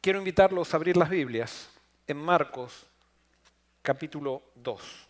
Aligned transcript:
quiero 0.00 0.18
invitarlos 0.18 0.72
a 0.72 0.76
abrir 0.76 0.96
las 0.96 1.10
Biblias 1.10 1.68
en 2.06 2.16
Marcos 2.16 2.86
capítulo 3.82 4.42
2. 4.54 5.08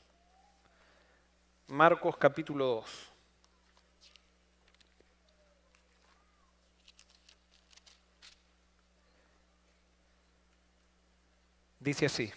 Marcos 1.69 2.17
capítulo 2.17 2.67
2. 2.67 3.07
Dice 11.79 12.07
así. 12.07 12.31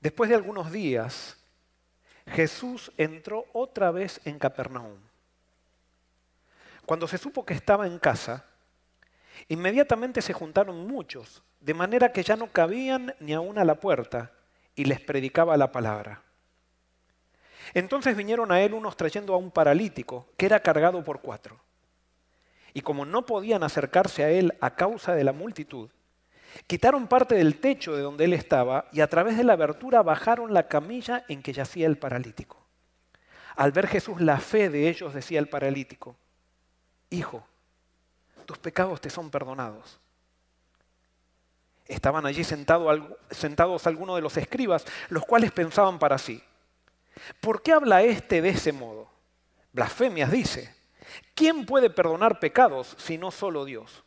Después 0.00 0.30
de 0.30 0.36
algunos 0.36 0.72
días, 0.72 1.36
Jesús 2.26 2.90
entró 2.96 3.44
otra 3.52 3.90
vez 3.90 4.18
en 4.24 4.38
Capernaum. 4.38 4.98
Cuando 6.86 7.06
se 7.06 7.18
supo 7.18 7.44
que 7.44 7.54
estaba 7.54 7.86
en 7.86 7.98
casa, 7.98 8.49
inmediatamente 9.48 10.22
se 10.22 10.32
juntaron 10.32 10.86
muchos, 10.86 11.42
de 11.60 11.74
manera 11.74 12.12
que 12.12 12.22
ya 12.22 12.36
no 12.36 12.48
cabían 12.48 13.14
ni 13.20 13.32
aún 13.32 13.58
a 13.58 13.64
la 13.64 13.76
puerta, 13.76 14.32
y 14.74 14.84
les 14.84 15.00
predicaba 15.00 15.56
la 15.56 15.72
palabra. 15.72 16.22
Entonces 17.74 18.16
vinieron 18.16 18.50
a 18.52 18.60
él 18.62 18.74
unos 18.74 18.96
trayendo 18.96 19.34
a 19.34 19.36
un 19.36 19.50
paralítico, 19.50 20.26
que 20.36 20.46
era 20.46 20.60
cargado 20.60 21.04
por 21.04 21.20
cuatro. 21.20 21.60
Y 22.72 22.80
como 22.80 23.04
no 23.04 23.26
podían 23.26 23.62
acercarse 23.62 24.24
a 24.24 24.30
él 24.30 24.56
a 24.60 24.74
causa 24.74 25.14
de 25.14 25.24
la 25.24 25.32
multitud, 25.32 25.90
Quitaron 26.66 27.06
parte 27.06 27.34
del 27.34 27.60
techo 27.60 27.94
de 27.94 28.02
donde 28.02 28.24
él 28.24 28.32
estaba 28.32 28.86
y 28.92 29.00
a 29.00 29.08
través 29.08 29.36
de 29.36 29.44
la 29.44 29.54
abertura 29.54 30.02
bajaron 30.02 30.52
la 30.52 30.68
camilla 30.68 31.24
en 31.28 31.42
que 31.42 31.52
yacía 31.52 31.86
el 31.86 31.98
paralítico. 31.98 32.66
Al 33.56 33.72
ver 33.72 33.86
Jesús 33.86 34.20
la 34.20 34.38
fe 34.38 34.70
de 34.70 34.88
ellos, 34.88 35.14
decía 35.14 35.38
el 35.38 35.48
paralítico, 35.48 36.16
Hijo, 37.10 37.46
tus 38.50 38.58
pecados 38.58 39.00
te 39.00 39.10
son 39.10 39.30
perdonados. 39.30 40.00
Estaban 41.86 42.26
allí 42.26 42.42
sentados 42.42 43.86
algunos 43.86 44.16
de 44.16 44.22
los 44.22 44.36
escribas, 44.36 44.84
los 45.08 45.24
cuales 45.24 45.52
pensaban 45.52 46.00
para 46.00 46.18
sí, 46.18 46.42
¿por 47.40 47.62
qué 47.62 47.70
habla 47.70 48.02
éste 48.02 48.42
de 48.42 48.48
ese 48.48 48.72
modo? 48.72 49.08
Blasfemias 49.72 50.32
dice, 50.32 50.74
¿quién 51.36 51.64
puede 51.64 51.90
perdonar 51.90 52.40
pecados 52.40 52.96
si 52.98 53.18
no 53.18 53.30
solo 53.30 53.64
Dios? 53.64 54.02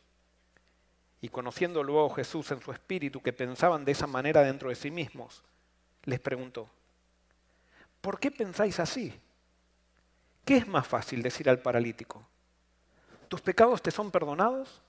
Y 1.22 1.30
conociendo 1.30 1.82
luego 1.82 2.10
Jesús 2.10 2.50
en 2.50 2.60
su 2.60 2.70
espíritu 2.70 3.22
que 3.22 3.32
pensaban 3.32 3.82
de 3.86 3.92
esa 3.92 4.06
manera 4.06 4.42
dentro 4.42 4.68
de 4.68 4.74
sí 4.74 4.90
mismos, 4.90 5.42
les 6.02 6.20
preguntó, 6.20 6.68
¿por 8.02 8.20
qué 8.20 8.30
pensáis 8.30 8.78
así? 8.78 9.18
¿Qué 10.44 10.58
es 10.58 10.68
más 10.68 10.86
fácil 10.86 11.22
decir 11.22 11.48
al 11.48 11.60
paralítico? 11.60 12.26
¿Tus 13.34 13.42
pecados 13.42 13.82
te 13.82 13.90
son 13.90 14.12
perdonados? 14.12 14.80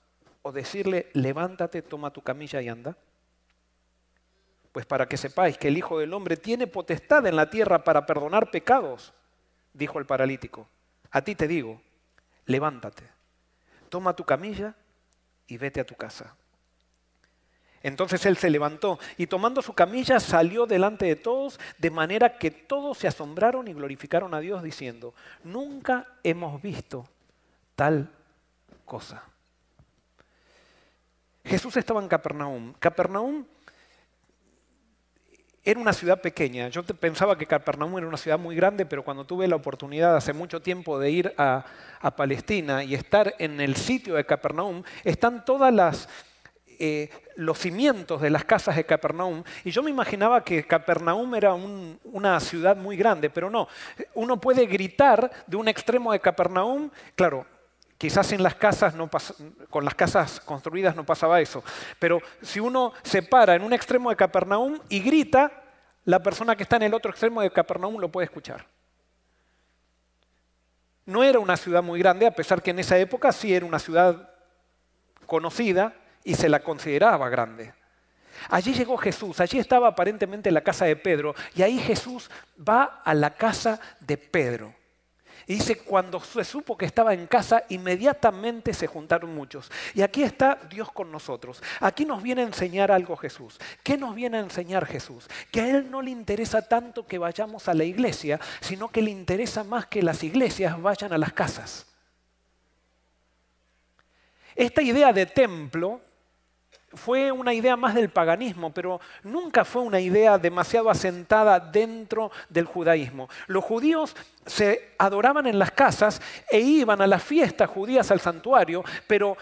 ¿O 0.42 0.52
decirle, 0.52 1.10
levántate, 1.14 1.82
toma 1.82 2.12
tu 2.12 2.22
camilla 2.22 2.62
y 2.62 2.68
anda? 2.68 2.96
Pues 4.70 4.86
para 4.86 5.08
que 5.08 5.16
sepáis 5.16 5.58
que 5.58 5.66
el 5.66 5.76
Hijo 5.76 5.98
del 5.98 6.14
Hombre 6.14 6.36
tiene 6.36 6.68
potestad 6.68 7.26
en 7.26 7.34
la 7.34 7.50
tierra 7.50 7.82
para 7.82 8.06
perdonar 8.06 8.52
pecados, 8.52 9.12
dijo 9.72 9.98
el 9.98 10.06
paralítico, 10.06 10.68
a 11.10 11.22
ti 11.22 11.34
te 11.34 11.48
digo, 11.48 11.82
levántate, 12.44 13.02
toma 13.88 14.14
tu 14.14 14.22
camilla 14.22 14.76
y 15.48 15.56
vete 15.56 15.80
a 15.80 15.84
tu 15.84 15.96
casa. 15.96 16.36
Entonces 17.82 18.24
él 18.26 18.36
se 18.36 18.48
levantó 18.48 19.00
y 19.16 19.26
tomando 19.26 19.60
su 19.60 19.72
camilla 19.72 20.20
salió 20.20 20.66
delante 20.66 21.04
de 21.04 21.16
todos, 21.16 21.58
de 21.78 21.90
manera 21.90 22.38
que 22.38 22.52
todos 22.52 22.98
se 22.98 23.08
asombraron 23.08 23.66
y 23.66 23.72
glorificaron 23.72 24.34
a 24.34 24.38
Dios 24.38 24.62
diciendo, 24.62 25.14
nunca 25.42 26.06
hemos 26.22 26.62
visto 26.62 27.08
tal 27.74 28.12
cosa. 28.86 29.22
Jesús 31.44 31.76
estaba 31.76 32.00
en 32.00 32.08
Capernaum. 32.08 32.72
Capernaum 32.78 33.44
era 35.62 35.80
una 35.80 35.92
ciudad 35.92 36.20
pequeña. 36.20 36.68
Yo 36.68 36.84
pensaba 36.84 37.36
que 37.36 37.44
Capernaum 37.44 37.98
era 37.98 38.06
una 38.06 38.16
ciudad 38.16 38.38
muy 38.38 38.54
grande, 38.54 38.86
pero 38.86 39.04
cuando 39.04 39.24
tuve 39.24 39.48
la 39.48 39.56
oportunidad 39.56 40.16
hace 40.16 40.32
mucho 40.32 40.62
tiempo 40.62 40.98
de 40.98 41.10
ir 41.10 41.34
a, 41.36 41.64
Palestina 42.16 42.84
y 42.84 42.94
estar 42.94 43.34
en 43.40 43.60
el 43.60 43.74
sitio 43.74 44.14
de 44.14 44.24
Capernaum, 44.24 44.84
están 45.02 45.44
todas 45.44 45.74
las, 45.74 46.08
eh, 46.78 47.10
los 47.34 47.58
cimientos 47.58 48.22
de 48.22 48.30
las 48.30 48.44
casas 48.44 48.76
de 48.76 48.86
Capernaum. 48.86 49.42
Y 49.64 49.72
yo 49.72 49.82
me 49.82 49.90
imaginaba 49.90 50.44
que 50.44 50.64
Capernaum 50.64 51.34
era 51.34 51.52
una 51.54 52.38
ciudad 52.38 52.76
muy 52.76 52.96
grande, 52.96 53.28
pero 53.28 53.50
no. 53.50 53.66
Uno 54.14 54.40
puede 54.40 54.66
gritar 54.66 55.32
de 55.48 55.56
un 55.56 55.66
extremo 55.66 56.12
de 56.12 56.20
Capernaum, 56.20 56.90
claro, 57.16 57.44
Quizás 57.98 58.32
en 58.32 58.42
las 58.42 58.54
casas 58.54 58.94
no 58.94 59.08
con 59.70 59.84
las 59.84 59.94
casas 59.94 60.40
construidas 60.40 60.94
no 60.94 61.04
pasaba 61.04 61.40
eso, 61.40 61.64
pero 61.98 62.20
si 62.42 62.60
uno 62.60 62.92
se 63.02 63.22
para 63.22 63.54
en 63.54 63.62
un 63.62 63.72
extremo 63.72 64.10
de 64.10 64.16
Capernaum 64.16 64.78
y 64.90 65.00
grita, 65.00 65.50
la 66.04 66.22
persona 66.22 66.56
que 66.56 66.62
está 66.62 66.76
en 66.76 66.82
el 66.82 66.94
otro 66.94 67.10
extremo 67.10 67.40
de 67.40 67.50
Capernaum 67.50 67.98
lo 67.98 68.10
puede 68.10 68.26
escuchar. 68.26 68.66
No 71.06 71.24
era 71.24 71.38
una 71.38 71.56
ciudad 71.56 71.82
muy 71.82 71.98
grande, 72.00 72.26
a 72.26 72.34
pesar 72.34 72.62
que 72.62 72.70
en 72.70 72.80
esa 72.80 72.98
época 72.98 73.32
sí 73.32 73.54
era 73.54 73.64
una 73.64 73.78
ciudad 73.78 74.30
conocida 75.24 75.94
y 76.22 76.34
se 76.34 76.48
la 76.48 76.60
consideraba 76.60 77.28
grande. 77.28 77.72
Allí 78.50 78.74
llegó 78.74 78.98
Jesús, 78.98 79.40
allí 79.40 79.58
estaba 79.58 79.88
aparentemente 79.88 80.50
la 80.50 80.60
casa 80.60 80.84
de 80.84 80.96
Pedro, 80.96 81.34
y 81.54 81.62
ahí 81.62 81.78
Jesús 81.78 82.30
va 82.56 83.00
a 83.04 83.14
la 83.14 83.30
casa 83.30 83.80
de 84.00 84.18
Pedro. 84.18 84.74
Y 85.48 85.54
dice, 85.54 85.78
cuando 85.78 86.18
se 86.18 86.42
supo 86.44 86.76
que 86.76 86.86
estaba 86.86 87.14
en 87.14 87.28
casa, 87.28 87.62
inmediatamente 87.68 88.74
se 88.74 88.88
juntaron 88.88 89.32
muchos. 89.32 89.70
Y 89.94 90.02
aquí 90.02 90.24
está 90.24 90.58
Dios 90.68 90.90
con 90.90 91.12
nosotros. 91.12 91.62
Aquí 91.78 92.04
nos 92.04 92.20
viene 92.20 92.42
a 92.42 92.46
enseñar 92.46 92.90
algo 92.90 93.16
Jesús. 93.16 93.56
¿Qué 93.84 93.96
nos 93.96 94.16
viene 94.16 94.38
a 94.38 94.40
enseñar 94.40 94.86
Jesús? 94.86 95.28
Que 95.52 95.60
a 95.60 95.68
Él 95.68 95.88
no 95.88 96.02
le 96.02 96.10
interesa 96.10 96.62
tanto 96.62 97.06
que 97.06 97.18
vayamos 97.18 97.68
a 97.68 97.74
la 97.74 97.84
iglesia, 97.84 98.40
sino 98.60 98.88
que 98.88 99.02
le 99.02 99.12
interesa 99.12 99.62
más 99.62 99.86
que 99.86 100.02
las 100.02 100.24
iglesias 100.24 100.82
vayan 100.82 101.12
a 101.12 101.18
las 101.18 101.32
casas. 101.32 101.86
Esta 104.56 104.82
idea 104.82 105.12
de 105.12 105.26
templo 105.26 106.00
fue 106.96 107.30
una 107.30 107.54
idea 107.54 107.76
más 107.76 107.94
del 107.94 108.08
paganismo, 108.08 108.72
pero 108.72 109.00
nunca 109.22 109.64
fue 109.64 109.82
una 109.82 110.00
idea 110.00 110.38
demasiado 110.38 110.90
asentada 110.90 111.60
dentro 111.60 112.30
del 112.48 112.64
judaísmo. 112.64 113.28
Los 113.46 113.64
judíos 113.64 114.16
se 114.44 114.94
adoraban 114.98 115.46
en 115.46 115.58
las 115.58 115.70
casas 115.70 116.20
e 116.50 116.60
iban 116.60 117.00
a 117.00 117.06
las 117.06 117.22
fiestas 117.22 117.68
judías 117.70 118.10
al 118.10 118.20
santuario, 118.20 118.84
pero 119.06 119.36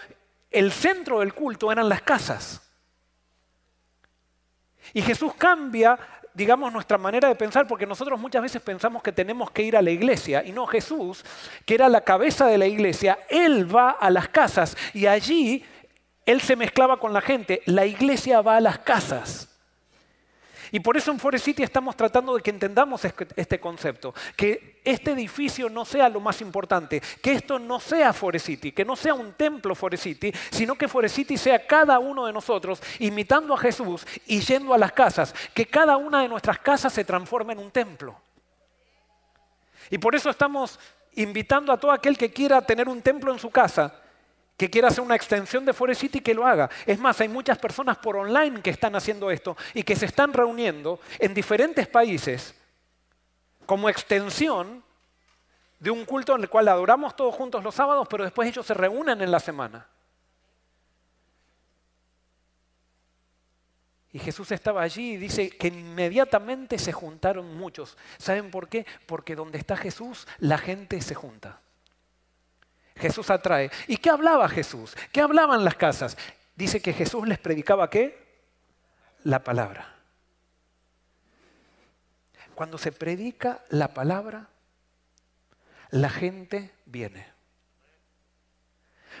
el 0.51 0.71
centro 0.71 1.19
del 1.19 1.33
culto 1.33 1.71
eran 1.71 1.89
las 1.89 2.01
casas. 2.01 2.61
Y 4.93 5.01
Jesús 5.01 5.33
cambia, 5.35 5.97
digamos, 6.33 6.71
nuestra 6.71 6.97
manera 6.97 7.27
de 7.27 7.35
pensar, 7.35 7.67
porque 7.67 7.85
nosotros 7.85 8.19
muchas 8.19 8.41
veces 8.41 8.61
pensamos 8.61 9.01
que 9.01 9.11
tenemos 9.11 9.51
que 9.51 9.63
ir 9.63 9.75
a 9.75 9.81
la 9.81 9.91
iglesia, 9.91 10.43
y 10.43 10.51
no 10.51 10.65
Jesús, 10.67 11.25
que 11.65 11.75
era 11.75 11.89
la 11.89 12.01
cabeza 12.01 12.45
de 12.47 12.57
la 12.57 12.67
iglesia, 12.67 13.19
Él 13.29 13.73
va 13.73 13.91
a 13.91 14.09
las 14.09 14.29
casas 14.29 14.77
y 14.93 15.07
allí 15.07 15.65
él 16.25 16.41
se 16.41 16.55
mezclaba 16.55 16.99
con 16.99 17.13
la 17.13 17.21
gente. 17.21 17.61
La 17.65 17.85
iglesia 17.85 18.41
va 18.41 18.57
a 18.57 18.61
las 18.61 18.79
casas. 18.79 19.49
Y 20.71 20.79
por 20.79 20.97
eso 20.97 21.11
en 21.11 21.19
Forest 21.19 21.45
City 21.45 21.63
estamos 21.63 21.95
tratando 21.95 22.35
de 22.35 22.41
que 22.41 22.49
entendamos 22.49 23.05
este 23.05 23.59
concepto, 23.59 24.13
que 24.35 24.81
este 24.83 25.11
edificio 25.11 25.69
no 25.69 25.85
sea 25.85 26.09
lo 26.09 26.19
más 26.19 26.41
importante, 26.41 27.01
que 27.21 27.33
esto 27.33 27.59
no 27.59 27.79
sea 27.79 28.11
Forest 28.13 28.45
City, 28.47 28.71
que 28.71 28.83
no 28.83 28.95
sea 28.95 29.13
un 29.13 29.33
templo 29.33 29.75
Forest 29.75 30.03
City, 30.03 30.33
sino 30.51 30.75
que 30.75 30.87
Forest 30.87 31.15
City 31.15 31.37
sea 31.37 31.65
cada 31.65 31.99
uno 31.99 32.25
de 32.25 32.33
nosotros 32.33 32.81
imitando 32.99 33.53
a 33.53 33.57
Jesús 33.57 34.05
y 34.25 34.39
yendo 34.41 34.73
a 34.73 34.77
las 34.77 34.91
casas, 34.91 35.33
que 35.53 35.65
cada 35.65 35.97
una 35.97 36.21
de 36.21 36.27
nuestras 36.27 36.59
casas 36.59 36.91
se 36.91 37.05
transforme 37.05 37.53
en 37.53 37.59
un 37.59 37.71
templo. 37.71 38.19
Y 39.89 39.97
por 39.97 40.15
eso 40.15 40.29
estamos 40.29 40.79
invitando 41.13 41.71
a 41.71 41.79
todo 41.79 41.91
aquel 41.91 42.17
que 42.17 42.33
quiera 42.33 42.61
tener 42.61 42.89
un 42.89 43.01
templo 43.01 43.31
en 43.31 43.39
su 43.39 43.49
casa, 43.49 44.01
que 44.57 44.69
quiera 44.69 44.87
hacer 44.87 45.03
una 45.03 45.15
extensión 45.15 45.65
de 45.65 45.73
Forest 45.73 46.01
City, 46.01 46.21
que 46.21 46.33
lo 46.33 46.45
haga. 46.45 46.69
Es 46.85 46.97
más, 46.99 47.19
hay 47.19 47.27
muchas 47.27 47.57
personas 47.57 47.97
por 47.97 48.15
online 48.15 48.61
que 48.61 48.69
están 48.69 48.95
haciendo 48.95 49.29
esto 49.29 49.57
y 49.73 49.83
que 49.83 49.95
se 49.95 50.05
están 50.05 50.33
reuniendo 50.33 50.99
en 51.19 51.33
diferentes 51.33 51.87
países 51.87 52.55
como 53.65 53.89
extensión 53.89 54.83
de 55.79 55.91
un 55.91 56.05
culto 56.05 56.35
en 56.35 56.43
el 56.43 56.49
cual 56.49 56.67
adoramos 56.67 57.15
todos 57.15 57.35
juntos 57.35 57.63
los 57.63 57.75
sábados, 57.75 58.07
pero 58.09 58.23
después 58.23 58.47
ellos 58.47 58.65
se 58.65 58.73
reúnen 58.73 59.21
en 59.21 59.31
la 59.31 59.39
semana. 59.39 59.87
Y 64.13 64.19
Jesús 64.19 64.49
estaba 64.53 64.81
allí 64.81 65.15
y 65.15 65.17
dice 65.17 65.49
que 65.49 65.67
inmediatamente 65.67 66.79
se 66.79 66.93
juntaron 66.93 67.53
muchos. 67.57 67.97
¿Saben 68.17 68.49
por 68.49 68.69
qué? 68.69 68.85
Porque 69.05 69.35
donde 69.35 69.57
está 69.57 69.75
Jesús, 69.75 70.25
la 70.39 70.57
gente 70.57 71.01
se 71.01 71.15
junta. 71.15 71.59
Jesús 72.97 73.29
atrae. 73.29 73.69
¿Y 73.87 73.97
qué 73.97 74.09
hablaba 74.09 74.47
Jesús? 74.47 74.95
¿Qué 75.11 75.21
hablaban 75.21 75.63
las 75.63 75.75
casas? 75.75 76.17
Dice 76.55 76.81
que 76.81 76.93
Jesús 76.93 77.27
les 77.27 77.39
predicaba 77.39 77.89
qué? 77.89 78.23
La 79.23 79.43
palabra. 79.43 79.93
Cuando 82.53 82.77
se 82.77 82.91
predica 82.91 83.63
la 83.69 83.93
palabra, 83.93 84.47
la 85.89 86.09
gente 86.09 86.71
viene. 86.85 87.27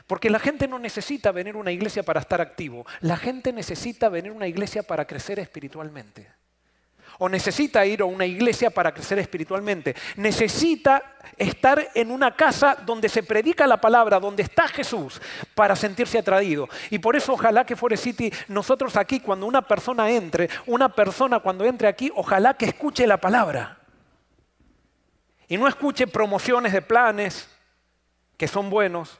Porque 0.07 0.29
la 0.29 0.39
gente 0.39 0.67
no 0.67 0.79
necesita 0.79 1.31
venir 1.31 1.55
a 1.55 1.59
una 1.59 1.71
iglesia 1.71 2.03
para 2.03 2.19
estar 2.19 2.41
activo, 2.41 2.85
la 3.01 3.17
gente 3.17 3.51
necesita 3.51 4.09
venir 4.09 4.31
a 4.31 4.35
una 4.35 4.47
iglesia 4.47 4.83
para 4.83 5.05
crecer 5.05 5.39
espiritualmente. 5.39 6.31
O 7.17 7.29
necesita 7.29 7.85
ir 7.85 8.01
a 8.01 8.05
una 8.05 8.25
iglesia 8.25 8.69
para 8.69 8.93
crecer 8.93 9.19
espiritualmente. 9.19 9.95
Necesita 10.15 11.15
estar 11.37 11.89
en 11.93 12.11
una 12.11 12.35
casa 12.35 12.75
donde 12.85 13.09
se 13.09 13.23
predica 13.23 13.67
la 13.67 13.79
palabra, 13.79 14.19
donde 14.19 14.43
está 14.43 14.67
Jesús, 14.67 15.21
para 15.53 15.75
sentirse 15.75 16.17
atraído. 16.17 16.67
Y 16.89 16.99
por 16.99 17.15
eso 17.15 17.33
ojalá 17.33 17.65
que 17.65 17.75
Forest 17.75 18.03
City, 18.03 18.31
nosotros 18.47 18.95
aquí, 18.95 19.19
cuando 19.19 19.45
una 19.45 19.61
persona 19.61 20.09
entre, 20.09 20.49
una 20.65 20.89
persona 20.89 21.39
cuando 21.39 21.65
entre 21.65 21.87
aquí, 21.87 22.11
ojalá 22.15 22.53
que 22.53 22.65
escuche 22.65 23.07
la 23.07 23.17
palabra. 23.17 23.79
Y 25.47 25.57
no 25.57 25.67
escuche 25.67 26.07
promociones 26.07 26.73
de 26.73 26.81
planes 26.81 27.47
que 28.37 28.47
son 28.47 28.69
buenos, 28.69 29.19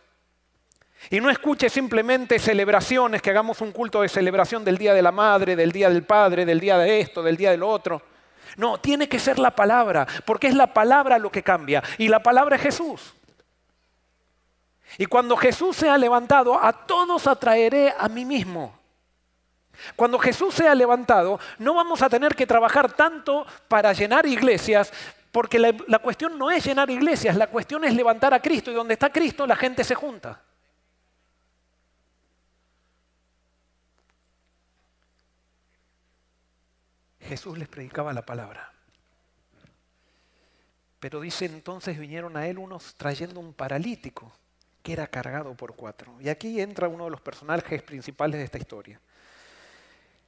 y 1.09 1.19
no 1.19 1.29
escuche 1.29 1.69
simplemente 1.69 2.39
celebraciones, 2.39 3.21
que 3.21 3.29
hagamos 3.29 3.61
un 3.61 3.71
culto 3.71 4.01
de 4.01 4.09
celebración 4.09 4.63
del 4.63 4.77
Día 4.77 4.93
de 4.93 5.01
la 5.01 5.11
Madre, 5.11 5.55
del 5.55 5.71
Día 5.71 5.89
del 5.89 6.03
Padre, 6.03 6.45
del 6.45 6.59
Día 6.59 6.77
de 6.77 6.99
esto, 6.99 7.21
del 7.21 7.37
Día 7.37 7.51
del 7.51 7.63
otro. 7.63 8.01
No, 8.57 8.79
tiene 8.79 9.09
que 9.09 9.19
ser 9.19 9.37
la 9.37 9.51
palabra, 9.51 10.07
porque 10.25 10.47
es 10.47 10.55
la 10.55 10.73
palabra 10.73 11.19
lo 11.19 11.31
que 11.31 11.43
cambia. 11.43 11.83
Y 11.97 12.07
la 12.07 12.21
palabra 12.21 12.55
es 12.55 12.61
Jesús. 12.61 13.13
Y 14.97 15.05
cuando 15.05 15.35
Jesús 15.35 15.75
sea 15.75 15.97
levantado, 15.97 16.57
a 16.61 16.71
todos 16.71 17.27
atraeré 17.27 17.93
a 17.97 18.07
mí 18.07 18.23
mismo. 18.23 18.79
Cuando 19.97 20.17
Jesús 20.17 20.55
sea 20.55 20.73
levantado, 20.73 21.37
no 21.59 21.73
vamos 21.73 22.01
a 22.01 22.09
tener 22.09 22.33
que 22.33 22.47
trabajar 22.47 22.93
tanto 22.93 23.45
para 23.67 23.91
llenar 23.91 24.25
iglesias, 24.25 24.93
porque 25.33 25.59
la, 25.59 25.73
la 25.87 25.99
cuestión 25.99 26.37
no 26.39 26.49
es 26.49 26.63
llenar 26.65 26.89
iglesias, 26.89 27.35
la 27.35 27.47
cuestión 27.47 27.83
es 27.83 27.93
levantar 27.93 28.33
a 28.33 28.41
Cristo. 28.41 28.71
Y 28.71 28.73
donde 28.73 28.93
está 28.93 29.11
Cristo, 29.11 29.45
la 29.45 29.57
gente 29.57 29.83
se 29.83 29.95
junta. 29.95 30.44
Jesús 37.25 37.57
les 37.57 37.67
predicaba 37.67 38.13
la 38.13 38.25
palabra. 38.25 38.71
Pero 40.99 41.21
dice 41.21 41.45
entonces 41.45 41.99
vinieron 41.99 42.37
a 42.37 42.47
él 42.47 42.57
unos 42.57 42.95
trayendo 42.95 43.39
un 43.39 43.53
paralítico 43.53 44.31
que 44.81 44.93
era 44.93 45.07
cargado 45.07 45.55
por 45.55 45.75
cuatro. 45.75 46.15
Y 46.21 46.29
aquí 46.29 46.61
entra 46.61 46.87
uno 46.87 47.05
de 47.05 47.11
los 47.11 47.21
personajes 47.21 47.81
principales 47.81 48.39
de 48.39 48.45
esta 48.45 48.57
historia. 48.57 48.99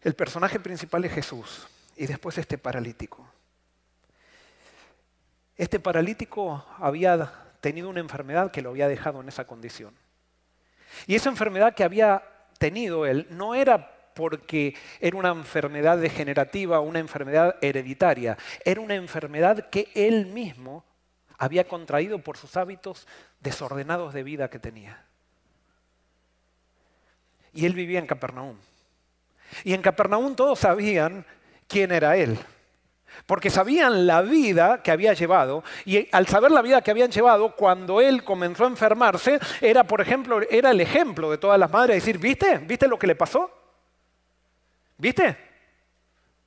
El 0.02 0.16
personaje 0.16 0.60
principal 0.60 1.06
es 1.06 1.14
Jesús 1.14 1.68
y 1.96 2.06
después 2.06 2.38
este 2.38 2.58
paralítico. 2.58 3.28
Este 5.56 5.80
paralítico 5.80 6.66
había 6.78 7.32
tenido 7.62 7.90
una 7.90 8.00
enfermedad 8.00 8.52
que 8.52 8.62
lo 8.62 8.70
había 8.70 8.88
dejado 8.88 9.22
en 9.22 9.28
esa 9.28 9.46
condición. 9.46 9.96
Y 11.08 11.16
esa 11.16 11.30
enfermedad 11.30 11.74
que 11.74 11.84
había 11.84 12.24
tenido 12.60 13.06
él 13.06 13.28
no 13.32 13.56
era 13.56 13.97
porque 14.18 14.74
era 15.00 15.16
una 15.16 15.30
enfermedad 15.30 16.00
degenerativa, 16.00 16.80
una 16.80 16.98
enfermedad 16.98 17.56
hereditaria. 17.62 18.36
Era 18.66 18.82
una 18.82 18.96
enfermedad 18.96 19.70
que 19.70 19.90
él 19.94 20.26
mismo 20.26 20.84
había 21.38 21.68
contraído 21.68 22.18
por 22.18 22.36
sus 22.36 22.58
hábitos 22.58 23.08
desordenados 23.40 24.16
de 24.16 24.24
vida 24.24 24.50
que 24.50 24.58
tenía. 24.58 25.06
Y 27.54 27.68
él 27.68 27.74
vivía 27.74 28.00
en 28.00 28.08
Capernaum. 28.08 28.58
Y 29.64 29.74
en 29.76 29.84
Capernaum 29.84 30.36
todos 30.36 30.60
sabían 30.60 31.24
quién 31.68 31.92
era 31.92 32.18
él. 32.18 32.40
Porque 33.28 33.52
sabían 33.52 34.08
la 34.08 34.24
vida 34.24 34.82
que 34.82 34.90
había 34.90 35.14
llevado 35.14 35.64
y 35.86 36.10
al 36.12 36.28
saber 36.28 36.52
la 36.52 36.64
vida 36.64 36.82
que 36.82 36.90
habían 36.90 37.12
llevado, 37.12 37.56
cuando 37.56 38.02
él 38.02 38.24
comenzó 38.24 38.66
a 38.66 38.68
enfermarse, 38.68 39.40
era, 39.62 39.84
por 39.84 40.02
ejemplo, 40.02 40.42
era 40.50 40.72
el 40.72 40.82
ejemplo 40.82 41.30
de 41.30 41.38
todas 41.38 41.60
las 41.60 41.72
madres, 41.72 41.98
decir, 41.98 42.18
¿viste? 42.18 42.58
¿Viste 42.60 42.88
lo 42.88 42.98
que 42.98 43.08
le 43.08 43.16
pasó? 43.16 43.67
¿Viste? 44.98 45.38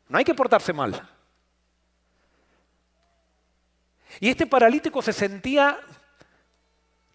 No 0.09 0.19
hay 0.19 0.25
que 0.25 0.35
portarse 0.35 0.73
mal. 0.73 1.09
Y 4.19 4.29
este 4.29 4.47
paralítico 4.47 5.03
se 5.03 5.13
sentía 5.13 5.79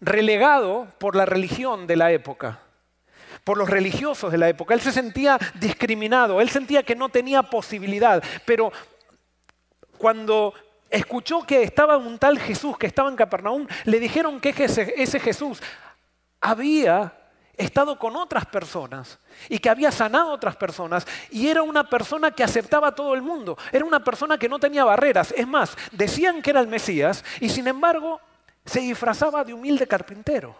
relegado 0.00 0.88
por 0.98 1.14
la 1.14 1.26
religión 1.26 1.86
de 1.86 1.96
la 1.96 2.10
época, 2.12 2.60
por 3.44 3.58
los 3.58 3.68
religiosos 3.68 4.32
de 4.32 4.38
la 4.38 4.48
época. 4.48 4.72
Él 4.72 4.80
se 4.80 4.92
sentía 4.92 5.38
discriminado, 5.54 6.40
él 6.40 6.48
sentía 6.48 6.82
que 6.82 6.96
no 6.96 7.10
tenía 7.10 7.42
posibilidad. 7.42 8.22
Pero 8.46 8.72
cuando 9.98 10.54
escuchó 10.88 11.42
que 11.42 11.62
estaba 11.62 11.98
un 11.98 12.18
tal 12.18 12.38
Jesús 12.38 12.78
que 12.78 12.86
estaba 12.86 13.10
en 13.10 13.16
Capernaum, 13.16 13.66
le 13.84 14.00
dijeron 14.00 14.40
que 14.40 14.54
ese 14.56 15.20
Jesús 15.20 15.62
había 16.40 17.12
estado 17.56 17.98
con 17.98 18.16
otras 18.16 18.46
personas 18.46 19.18
y 19.48 19.58
que 19.58 19.70
había 19.70 19.90
sanado 19.90 20.30
a 20.30 20.34
otras 20.34 20.56
personas 20.56 21.06
y 21.30 21.48
era 21.48 21.62
una 21.62 21.88
persona 21.88 22.30
que 22.30 22.44
aceptaba 22.44 22.88
a 22.88 22.94
todo 22.94 23.14
el 23.14 23.22
mundo, 23.22 23.56
era 23.72 23.84
una 23.84 24.02
persona 24.02 24.38
que 24.38 24.48
no 24.48 24.58
tenía 24.58 24.84
barreras. 24.84 25.32
Es 25.36 25.46
más, 25.46 25.76
decían 25.92 26.42
que 26.42 26.50
era 26.50 26.60
el 26.60 26.68
Mesías 26.68 27.24
y 27.40 27.48
sin 27.48 27.66
embargo 27.66 28.20
se 28.64 28.80
disfrazaba 28.80 29.44
de 29.44 29.54
humilde 29.54 29.86
carpintero. 29.86 30.56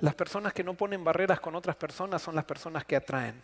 Las 0.00 0.14
personas 0.14 0.52
que 0.52 0.62
no 0.62 0.74
ponen 0.74 1.02
barreras 1.02 1.40
con 1.40 1.56
otras 1.56 1.74
personas 1.74 2.22
son 2.22 2.34
las 2.34 2.44
personas 2.44 2.84
que 2.84 2.94
atraen. 2.94 3.42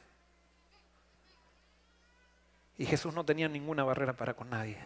Y 2.78 2.86
Jesús 2.86 3.12
no 3.12 3.24
tenía 3.24 3.48
ninguna 3.48 3.84
barrera 3.84 4.12
para 4.12 4.34
con 4.34 4.50
nadie. 4.50 4.78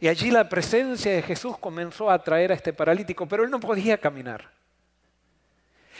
Y 0.00 0.08
allí 0.08 0.30
la 0.30 0.48
presencia 0.48 1.12
de 1.12 1.22
Jesús 1.22 1.56
comenzó 1.58 2.10
a 2.10 2.14
atraer 2.14 2.52
a 2.52 2.54
este 2.54 2.72
paralítico, 2.72 3.26
pero 3.26 3.44
él 3.44 3.50
no 3.50 3.60
podía 3.60 3.98
caminar. 3.98 4.50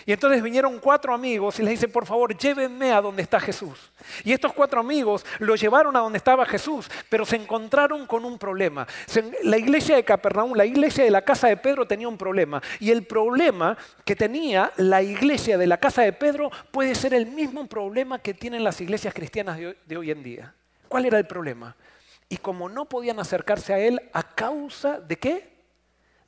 Y 0.07 0.13
entonces 0.13 0.43
vinieron 0.43 0.79
cuatro 0.81 1.15
amigos 1.15 1.59
y 1.59 1.63
le 1.63 1.71
dice, 1.71 1.89
por 1.89 2.05
favor, 2.05 2.37
llévenme 2.37 2.93
a 2.93 3.01
donde 3.01 3.23
está 3.23 3.41
Jesús. 3.41 3.91
Y 4.23 4.33
estos 4.33 4.53
cuatro 4.53 4.81
amigos 4.81 5.25
lo 5.39 5.55
llevaron 5.57 5.97
a 5.97 6.01
donde 6.01 6.19
estaba 6.19 6.45
Jesús, 6.45 6.91
pero 7.09 7.25
se 7.25 7.37
encontraron 7.37 8.07
con 8.07 8.25
un 8.25 8.39
problema. 8.39 8.87
La 9.45 9.57
iglesia 9.57 9.97
de 9.97 10.05
Capernaum, 10.05 10.55
la 10.55 10.67
iglesia 10.67 11.05
de 11.05 11.11
la 11.11 11.23
casa 11.23 11.49
de 11.49 11.57
Pedro 11.57 11.87
tenía 11.87 12.09
un 12.09 12.19
problema. 12.19 12.63
Y 12.81 12.91
el 12.91 13.05
problema 13.05 13.79
que 14.05 14.17
tenía 14.17 14.73
la 14.77 15.03
iglesia 15.03 15.57
de 15.57 15.67
la 15.67 15.79
casa 15.79 16.03
de 16.03 16.13
Pedro 16.13 16.51
puede 16.71 16.95
ser 16.95 17.15
el 17.15 17.27
mismo 17.27 17.67
problema 17.67 18.19
que 18.19 18.35
tienen 18.35 18.65
las 18.65 18.81
iglesias 18.81 19.15
cristianas 19.15 19.59
de 19.59 19.97
hoy 19.97 20.11
en 20.11 20.23
día. 20.23 20.55
¿Cuál 20.89 21.07
era 21.07 21.19
el 21.19 21.27
problema? 21.27 21.75
Y 22.29 22.39
como 22.39 22.69
no 22.69 22.87
podían 22.87 23.21
acercarse 23.21 23.73
a 23.75 23.79
él, 23.79 24.01
¿a 24.13 24.23
causa 24.23 25.01
de 25.01 25.19
qué? 25.19 25.55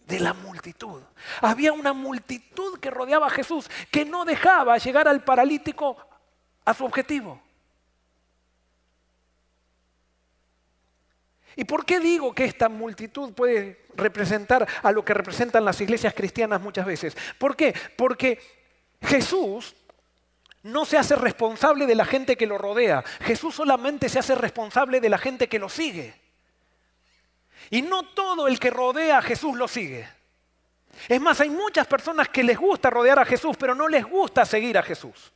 De 0.06 0.20
la 0.20 0.34
multitud. 0.34 1.02
Había 1.40 1.72
una 1.72 1.92
multitud 1.92 2.78
que 2.78 2.90
rodeaba 2.90 3.26
a 3.26 3.30
Jesús 3.30 3.68
que 3.90 4.04
no 4.04 4.24
dejaba 4.24 4.78
llegar 4.78 5.08
al 5.08 5.24
paralítico 5.24 5.96
a 6.64 6.74
su 6.74 6.84
objetivo. 6.84 7.40
¿Y 11.56 11.64
por 11.64 11.86
qué 11.86 11.98
digo 11.98 12.34
que 12.34 12.44
esta 12.44 12.68
multitud 12.68 13.32
puede 13.32 13.86
representar 13.94 14.68
a 14.82 14.92
lo 14.92 15.02
que 15.02 15.14
representan 15.14 15.64
las 15.64 15.80
iglesias 15.80 16.12
cristianas 16.12 16.60
muchas 16.60 16.84
veces? 16.84 17.16
¿Por 17.38 17.56
qué? 17.56 17.74
Porque 17.96 18.38
Jesús 19.00 19.74
no 20.66 20.84
se 20.84 20.98
hace 20.98 21.16
responsable 21.16 21.86
de 21.86 21.94
la 21.94 22.04
gente 22.04 22.36
que 22.36 22.46
lo 22.46 22.58
rodea. 22.58 23.02
Jesús 23.20 23.54
solamente 23.54 24.08
se 24.08 24.18
hace 24.18 24.34
responsable 24.34 25.00
de 25.00 25.08
la 25.08 25.18
gente 25.18 25.48
que 25.48 25.58
lo 25.58 25.68
sigue. 25.68 26.14
Y 27.70 27.82
no 27.82 28.02
todo 28.02 28.48
el 28.48 28.58
que 28.58 28.70
rodea 28.70 29.18
a 29.18 29.22
Jesús 29.22 29.56
lo 29.56 29.68
sigue. 29.68 30.08
Es 31.08 31.20
más, 31.20 31.40
hay 31.40 31.50
muchas 31.50 31.86
personas 31.86 32.28
que 32.28 32.42
les 32.42 32.58
gusta 32.58 32.90
rodear 32.90 33.18
a 33.18 33.24
Jesús, 33.24 33.56
pero 33.56 33.74
no 33.74 33.86
les 33.86 34.04
gusta 34.04 34.44
seguir 34.44 34.76
a 34.76 34.82
Jesús. 34.82 35.32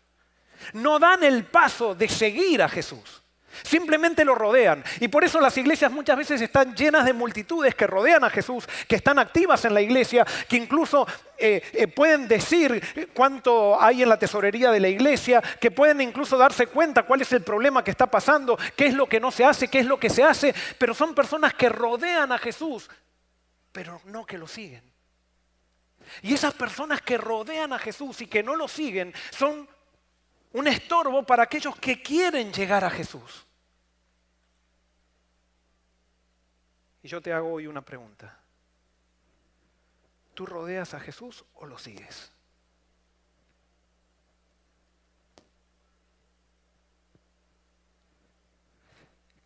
No 0.72 0.98
dan 0.98 1.22
el 1.22 1.44
paso 1.44 1.94
de 1.94 2.08
seguir 2.08 2.62
a 2.62 2.68
Jesús. 2.68 3.19
Simplemente 3.62 4.24
lo 4.24 4.34
rodean. 4.34 4.82
Y 5.00 5.08
por 5.08 5.24
eso 5.24 5.40
las 5.40 5.56
iglesias 5.56 5.90
muchas 5.90 6.16
veces 6.16 6.40
están 6.40 6.74
llenas 6.74 7.04
de 7.04 7.12
multitudes 7.12 7.74
que 7.74 7.86
rodean 7.86 8.24
a 8.24 8.30
Jesús, 8.30 8.68
que 8.86 8.96
están 8.96 9.18
activas 9.18 9.64
en 9.64 9.74
la 9.74 9.80
iglesia, 9.80 10.26
que 10.48 10.56
incluso 10.56 11.06
eh, 11.36 11.62
eh, 11.72 11.88
pueden 11.88 12.28
decir 12.28 13.10
cuánto 13.14 13.80
hay 13.80 14.02
en 14.02 14.08
la 14.08 14.18
tesorería 14.18 14.70
de 14.70 14.80
la 14.80 14.88
iglesia, 14.88 15.42
que 15.60 15.70
pueden 15.70 16.00
incluso 16.00 16.36
darse 16.36 16.66
cuenta 16.66 17.04
cuál 17.04 17.22
es 17.22 17.32
el 17.32 17.42
problema 17.42 17.82
que 17.82 17.90
está 17.90 18.06
pasando, 18.06 18.58
qué 18.76 18.86
es 18.86 18.94
lo 18.94 19.08
que 19.08 19.20
no 19.20 19.30
se 19.30 19.44
hace, 19.44 19.68
qué 19.68 19.80
es 19.80 19.86
lo 19.86 19.98
que 19.98 20.10
se 20.10 20.22
hace. 20.22 20.54
Pero 20.78 20.94
son 20.94 21.14
personas 21.14 21.54
que 21.54 21.68
rodean 21.68 22.32
a 22.32 22.38
Jesús, 22.38 22.90
pero 23.72 24.00
no 24.04 24.26
que 24.26 24.38
lo 24.38 24.46
siguen. 24.46 24.90
Y 26.22 26.34
esas 26.34 26.54
personas 26.54 27.02
que 27.02 27.16
rodean 27.16 27.72
a 27.72 27.78
Jesús 27.78 28.20
y 28.20 28.26
que 28.26 28.42
no 28.42 28.56
lo 28.56 28.68
siguen 28.68 29.14
son 29.30 29.68
un 30.52 30.66
estorbo 30.66 31.22
para 31.22 31.44
aquellos 31.44 31.76
que 31.76 32.02
quieren 32.02 32.52
llegar 32.52 32.84
a 32.84 32.90
Jesús. 32.90 33.46
Y 37.02 37.08
yo 37.08 37.20
te 37.20 37.32
hago 37.32 37.52
hoy 37.52 37.66
una 37.66 37.82
pregunta. 37.82 38.38
¿Tú 40.34 40.46
rodeas 40.46 40.94
a 40.94 41.00
Jesús 41.00 41.44
o 41.54 41.66
lo 41.66 41.78
sigues? 41.78 42.30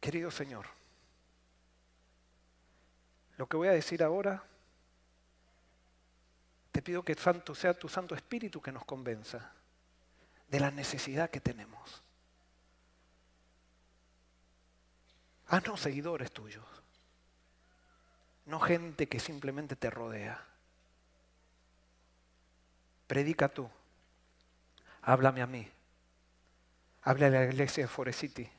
Querido 0.00 0.30
Señor, 0.30 0.66
Lo 3.36 3.48
que 3.48 3.56
voy 3.56 3.68
a 3.68 3.72
decir 3.72 4.02
ahora, 4.02 4.44
te 6.70 6.82
pido 6.82 7.02
que 7.02 7.14
santo 7.14 7.54
sea 7.54 7.74
tu 7.74 7.88
Santo 7.88 8.14
Espíritu 8.14 8.60
que 8.60 8.70
nos 8.70 8.84
convenza 8.84 9.52
de 10.48 10.60
la 10.60 10.70
necesidad 10.70 11.30
que 11.30 11.40
tenemos. 11.40 12.02
Haznos 15.48 15.80
seguidores 15.80 16.30
tuyos, 16.32 16.83
no 18.46 18.60
gente 18.60 19.08
que 19.08 19.20
simplemente 19.20 19.76
te 19.76 19.90
rodea. 19.90 20.42
Predica 23.06 23.48
tú, 23.48 23.68
háblame 25.02 25.42
a 25.42 25.46
mí, 25.46 25.70
háblale 27.02 27.36
a 27.36 27.40
la 27.40 27.46
iglesia 27.46 27.84
de 27.84 27.88
Forest 27.88 28.20
City, 28.20 28.50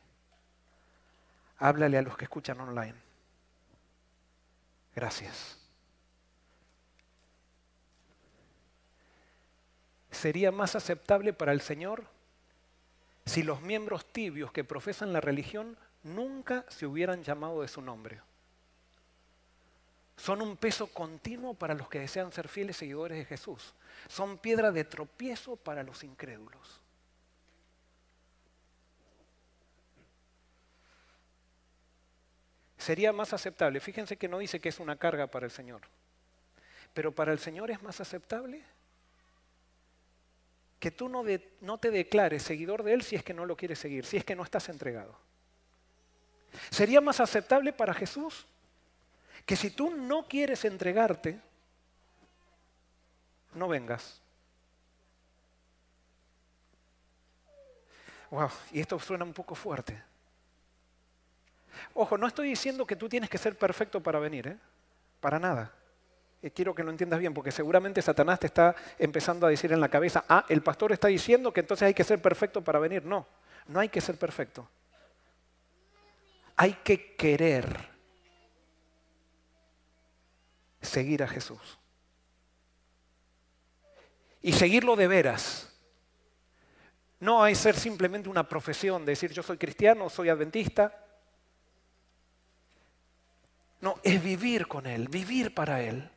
háblale 1.58 1.98
a 1.98 2.02
los 2.02 2.18
que 2.18 2.26
escuchan 2.26 2.60
online. 2.60 2.96
Gracias. 4.96 5.60
¿Sería 10.12 10.52
más 10.52 10.76
aceptable 10.76 11.34
para 11.34 11.52
el 11.52 11.60
Señor 11.60 12.06
si 13.26 13.44
los 13.44 13.62
miembros 13.62 14.06
tibios 14.06 14.52
que 14.52 14.64
profesan 14.64 15.12
la 15.12 15.20
religión 15.20 15.78
nunca 16.04 16.66
se 16.70 16.86
hubieran 16.86 17.24
llamado 17.24 17.62
de 17.62 17.68
su 17.68 17.82
nombre? 17.82 18.22
Son 20.18 20.42
un 20.42 20.58
peso 20.58 20.88
continuo 20.88 21.54
para 21.54 21.74
los 21.74 21.90
que 21.90 22.00
desean 22.00 22.32
ser 22.32 22.48
fieles 22.48 22.78
seguidores 22.78 23.18
de 23.18 23.26
Jesús. 23.26 23.74
Son 24.08 24.38
piedra 24.38 24.72
de 24.72 24.86
tropiezo 24.86 25.56
para 25.56 25.84
los 25.84 26.04
incrédulos. 26.04 26.82
Sería 32.78 33.12
más 33.12 33.34
aceptable, 33.34 33.80
fíjense 33.80 34.16
que 34.16 34.28
no 34.28 34.38
dice 34.38 34.60
que 34.60 34.70
es 34.70 34.80
una 34.80 34.96
carga 34.96 35.26
para 35.26 35.48
el 35.48 35.52
Señor, 35.52 35.82
pero 36.94 37.12
para 37.12 37.32
el 37.32 37.40
Señor 37.40 37.72
es 37.72 37.82
más 37.82 38.00
aceptable 38.00 38.64
que 40.86 40.92
tú 40.92 41.10
no, 41.10 41.78
te 41.80 41.90
declares 41.90 42.44
seguidor 42.44 42.84
de 42.84 42.94
Él 42.94 43.02
si 43.02 43.16
es 43.16 43.24
que 43.24 43.34
no 43.34 43.48
lo 43.48 43.58
quieres 43.58 43.80
seguir, 43.80 44.06
si 44.06 44.18
es 44.18 44.24
que 44.24 44.36
no 44.36 44.44
estás 44.44 44.70
entregado. 44.70 45.18
Sería 46.70 47.02
más 47.02 47.20
aceptable 47.20 47.74
para 47.74 47.92
Jesús 47.92 48.46
que 49.46 49.56
si 49.56 49.70
tú 49.70 49.92
no 49.92 50.28
quieres 50.28 50.66
entregarte, 50.66 51.40
no 53.54 53.68
vengas. 53.68 54.22
Wow, 58.32 58.50
y 58.72 58.80
esto 58.80 59.00
suena 59.00 59.24
un 59.24 59.34
poco 59.34 59.56
fuerte. 59.56 60.02
Ojo, 61.94 62.18
no 62.18 62.28
estoy 62.28 62.50
diciendo 62.50 62.86
que 62.86 62.96
tú 62.96 63.08
tienes 63.08 63.30
que 63.30 63.38
ser 63.38 63.58
perfecto 63.58 64.02
para 64.02 64.20
venir, 64.20 64.48
¿eh? 64.48 64.58
Para 65.20 65.40
nada. 65.40 65.72
Y 66.42 66.50
quiero 66.50 66.74
que 66.74 66.84
lo 66.84 66.92
entiendas 66.92 67.20
bien, 67.20 67.34
porque 67.34 67.52
seguramente 67.52 68.02
Satanás 68.02 68.40
te 68.40 68.48
está 68.48 68.76
empezando 68.98 69.46
a 69.46 69.50
decir 69.50 69.72
en 69.72 69.80
la 69.80 69.90
cabeza, 69.90 70.26
ah, 70.28 70.46
el 70.50 70.62
pastor 70.62 70.92
está 70.92 71.08
diciendo 71.08 71.52
que 71.54 71.62
entonces 71.62 71.86
hay 71.86 71.94
que 71.94 72.04
ser 72.04 72.22
perfecto 72.22 72.64
para 72.64 72.80
venir. 72.80 73.06
No, 73.06 73.28
no 73.68 73.80
hay 73.80 73.90
que 73.90 74.02
ser 74.02 74.18
perfecto. 74.18 74.68
Hay 76.56 76.74
que 76.84 77.16
querer 77.16 77.95
seguir 80.86 81.24
a 81.24 81.28
Jesús. 81.28 81.80
Y 84.42 84.54
seguirlo 84.54 84.96
de 84.96 85.08
veras. 85.08 85.72
No 87.20 87.44
hay 87.44 87.56
ser 87.56 87.76
simplemente 87.76 88.30
una 88.30 88.48
profesión, 88.48 89.06
de 89.06 89.14
decir 89.14 89.32
yo 89.32 89.42
soy 89.42 89.58
cristiano, 89.58 90.10
soy 90.10 90.30
adventista. 90.30 91.04
No, 93.82 94.00
es 94.04 94.22
vivir 94.24 94.68
con 94.68 94.86
Él, 94.86 95.08
vivir 95.08 95.54
para 95.54 95.82
Él. 95.82 96.10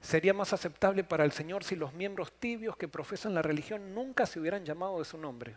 Sería 0.00 0.32
más 0.32 0.52
aceptable 0.52 1.02
para 1.02 1.24
el 1.24 1.32
Señor 1.32 1.64
si 1.64 1.74
los 1.74 1.92
miembros 1.92 2.32
tibios 2.38 2.76
que 2.76 2.86
profesan 2.86 3.34
la 3.34 3.42
religión 3.42 3.92
nunca 3.92 4.24
se 4.24 4.38
hubieran 4.38 4.64
llamado 4.64 5.00
de 5.00 5.04
su 5.04 5.18
nombre. 5.18 5.56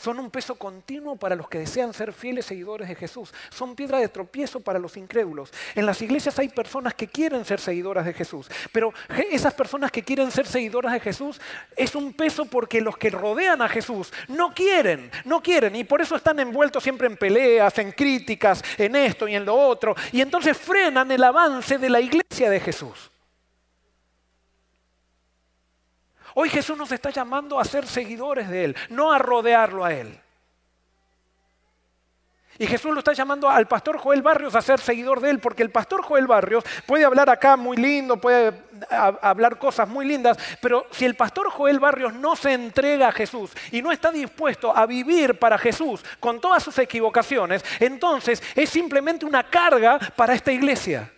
Son 0.00 0.18
un 0.18 0.30
peso 0.30 0.54
continuo 0.56 1.16
para 1.16 1.36
los 1.36 1.48
que 1.48 1.58
desean 1.58 1.92
ser 1.92 2.12
fieles 2.12 2.46
seguidores 2.46 2.88
de 2.88 2.94
Jesús. 2.94 3.32
Son 3.50 3.74
piedra 3.74 3.98
de 3.98 4.08
tropiezo 4.08 4.60
para 4.60 4.78
los 4.78 4.96
incrédulos. 4.96 5.52
En 5.74 5.86
las 5.86 6.00
iglesias 6.02 6.38
hay 6.38 6.48
personas 6.48 6.94
que 6.94 7.08
quieren 7.08 7.44
ser 7.44 7.60
seguidoras 7.60 8.04
de 8.04 8.12
Jesús, 8.12 8.50
pero 8.72 8.92
esas 9.30 9.54
personas 9.54 9.90
que 9.90 10.02
quieren 10.02 10.30
ser 10.30 10.46
seguidoras 10.46 10.92
de 10.92 11.00
Jesús 11.00 11.40
es 11.76 11.94
un 11.94 12.12
peso 12.12 12.46
porque 12.46 12.80
los 12.80 12.96
que 12.96 13.10
rodean 13.10 13.62
a 13.62 13.68
Jesús 13.68 14.12
no 14.28 14.54
quieren, 14.54 15.10
no 15.24 15.42
quieren 15.42 15.76
y 15.76 15.84
por 15.84 16.00
eso 16.00 16.16
están 16.16 16.40
envueltos 16.40 16.82
siempre 16.82 17.06
en 17.06 17.16
peleas, 17.16 17.78
en 17.78 17.92
críticas, 17.92 18.62
en 18.78 18.96
esto 18.96 19.28
y 19.28 19.34
en 19.34 19.44
lo 19.44 19.54
otro 19.54 19.94
y 20.12 20.20
entonces 20.20 20.56
frenan 20.56 21.10
el 21.10 21.22
avance 21.22 21.78
de 21.78 21.90
la 21.90 22.00
iglesia 22.00 22.50
de 22.50 22.60
Jesús. 22.60 23.11
Hoy 26.34 26.48
Jesús 26.48 26.76
nos 26.76 26.92
está 26.92 27.10
llamando 27.10 27.58
a 27.58 27.64
ser 27.64 27.86
seguidores 27.86 28.48
de 28.48 28.64
Él, 28.64 28.76
no 28.88 29.12
a 29.12 29.18
rodearlo 29.18 29.84
a 29.84 29.92
Él. 29.92 30.18
Y 32.58 32.66
Jesús 32.66 32.92
lo 32.92 32.98
está 32.98 33.12
llamando 33.12 33.48
al 33.48 33.66
pastor 33.66 33.98
Joel 33.98 34.20
Barrios 34.20 34.54
a 34.54 34.60
ser 34.60 34.78
seguidor 34.78 35.20
de 35.20 35.30
él, 35.30 35.38
porque 35.38 35.62
el 35.62 35.70
pastor 35.70 36.02
Joel 36.02 36.26
Barrios 36.26 36.62
puede 36.86 37.04
hablar 37.04 37.30
acá 37.30 37.56
muy 37.56 37.78
lindo, 37.78 38.18
puede 38.18 38.52
hablar 38.90 39.58
cosas 39.58 39.88
muy 39.88 40.04
lindas, 40.04 40.36
pero 40.60 40.86
si 40.90 41.06
el 41.06 41.14
pastor 41.14 41.50
Joel 41.50 41.80
Barrios 41.80 42.12
no 42.12 42.36
se 42.36 42.52
entrega 42.52 43.08
a 43.08 43.12
Jesús 43.12 43.50
y 43.70 43.80
no 43.80 43.90
está 43.90 44.12
dispuesto 44.12 44.76
a 44.76 44.84
vivir 44.84 45.38
para 45.38 45.56
Jesús 45.56 46.04
con 46.20 46.40
todas 46.40 46.62
sus 46.62 46.78
equivocaciones, 46.78 47.64
entonces 47.80 48.42
es 48.54 48.68
simplemente 48.68 49.24
una 49.24 49.44
carga 49.44 49.98
para 50.14 50.34
esta 50.34 50.52
iglesia. 50.52 51.10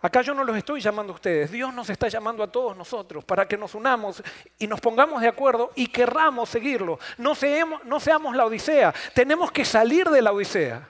Acá 0.00 0.20
yo 0.20 0.34
no 0.34 0.44
los 0.44 0.56
estoy 0.56 0.80
llamando 0.80 1.12
a 1.12 1.16
ustedes, 1.16 1.50
Dios 1.50 1.72
nos 1.72 1.88
está 1.88 2.08
llamando 2.08 2.42
a 2.42 2.52
todos 2.52 2.76
nosotros 2.76 3.24
para 3.24 3.48
que 3.48 3.56
nos 3.56 3.74
unamos 3.74 4.22
y 4.58 4.66
nos 4.66 4.80
pongamos 4.80 5.22
de 5.22 5.28
acuerdo 5.28 5.72
y 5.74 5.86
querramos 5.86 6.50
seguirlo. 6.50 6.98
No 7.16 7.34
seamos, 7.34 7.82
no 7.84 7.98
seamos 7.98 8.36
la 8.36 8.44
Odisea, 8.44 8.94
tenemos 9.14 9.50
que 9.50 9.64
salir 9.64 10.08
de 10.10 10.20
la 10.20 10.32
Odisea. 10.32 10.86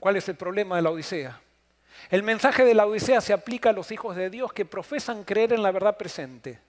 ¿Cuál 0.00 0.16
es 0.16 0.28
el 0.28 0.34
problema 0.34 0.76
de 0.76 0.82
la 0.82 0.90
Odisea? 0.90 1.40
El 2.10 2.24
mensaje 2.24 2.64
de 2.64 2.74
la 2.74 2.86
Odisea 2.86 3.20
se 3.20 3.32
aplica 3.32 3.70
a 3.70 3.72
los 3.72 3.92
hijos 3.92 4.16
de 4.16 4.28
Dios 4.28 4.52
que 4.52 4.64
profesan 4.64 5.22
creer 5.22 5.52
en 5.52 5.62
la 5.62 5.70
verdad 5.70 5.96
presente. 5.96 6.60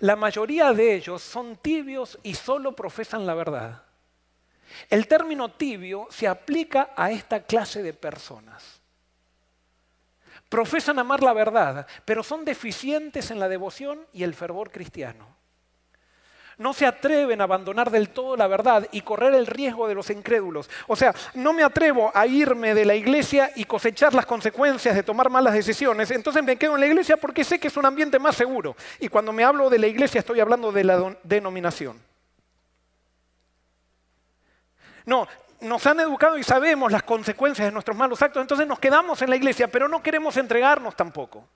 La 0.00 0.16
mayoría 0.16 0.72
de 0.72 0.94
ellos 0.94 1.22
son 1.22 1.56
tibios 1.56 2.18
y 2.24 2.34
solo 2.34 2.74
profesan 2.74 3.26
la 3.26 3.34
verdad. 3.34 3.83
El 4.90 5.06
término 5.06 5.50
tibio 5.52 6.06
se 6.10 6.28
aplica 6.28 6.90
a 6.96 7.10
esta 7.10 7.42
clase 7.42 7.82
de 7.82 7.92
personas. 7.92 8.80
Profesan 10.48 10.98
amar 10.98 11.22
la 11.22 11.32
verdad, 11.32 11.86
pero 12.04 12.22
son 12.22 12.44
deficientes 12.44 13.30
en 13.30 13.40
la 13.40 13.48
devoción 13.48 14.06
y 14.12 14.22
el 14.22 14.34
fervor 14.34 14.70
cristiano. 14.70 15.34
No 16.56 16.72
se 16.72 16.86
atreven 16.86 17.40
a 17.40 17.44
abandonar 17.44 17.90
del 17.90 18.10
todo 18.10 18.36
la 18.36 18.46
verdad 18.46 18.86
y 18.92 19.00
correr 19.00 19.34
el 19.34 19.46
riesgo 19.46 19.88
de 19.88 19.94
los 19.94 20.10
incrédulos. 20.10 20.70
O 20.86 20.94
sea, 20.94 21.12
no 21.34 21.52
me 21.52 21.64
atrevo 21.64 22.12
a 22.14 22.26
irme 22.26 22.74
de 22.74 22.84
la 22.84 22.94
iglesia 22.94 23.50
y 23.56 23.64
cosechar 23.64 24.14
las 24.14 24.26
consecuencias 24.26 24.94
de 24.94 25.02
tomar 25.02 25.30
malas 25.30 25.54
decisiones. 25.54 26.12
Entonces 26.12 26.44
me 26.44 26.56
quedo 26.56 26.74
en 26.74 26.80
la 26.80 26.86
iglesia 26.86 27.16
porque 27.16 27.42
sé 27.42 27.58
que 27.58 27.68
es 27.68 27.76
un 27.76 27.86
ambiente 27.86 28.20
más 28.20 28.36
seguro. 28.36 28.76
Y 29.00 29.08
cuando 29.08 29.32
me 29.32 29.42
hablo 29.42 29.68
de 29.68 29.78
la 29.78 29.88
iglesia 29.88 30.20
estoy 30.20 30.38
hablando 30.38 30.70
de 30.70 30.84
la 30.84 31.16
denominación. 31.24 32.00
No, 35.06 35.28
nos 35.60 35.86
han 35.86 36.00
educado 36.00 36.38
y 36.38 36.42
sabemos 36.42 36.92
las 36.92 37.02
consecuencias 37.02 37.66
de 37.66 37.72
nuestros 37.72 37.96
malos 37.96 38.22
actos, 38.22 38.40
entonces 38.40 38.66
nos 38.66 38.78
quedamos 38.78 39.20
en 39.22 39.30
la 39.30 39.36
iglesia, 39.36 39.68
pero 39.68 39.88
no 39.88 40.02
queremos 40.02 40.36
entregarnos 40.36 40.94
tampoco. 40.96 41.46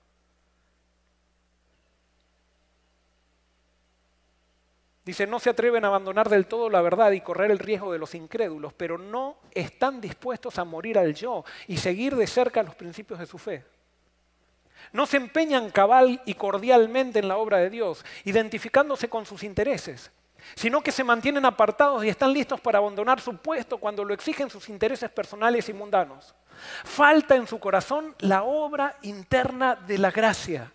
Dice, 5.05 5.25
no 5.25 5.39
se 5.39 5.49
atreven 5.49 5.83
a 5.85 5.87
abandonar 5.87 6.29
del 6.29 6.45
todo 6.45 6.69
la 6.69 6.81
verdad 6.81 7.11
y 7.11 7.21
correr 7.21 7.49
el 7.49 7.57
riesgo 7.57 7.91
de 7.91 7.97
los 7.97 8.13
incrédulos, 8.13 8.73
pero 8.73 8.97
no 8.97 9.37
están 9.51 10.01
dispuestos 10.01 10.59
a 10.59 10.65
morir 10.65 10.99
al 10.99 11.15
yo 11.15 11.43
y 11.67 11.77
seguir 11.77 12.15
de 12.15 12.27
cerca 12.27 12.61
los 12.61 12.75
principios 12.75 13.19
de 13.19 13.25
su 13.25 13.39
fe. 13.39 13.65
No 14.91 15.07
se 15.07 15.17
empeñan 15.17 15.71
cabal 15.71 16.21
y 16.25 16.35
cordialmente 16.35 17.19
en 17.19 17.27
la 17.27 17.37
obra 17.37 17.57
de 17.57 17.71
Dios, 17.71 18.05
identificándose 18.23 19.09
con 19.09 19.25
sus 19.25 19.43
intereses 19.43 20.11
sino 20.55 20.81
que 20.81 20.91
se 20.91 21.03
mantienen 21.03 21.45
apartados 21.45 22.03
y 22.03 22.09
están 22.09 22.33
listos 22.33 22.59
para 22.59 22.79
abandonar 22.79 23.19
su 23.19 23.35
puesto 23.37 23.77
cuando 23.77 24.03
lo 24.03 24.13
exigen 24.13 24.49
sus 24.49 24.69
intereses 24.69 25.09
personales 25.09 25.69
y 25.69 25.73
mundanos. 25.73 26.33
Falta 26.83 27.35
en 27.35 27.47
su 27.47 27.59
corazón 27.59 28.15
la 28.19 28.43
obra 28.43 28.97
interna 29.01 29.75
de 29.75 29.97
la 29.97 30.11
gracia. 30.11 30.71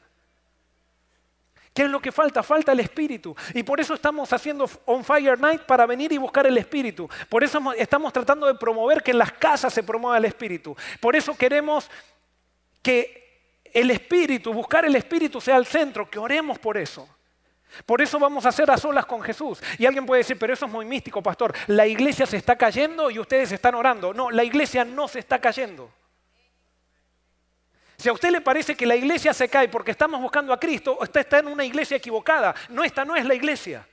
¿Qué 1.75 1.83
es 1.83 1.91
lo 1.91 2.01
que 2.01 2.13
falta? 2.13 2.45
Falta 2.45 2.71
el 2.71 2.79
Espíritu. 2.79 3.35
Y 3.53 3.65
por 3.65 3.81
eso 3.81 3.95
estamos 3.95 4.33
haciendo 4.33 4.71
On 4.87 5.05
Fire 5.05 5.39
Night 5.41 5.63
para 5.63 5.87
venir 5.87 6.13
y 6.13 6.19
buscar 6.19 6.47
el 6.47 6.57
Espíritu. 6.57 7.09
Por 7.29 7.43
eso 7.43 7.61
estamos 7.77 8.13
tratando 8.13 8.47
de 8.47 8.55
promover 8.55 9.03
que 9.03 9.11
en 9.11 9.19
las 9.19 9.33
casas 9.33 9.75
se 9.75 9.83
promueva 9.83 10.17
el 10.17 10.25
Espíritu. 10.25 10.77
Por 11.01 11.17
eso 11.17 11.37
queremos 11.37 11.91
que 12.81 13.25
el 13.73 13.91
Espíritu, 13.91 14.53
buscar 14.53 14.85
el 14.85 14.95
Espíritu 14.95 15.41
sea 15.41 15.57
el 15.57 15.67
centro, 15.67 16.09
que 16.09 16.21
oremos 16.21 16.61
por 16.61 16.79
eso. 16.79 17.09
Por 17.87 18.01
eso 18.03 18.19
vamos 18.19 18.47
a 18.47 18.51
hacer 18.51 18.71
a 18.71 18.77
solas 18.77 19.07
con 19.07 19.23
Jesús. 19.23 19.63
Y 19.79 19.87
alguien 19.87 20.07
puede 20.07 20.21
decir, 20.21 20.39
pero 20.39 20.53
eso 20.53 20.67
es 20.67 20.73
muy 20.73 20.85
místico, 20.85 21.23
pastor. 21.23 21.55
La 21.67 21.87
iglesia 21.87 22.27
se 22.27 22.37
está 22.37 22.57
cayendo 22.57 23.11
y 23.11 23.19
ustedes 23.19 23.53
están 23.53 23.75
orando. 23.75 24.15
No, 24.15 24.31
la 24.31 24.45
iglesia 24.45 24.85
no 24.85 25.09
se 25.09 25.19
está 25.19 25.41
cayendo. 25.41 25.91
Si 27.97 28.09
a 28.09 28.13
usted 28.13 28.31
le 28.31 28.41
parece 28.41 28.75
que 28.75 28.87
la 28.87 28.97
iglesia 28.97 29.33
se 29.33 29.49
cae 29.49 29.69
porque 29.69 29.93
estamos 29.93 30.21
buscando 30.21 30.53
a 30.53 30.61
Cristo, 30.61 30.99
usted 31.01 31.21
está 31.21 31.39
en 31.39 31.49
una 31.49 31.65
iglesia 31.65 31.97
equivocada. 31.97 32.55
No, 32.69 32.85
esta 32.85 33.05
no 33.05 33.17
es 33.17 33.25
la 33.25 33.35
iglesia. 33.35 33.87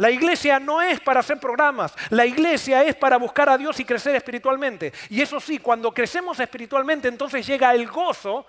La 0.00 0.10
iglesia 0.10 0.58
no 0.58 0.80
es 0.80 0.98
para 0.98 1.20
hacer 1.20 1.38
programas, 1.38 1.92
la 2.08 2.24
iglesia 2.24 2.82
es 2.84 2.96
para 2.96 3.18
buscar 3.18 3.50
a 3.50 3.58
Dios 3.58 3.78
y 3.80 3.84
crecer 3.84 4.16
espiritualmente. 4.16 4.94
Y 5.10 5.20
eso 5.20 5.38
sí, 5.38 5.58
cuando 5.58 5.92
crecemos 5.92 6.40
espiritualmente, 6.40 7.06
entonces 7.06 7.46
llega 7.46 7.74
el 7.74 7.86
gozo 7.86 8.46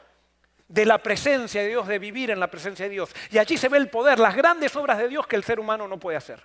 de 0.71 0.85
la 0.85 0.97
presencia 0.99 1.61
de 1.61 1.67
Dios, 1.67 1.87
de 1.87 1.99
vivir 1.99 2.31
en 2.31 2.39
la 2.39 2.49
presencia 2.49 2.85
de 2.85 2.91
Dios. 2.91 3.11
Y 3.29 3.37
allí 3.37 3.57
se 3.57 3.67
ve 3.67 3.77
el 3.77 3.89
poder, 3.89 4.19
las 4.19 4.35
grandes 4.35 4.75
obras 4.75 4.97
de 4.97 5.09
Dios 5.09 5.27
que 5.27 5.35
el 5.35 5.43
ser 5.43 5.59
humano 5.59 5.87
no 5.87 5.99
puede 5.99 6.17
hacer. 6.17 6.41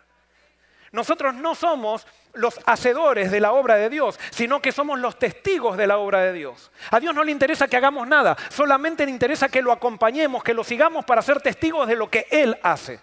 Nosotros 0.93 1.35
no 1.35 1.55
somos 1.55 2.07
los 2.35 2.59
hacedores 2.67 3.31
de 3.31 3.41
la 3.41 3.53
obra 3.53 3.77
de 3.77 3.89
Dios, 3.89 4.19
sino 4.31 4.61
que 4.61 4.73
somos 4.73 4.99
los 4.99 5.19
testigos 5.19 5.77
de 5.77 5.87
la 5.87 5.99
obra 5.99 6.21
de 6.21 6.33
Dios. 6.33 6.73
A 6.91 7.01
Dios 7.01 7.15
no 7.15 7.23
le 7.23 7.33
interesa 7.33 7.69
que 7.69 7.77
hagamos 7.77 8.07
nada, 8.09 8.37
solamente 8.51 9.05
le 9.05 9.13
interesa 9.13 9.49
que 9.49 9.63
lo 9.63 9.73
acompañemos, 9.73 10.43
que 10.43 10.55
lo 10.55 10.65
sigamos 10.65 11.05
para 11.05 11.23
ser 11.23 11.41
testigos 11.41 11.87
de 11.87 11.97
lo 11.97 12.11
que 12.11 12.27
Él 12.31 12.59
hace. 12.63 13.01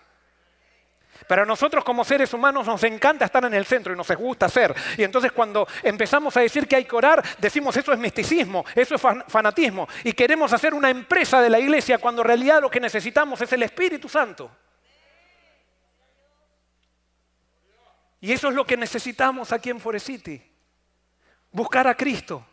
Pero 1.28 1.44
a 1.44 1.46
nosotros 1.46 1.84
como 1.84 2.04
seres 2.04 2.34
humanos 2.34 2.68
nos 2.68 2.84
encanta 2.84 3.26
estar 3.26 3.44
en 3.46 3.54
el 3.54 3.66
centro 3.66 3.94
y 3.94 3.96
nos 3.96 4.10
gusta 4.12 4.48
hacer. 4.48 4.74
Y 4.98 5.04
entonces 5.04 5.32
cuando 5.32 5.68
empezamos 5.82 6.36
a 6.38 6.42
decir 6.42 6.68
que 6.68 6.76
hay 6.76 6.86
que 6.86 6.96
orar, 6.96 7.24
decimos 7.40 7.76
eso 7.78 7.94
es 7.94 8.00
misticismo, 8.00 8.66
eso 8.76 8.96
es 8.96 9.02
fanatismo. 9.28 9.88
Y 10.04 10.14
queremos 10.14 10.54
hacer 10.54 10.74
una 10.74 10.90
empresa 10.90 11.42
de 11.42 11.50
la 11.50 11.60
iglesia 11.60 11.98
cuando 11.98 12.22
en 12.22 12.28
realidad 12.28 12.62
lo 12.62 12.70
que 12.70 12.80
necesitamos 12.80 13.42
es 13.42 13.52
el 13.54 13.64
Espíritu 13.64 14.10
Santo. 14.10 14.52
Y 18.22 18.32
eso 18.32 18.48
es 18.48 18.56
lo 18.56 18.66
que 18.66 18.78
necesitamos 18.78 19.52
aquí 19.52 19.70
en 19.70 19.80
Forest 19.80 20.08
City. 20.08 20.42
Buscar 21.52 21.88
a 21.88 21.96
Cristo. 21.96 22.46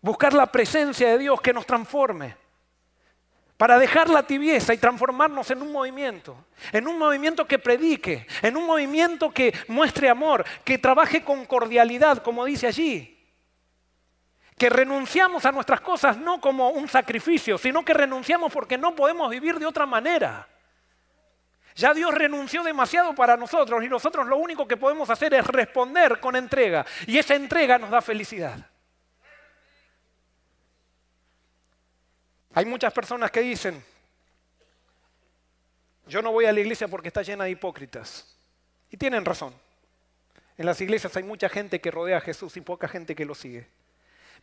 Buscar 0.00 0.34
la 0.34 0.46
presencia 0.46 1.08
de 1.08 1.18
Dios 1.18 1.40
que 1.40 1.52
nos 1.52 1.66
transforme 1.66 2.47
para 3.58 3.76
dejar 3.76 4.08
la 4.08 4.22
tibieza 4.22 4.72
y 4.72 4.78
transformarnos 4.78 5.50
en 5.50 5.60
un 5.60 5.72
movimiento, 5.72 6.46
en 6.72 6.86
un 6.86 6.96
movimiento 6.96 7.44
que 7.44 7.58
predique, 7.58 8.24
en 8.40 8.56
un 8.56 8.64
movimiento 8.64 9.32
que 9.32 9.52
muestre 9.66 10.08
amor, 10.08 10.44
que 10.64 10.78
trabaje 10.78 11.24
con 11.24 11.44
cordialidad, 11.44 12.22
como 12.22 12.44
dice 12.44 12.68
allí. 12.68 13.16
Que 14.56 14.70
renunciamos 14.70 15.44
a 15.44 15.50
nuestras 15.50 15.80
cosas 15.80 16.16
no 16.16 16.40
como 16.40 16.70
un 16.70 16.88
sacrificio, 16.88 17.58
sino 17.58 17.84
que 17.84 17.94
renunciamos 17.94 18.52
porque 18.52 18.78
no 18.78 18.94
podemos 18.94 19.28
vivir 19.28 19.58
de 19.58 19.66
otra 19.66 19.86
manera. 19.86 20.48
Ya 21.74 21.92
Dios 21.92 22.14
renunció 22.14 22.62
demasiado 22.62 23.12
para 23.12 23.36
nosotros 23.36 23.82
y 23.82 23.88
nosotros 23.88 24.28
lo 24.28 24.36
único 24.36 24.68
que 24.68 24.76
podemos 24.76 25.10
hacer 25.10 25.34
es 25.34 25.44
responder 25.44 26.20
con 26.20 26.36
entrega. 26.36 26.86
Y 27.08 27.18
esa 27.18 27.34
entrega 27.34 27.76
nos 27.76 27.90
da 27.90 28.00
felicidad. 28.02 28.58
Hay 32.54 32.64
muchas 32.64 32.92
personas 32.92 33.30
que 33.30 33.40
dicen, 33.40 33.84
yo 36.06 36.22
no 36.22 36.32
voy 36.32 36.46
a 36.46 36.52
la 36.52 36.60
iglesia 36.60 36.88
porque 36.88 37.08
está 37.08 37.22
llena 37.22 37.44
de 37.44 37.50
hipócritas. 37.50 38.36
Y 38.90 38.96
tienen 38.96 39.24
razón. 39.24 39.54
En 40.56 40.66
las 40.66 40.80
iglesias 40.80 41.16
hay 41.16 41.22
mucha 41.22 41.48
gente 41.48 41.80
que 41.80 41.90
rodea 41.90 42.18
a 42.18 42.20
Jesús 42.20 42.56
y 42.56 42.60
poca 42.60 42.88
gente 42.88 43.14
que 43.14 43.24
lo 43.24 43.34
sigue. 43.34 43.68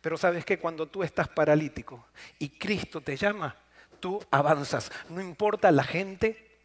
Pero 0.00 0.16
sabes 0.16 0.44
que 0.44 0.58
cuando 0.58 0.86
tú 0.86 1.02
estás 1.02 1.28
paralítico 1.28 2.06
y 2.38 2.50
Cristo 2.50 3.00
te 3.00 3.16
llama, 3.16 3.56
tú 4.00 4.24
avanzas. 4.30 4.90
No 5.08 5.20
importa 5.20 5.70
la 5.70 5.84
gente 5.84 6.58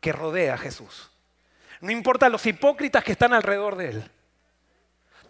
que 0.00 0.12
rodea 0.12 0.54
a 0.54 0.58
Jesús. 0.58 1.10
No 1.80 1.90
importa 1.90 2.28
los 2.28 2.44
hipócritas 2.46 3.02
que 3.02 3.12
están 3.12 3.32
alrededor 3.32 3.76
de 3.76 3.88
él. 3.90 4.10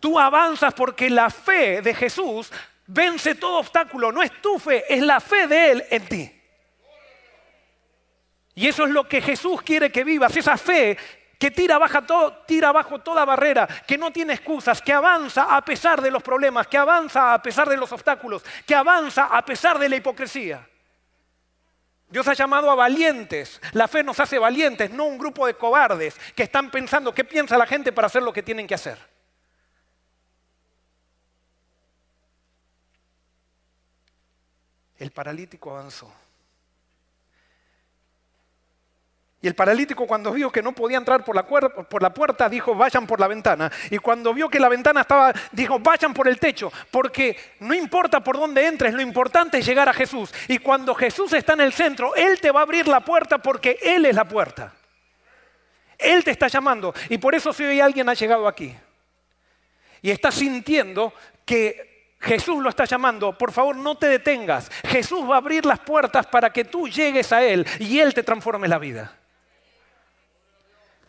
Tú 0.01 0.19
avanzas 0.19 0.75
porque 0.75 1.11
la 1.11 1.31
fe 1.31 1.83
de 1.83 1.95
Jesús 1.95 2.51
vence 2.89 3.37
todo 3.37 3.59
obstáculo. 3.59 4.11
No 4.11 4.23
es 4.23 4.33
tu 4.43 4.59
fe, 4.59 4.85
es 4.93 5.03
la 5.03 5.21
fe 5.21 5.47
de 5.47 5.71
Él 5.71 5.85
en 5.91 6.07
ti. 6.07 6.35
Y 8.55 8.67
eso 8.67 8.85
es 8.85 8.91
lo 8.91 9.07
que 9.07 9.21
Jesús 9.21 9.63
quiere 9.63 9.93
que 9.93 10.03
vivas, 10.03 10.37
esa 10.37 10.57
fe 10.57 10.99
que 11.39 11.53
tira, 11.53 11.79
todo, 12.05 12.39
tira 12.45 12.71
abajo 12.71 12.99
toda 12.99 13.25
barrera, 13.25 13.69
que 13.87 13.97
no 13.97 14.11
tiene 14.11 14.33
excusas, 14.33 14.83
que 14.83 14.93
avanza 14.93 15.57
a 15.57 15.65
pesar 15.65 16.03
de 16.03 16.11
los 16.11 16.25
problemas, 16.25 16.67
que 16.67 16.77
avanza 16.77 17.33
a 17.33 17.41
pesar 17.41 17.69
de 17.69 17.77
los 17.77 17.93
obstáculos, 17.93 18.45
que 18.67 18.75
avanza 18.75 19.27
a 19.27 19.45
pesar 19.45 19.79
de 19.79 19.89
la 19.89 19.95
hipocresía. 19.95 20.69
Dios 22.09 22.27
ha 22.27 22.35
llamado 22.35 22.69
a 22.71 22.75
valientes. 22.75 23.61
La 23.73 23.87
fe 23.87 24.03
nos 24.03 24.19
hace 24.19 24.39
valientes, 24.39 24.91
no 24.91 25.05
un 25.05 25.19
grupo 25.19 25.47
de 25.47 25.55
cobardes 25.55 26.17
que 26.35 26.43
están 26.43 26.71
pensando 26.71 27.15
qué 27.15 27.23
piensa 27.23 27.57
la 27.57 27.67
gente 27.67 27.93
para 27.93 28.07
hacer 28.07 28.25
lo 28.25 28.33
que 28.33 28.43
tienen 28.43 28.67
que 28.67 28.75
hacer. 28.75 28.99
El 34.99 35.11
paralítico 35.11 35.71
avanzó. 35.71 36.13
Y 39.41 39.47
el 39.47 39.55
paralítico 39.55 40.05
cuando 40.05 40.33
vio 40.33 40.51
que 40.51 40.63
no 40.63 40.73
podía 40.73 40.99
entrar 40.99 41.25
por 41.25 41.37
la, 41.37 41.47
por 41.47 42.03
la, 42.03 42.13
puerta, 42.13 42.49
dijo, 42.49 42.75
vayan 42.75 43.07
por 43.07 43.21
la 43.21 43.29
ventana. 43.29 43.71
Y 43.89 43.99
cuando 43.99 44.35
vio 44.35 44.49
que 44.49 44.59
la 44.59 44.69
ventana 44.69 45.03
estaba, 45.03 45.33
dijo, 45.53 45.79
vayan 45.79 46.13
por 46.13 46.27
el 46.27 46.41
techo. 46.41 46.73
Porque 46.91 47.37
no 47.61 47.73
importa 47.73 48.19
por 48.19 48.37
dónde 48.37 48.67
entres, 48.67 48.93
lo 48.93 49.01
importante 49.01 49.59
es 49.59 49.67
llegar 49.67 49.89
a 49.89 49.93
Jesús. 49.93 50.35
Y 50.49 50.59
cuando 50.59 50.93
Jesús 50.93 51.33
está 51.33 51.53
en 51.53 51.61
el 51.61 51.73
centro, 51.73 52.17
Él 52.17 52.41
te 52.41 52.51
va 52.51 52.61
a 52.61 52.63
abrir 52.65 52.89
la 52.89 53.01
puerta 53.01 53.39
porque 53.39 53.79
Él 53.81 54.07
es 54.07 54.17
la 54.17 54.27
puerta. 54.27 54.75
Él 55.97 56.25
te 56.25 56.33
está 56.33 56.49
llamando. 56.49 56.93
Y 57.09 57.19
por 57.19 57.37
eso 57.37 57.53
si 57.53 57.63
hoy 57.63 57.81
alguien 57.81 58.09
ha 58.09 58.15
llegado 58.15 58.49
aquí 58.49 58.75
y 60.03 60.11
está 60.11 60.33
sintiendo 60.33 61.13
que 61.45 61.88
Jesús 62.21 62.63
lo 62.63 62.69
está 62.69 62.85
llamando, 62.85 63.37
por 63.37 63.53
favor 63.53 63.77
no 63.77 63.95
te 63.97 64.09
detengas. 64.09 64.71
Jesús 64.85 65.29
va 65.29 65.37
a 65.37 65.39
abrir 65.39 65.65
las 65.65 65.79
puertas 65.79 66.27
para 66.27 66.51
que 66.53 66.65
tú 66.65 66.89
llegues 66.89 67.33
a 67.33 67.43
Él 67.45 67.67
y 67.79 68.01
Él 68.01 68.13
te 68.13 68.23
transforme 68.23 68.67
la 68.67 68.79
vida. 68.79 69.17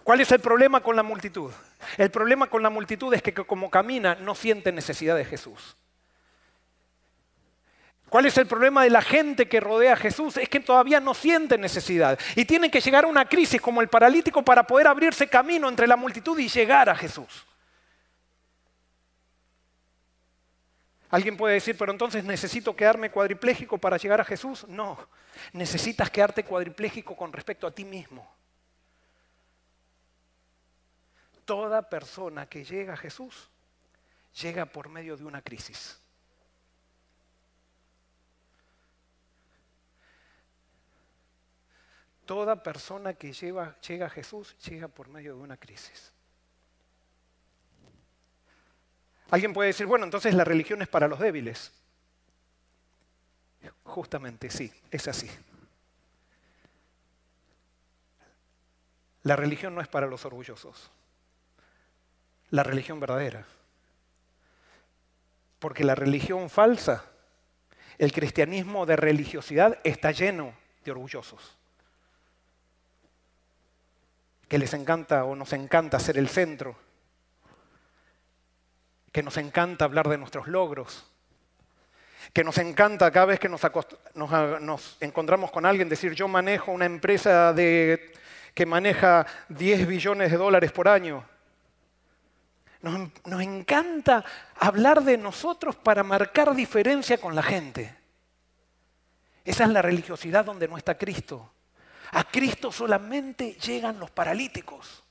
¿Cuál 0.04 0.22
es 0.22 0.32
el 0.32 0.40
problema 0.40 0.82
con 0.82 0.96
la 0.96 1.04
multitud? 1.04 1.52
El 1.98 2.12
problema 2.12 2.48
con 2.48 2.64
la 2.64 2.70
multitud 2.70 3.14
es 3.14 3.22
que 3.22 3.34
como 3.34 3.70
camina 3.70 4.16
no 4.16 4.36
siente 4.36 4.72
necesidad 4.72 5.16
de 5.16 5.26
Jesús. 5.26 5.76
¿Cuál 8.10 8.26
es 8.26 8.38
el 8.40 8.48
problema 8.48 8.84
de 8.84 8.90
la 8.90 9.04
gente 9.04 9.48
que 9.48 9.60
rodea 9.60 9.94
a 9.94 9.98
Jesús? 9.98 10.38
Es 10.38 10.50
que 10.50 10.60
todavía 10.60 11.00
no 11.00 11.14
siente 11.14 11.60
necesidad. 11.60 12.18
Y 12.36 12.46
tienen 12.46 12.72
que 12.72 12.82
llegar 12.82 13.04
a 13.04 13.08
una 13.08 13.26
crisis 13.26 13.62
como 13.62 13.82
el 13.82 13.88
paralítico 13.88 14.42
para 14.44 14.64
poder 14.64 14.88
abrirse 14.88 15.28
camino 15.28 15.70
entre 15.70 15.86
la 15.86 15.96
multitud 15.96 16.38
y 16.40 16.48
llegar 16.48 16.90
a 16.90 16.96
Jesús. 16.96 17.46
Alguien 21.10 21.38
puede 21.38 21.56
decir, 21.56 21.76
pero 21.78 21.92
entonces 21.92 22.24
necesito 22.24 22.76
quedarme 22.76 23.10
cuadripléjico 23.10 23.78
para 23.80 23.98
llegar 23.98 24.22
a 24.22 24.26
Jesús. 24.26 24.68
No, 24.68 25.08
necesitas 25.54 26.12
quedarte 26.12 26.44
cuadripléjico 26.44 27.16
con 27.16 27.34
respecto 27.34 27.66
a 27.66 27.72
ti 27.72 27.84
mismo. 27.84 28.30
Toda 31.46 31.90
persona 31.90 32.46
que 32.46 32.64
llega 32.64 32.94
a 32.94 32.98
Jesús 32.98 33.50
llega 34.40 34.68
por 34.68 34.88
medio 34.88 35.18
de 35.18 35.26
una 35.26 35.42
crisis. 35.42 36.00
Toda 42.28 42.62
persona 42.62 43.16
que 43.16 43.34
llega 43.34 44.06
a 44.06 44.10
Jesús 44.12 44.56
llega 44.60 44.88
por 44.88 45.08
medio 45.08 45.36
de 45.36 45.42
una 45.42 45.58
crisis. 45.58 46.14
Alguien 49.32 49.54
puede 49.54 49.68
decir, 49.68 49.86
bueno, 49.86 50.06
entonces 50.06 50.34
la 50.34 50.44
religión 50.44 50.82
es 50.82 50.88
para 50.88 51.08
los 51.08 51.20
débiles. 51.20 51.72
Justamente 53.84 54.50
sí, 54.50 54.72
es 54.90 55.08
así. 55.08 55.30
La 59.24 59.36
religión 59.36 59.76
no 59.76 59.82
es 59.82 59.88
para 59.88 60.08
los 60.08 60.26
orgullosos. 60.26 60.90
La 62.50 62.64
religión 62.64 63.00
verdadera. 63.00 63.46
Porque 65.60 65.84
la 65.84 65.94
religión 65.94 66.50
falsa, 66.50 67.06
el 67.98 68.12
cristianismo 68.12 68.86
de 68.86 68.96
religiosidad 68.96 69.78
está 69.84 70.12
lleno 70.12 70.54
de 70.84 70.92
orgullosos. 70.92 71.56
Que 74.48 74.58
les 74.58 74.74
encanta 74.74 75.26
o 75.26 75.36
nos 75.36 75.54
encanta 75.54 76.00
ser 76.00 76.18
el 76.18 76.30
centro 76.30 76.76
que 79.12 79.24
nos 79.24 79.38
encanta 79.38 79.86
hablar 79.86 80.08
de 80.08 80.18
nuestros 80.18 80.48
logros, 80.48 81.06
que 82.34 82.44
nos 82.44 82.58
encanta 82.58 83.12
cada 83.12 83.28
vez 83.28 83.40
que 83.40 83.50
nos, 83.50 83.62
encontramos 85.00 85.52
con 85.52 85.66
alguien 85.66 85.90
decir 85.90 86.14
yo 86.14 86.28
manejo 86.28 86.72
una 86.72 86.86
empresa 86.86 87.54
de, 87.54 88.14
que 88.54 88.66
maneja 88.66 89.26
10 89.50 89.88
billones 89.88 90.32
de 90.32 90.38
dólares 90.38 90.72
por 90.72 90.88
año. 90.88 91.26
Nos, 92.82 93.10
nos, 93.26 93.42
encanta 93.42 94.24
hablar 94.56 95.04
de 95.04 95.18
nosotros 95.18 95.76
para 95.76 96.04
marcar 96.04 96.56
diferencia 96.56 97.18
con 97.18 97.36
la 97.36 97.44
gente. 97.44 97.94
Esa 99.44 99.64
es 99.64 99.70
la 99.72 99.82
religiosidad 99.82 100.46
donde 100.46 100.68
no 100.68 100.78
está 100.78 100.98
Cristo. 100.98 101.52
A 102.12 102.24
Cristo 102.24 102.72
solamente 102.72 103.54
llegan 103.54 104.00
los 104.00 104.12
paralíticos. 104.12 105.04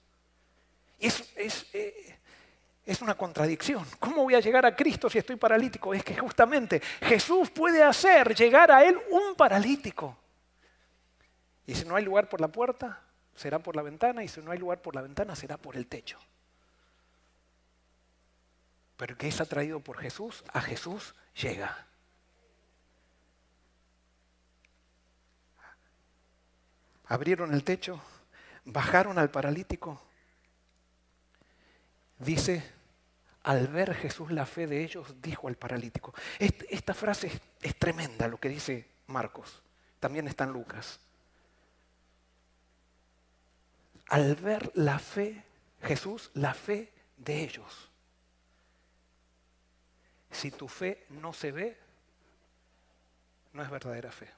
Es, 0.99 1.33
es, 1.37 1.67
eh, 1.73 2.18
es 2.89 3.03
una 3.03 3.15
contradicción. 3.15 3.87
¿Cómo 4.01 4.23
voy 4.23 4.35
a 4.35 4.41
llegar 4.41 4.65
a 4.65 4.75
Cristo 4.75 5.11
si 5.11 5.19
estoy 5.19 5.37
paralítico? 5.37 5.93
Es 5.93 6.03
que 6.03 6.17
justamente 6.17 6.81
Jesús 7.03 7.51
puede 7.51 7.83
hacer 7.83 8.35
llegar 8.35 8.73
a 8.73 8.83
Él 8.83 8.99
un 9.11 9.35
paralítico. 9.35 10.17
Y 11.67 11.75
si 11.75 11.85
no 11.85 11.97
hay 11.97 12.05
lugar 12.07 12.31
por 12.31 12.41
la 12.41 12.49
puerta, 12.49 13.03
será 13.35 13.59
por 13.59 13.77
la 13.77 13.83
ventana, 13.83 14.25
y 14.25 14.29
si 14.29 14.41
no 14.41 14.53
hay 14.53 14.59
lugar 14.59 14.81
por 14.81 14.95
la 14.95 15.03
ventana, 15.03 15.37
será 15.37 15.59
por 15.59 15.77
el 15.77 15.87
techo. 15.87 16.19
Pero 18.97 19.19
que 19.19 19.29
es 19.29 19.39
atraído 19.39 19.81
por 19.81 19.99
Jesús, 19.99 20.43
a 20.51 20.63
Jesús 20.63 21.15
llega. 21.35 21.87
Abrieron 27.05 27.53
el 27.53 27.65
techo, 27.65 28.01
bajaron 28.65 29.19
al 29.19 29.31
paralítico. 29.31 30.01
Dice, 32.19 32.78
al 33.43 33.67
ver 33.69 33.95
Jesús 33.95 34.31
la 34.31 34.47
fe 34.47 34.67
de 34.67 34.83
ellos, 34.83 35.15
dijo 35.23 35.49
al 35.49 35.57
paralítico. 35.57 36.13
Esta 36.39 36.95
frase 36.95 37.31
es, 37.63 37.77
tremenda, 37.77 38.29
lo 38.29 38.39
que 38.39 38.49
dice 38.49 38.87
Marcos. 39.07 39.63
También 40.01 40.29
está 40.29 40.45
en 40.45 40.53
Lucas. 40.53 41.01
Al 44.09 44.35
ver 44.37 44.71
la 44.75 44.99
fe, 44.99 45.45
Jesús, 45.83 46.31
la 46.35 46.55
fe 46.55 46.93
de 47.17 47.43
ellos. 47.43 47.91
Si 50.31 50.51
tu 50.51 50.69
fe 50.69 51.07
no 51.11 51.33
se 51.33 51.53
ve, 51.53 51.77
no 53.53 53.63
es 53.63 53.71
verdadera 53.71 54.11
fe. 54.13 54.31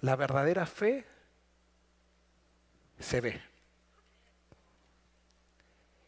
La 0.00 0.16
verdadera 0.16 0.66
fe 0.66 1.04
se 2.98 3.20
ve. 3.20 3.53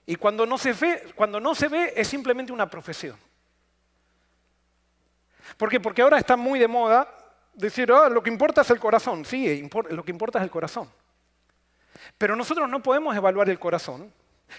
Y 0.06 0.14
cuando 0.16 0.46
no 0.46 0.56
se 0.56 0.72
ve, 0.72 1.12
cuando 1.16 1.40
no 1.40 1.54
se 1.54 1.68
ve 1.68 1.92
es 1.96 2.06
simplemente 2.06 2.52
una 2.52 2.70
profesión. 2.70 3.18
¿Por 5.56 5.68
qué? 5.68 5.80
Porque 5.80 6.02
ahora 6.02 6.18
está 6.18 6.36
muy 6.36 6.58
de 6.58 6.68
moda 6.68 7.12
decir, 7.54 7.90
ah, 7.90 8.08
lo 8.08 8.22
que 8.22 8.30
importa 8.30 8.60
es 8.60 8.70
el 8.70 8.78
corazón. 8.78 9.24
Sí, 9.24 9.68
lo 9.90 10.04
que 10.04 10.10
importa 10.12 10.38
es 10.38 10.44
el 10.44 10.50
corazón. 10.50 10.90
Pero 12.18 12.36
nosotros 12.36 12.68
no 12.68 12.82
podemos 12.82 13.16
evaluar 13.16 13.50
el 13.50 13.58
corazón, 13.58 14.12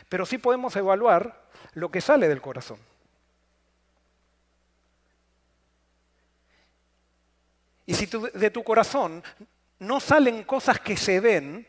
pero 0.10 0.26
sí 0.26 0.38
podemos 0.38 0.76
evaluar 0.76 1.48
lo 1.74 1.90
que 1.90 2.02
sale 2.02 2.28
del 2.28 2.42
corazón. 2.42 2.80
Y 7.86 7.94
si 7.94 8.06
de 8.06 8.52
tu 8.52 8.64
corazón 8.64 9.24
no 9.80 10.00
salen 10.02 10.44
cosas 10.44 10.80
que 10.80 10.98
se 10.98 11.22
ven, 11.22 11.66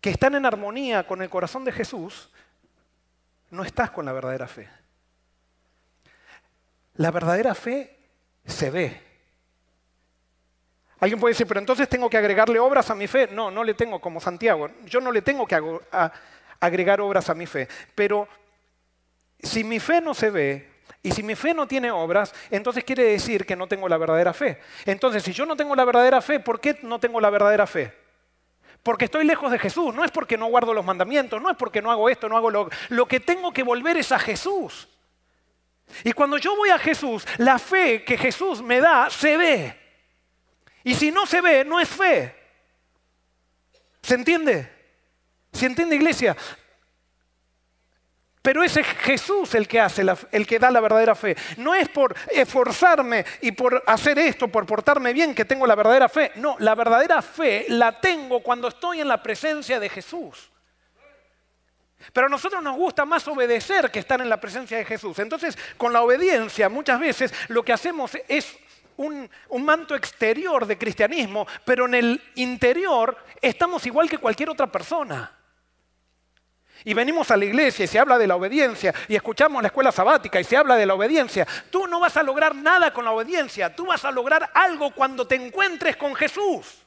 que 0.00 0.10
están 0.10 0.34
en 0.34 0.46
armonía 0.46 1.06
con 1.06 1.22
el 1.22 1.30
corazón 1.30 1.64
de 1.64 1.72
Jesús, 1.72 2.30
no 3.50 3.64
estás 3.64 3.90
con 3.90 4.04
la 4.04 4.12
verdadera 4.12 4.46
fe. 4.46 4.68
La 6.94 7.10
verdadera 7.10 7.54
fe 7.54 7.96
se 8.44 8.70
ve. 8.70 9.02
Alguien 11.00 11.20
puede 11.20 11.32
decir, 11.32 11.46
pero 11.46 11.60
entonces 11.60 11.88
tengo 11.88 12.10
que 12.10 12.18
agregarle 12.18 12.58
obras 12.58 12.90
a 12.90 12.94
mi 12.94 13.06
fe. 13.06 13.28
No, 13.28 13.50
no 13.50 13.62
le 13.62 13.74
tengo 13.74 14.00
como 14.00 14.20
Santiago. 14.20 14.68
Yo 14.84 15.00
no 15.00 15.12
le 15.12 15.22
tengo 15.22 15.46
que 15.46 15.78
agregar 16.60 17.00
obras 17.00 17.30
a 17.30 17.34
mi 17.34 17.46
fe. 17.46 17.68
Pero 17.94 18.28
si 19.40 19.62
mi 19.62 19.78
fe 19.78 20.00
no 20.00 20.12
se 20.12 20.30
ve, 20.30 20.78
y 21.02 21.12
si 21.12 21.22
mi 21.22 21.36
fe 21.36 21.54
no 21.54 21.68
tiene 21.68 21.92
obras, 21.92 22.34
entonces 22.50 22.82
quiere 22.82 23.04
decir 23.04 23.46
que 23.46 23.54
no 23.54 23.68
tengo 23.68 23.88
la 23.88 23.96
verdadera 23.96 24.32
fe. 24.32 24.60
Entonces, 24.84 25.22
si 25.22 25.32
yo 25.32 25.46
no 25.46 25.56
tengo 25.56 25.76
la 25.76 25.84
verdadera 25.84 26.20
fe, 26.20 26.40
¿por 26.40 26.60
qué 26.60 26.78
no 26.82 26.98
tengo 26.98 27.20
la 27.20 27.30
verdadera 27.30 27.66
fe? 27.66 28.07
Porque 28.88 29.04
estoy 29.04 29.26
lejos 29.26 29.52
de 29.52 29.58
Jesús, 29.58 29.94
no 29.94 30.02
es 30.02 30.10
porque 30.10 30.38
no 30.38 30.46
guardo 30.46 30.72
los 30.72 30.82
mandamientos, 30.82 31.42
no 31.42 31.50
es 31.50 31.58
porque 31.58 31.82
no 31.82 31.90
hago 31.90 32.08
esto, 32.08 32.26
no 32.26 32.38
hago 32.38 32.48
lo... 32.48 32.70
Lo 32.88 33.06
que 33.06 33.20
tengo 33.20 33.52
que 33.52 33.62
volver 33.62 33.98
es 33.98 34.12
a 34.12 34.18
Jesús. 34.18 34.88
Y 36.04 36.12
cuando 36.14 36.38
yo 36.38 36.56
voy 36.56 36.70
a 36.70 36.78
Jesús, 36.78 37.26
la 37.36 37.58
fe 37.58 38.02
que 38.02 38.16
Jesús 38.16 38.62
me 38.62 38.80
da 38.80 39.10
se 39.10 39.36
ve. 39.36 39.78
Y 40.84 40.94
si 40.94 41.10
no 41.10 41.26
se 41.26 41.42
ve, 41.42 41.66
no 41.66 41.78
es 41.78 41.90
fe. 41.90 42.34
¿Se 44.00 44.14
entiende? 44.14 44.72
¿Se 45.52 45.66
entiende, 45.66 45.94
iglesia? 45.94 46.34
Pero 48.42 48.62
es 48.62 48.74
Jesús 48.74 49.54
el 49.54 49.66
que 49.66 49.80
hace, 49.80 50.04
el 50.30 50.46
que 50.46 50.58
da 50.58 50.70
la 50.70 50.80
verdadera 50.80 51.14
fe. 51.14 51.36
No 51.56 51.74
es 51.74 51.88
por 51.88 52.14
esforzarme 52.30 53.24
y 53.40 53.52
por 53.52 53.82
hacer 53.86 54.18
esto, 54.18 54.48
por 54.48 54.64
portarme 54.64 55.12
bien, 55.12 55.34
que 55.34 55.44
tengo 55.44 55.66
la 55.66 55.74
verdadera 55.74 56.08
fe. 56.08 56.32
No, 56.36 56.56
la 56.60 56.74
verdadera 56.74 57.20
fe 57.20 57.66
la 57.68 58.00
tengo 58.00 58.40
cuando 58.40 58.68
estoy 58.68 59.00
en 59.00 59.08
la 59.08 59.22
presencia 59.22 59.80
de 59.80 59.88
Jesús. 59.88 60.50
Pero 62.12 62.28
a 62.28 62.30
nosotros 62.30 62.62
nos 62.62 62.76
gusta 62.76 63.04
más 63.04 63.26
obedecer 63.28 63.90
que 63.90 63.98
estar 63.98 64.20
en 64.20 64.28
la 64.28 64.40
presencia 64.40 64.78
de 64.78 64.84
Jesús. 64.84 65.18
Entonces, 65.18 65.58
con 65.76 65.92
la 65.92 66.02
obediencia 66.02 66.68
muchas 66.68 67.00
veces 67.00 67.34
lo 67.48 67.64
que 67.64 67.72
hacemos 67.72 68.16
es 68.28 68.56
un, 68.98 69.30
manto 69.64 69.94
exterior 69.94 70.66
de 70.66 70.78
cristianismo, 70.78 71.46
pero 71.64 71.86
en 71.86 71.94
el 71.94 72.22
interior 72.36 73.16
estamos 73.40 73.86
igual 73.86 74.08
que 74.08 74.18
cualquier 74.18 74.50
otra 74.50 74.66
persona. 74.66 75.37
Y 76.84 76.94
venimos 76.94 77.30
a 77.30 77.36
la 77.36 77.44
iglesia 77.44 77.84
y 77.84 77.88
se 77.88 77.98
habla 77.98 78.18
de 78.18 78.26
la 78.26 78.36
obediencia 78.36 78.94
y 79.08 79.16
escuchamos 79.16 79.62
la 79.62 79.68
escuela 79.68 79.92
sabática 79.92 80.40
y 80.40 80.44
se 80.44 80.56
habla 80.56 80.76
de 80.76 80.86
la 80.86 80.94
obediencia. 80.94 81.46
Tú 81.70 81.86
no 81.86 82.00
vas 82.00 82.16
a 82.16 82.22
lograr 82.22 82.54
nada 82.54 82.92
con 82.92 83.04
la 83.04 83.12
obediencia, 83.12 83.74
tú 83.74 83.86
vas 83.86 84.04
a 84.04 84.10
lograr 84.10 84.50
algo 84.54 84.92
cuando 84.92 85.26
te 85.26 85.34
encuentres 85.34 85.96
con 85.96 86.14
Jesús. 86.14 86.86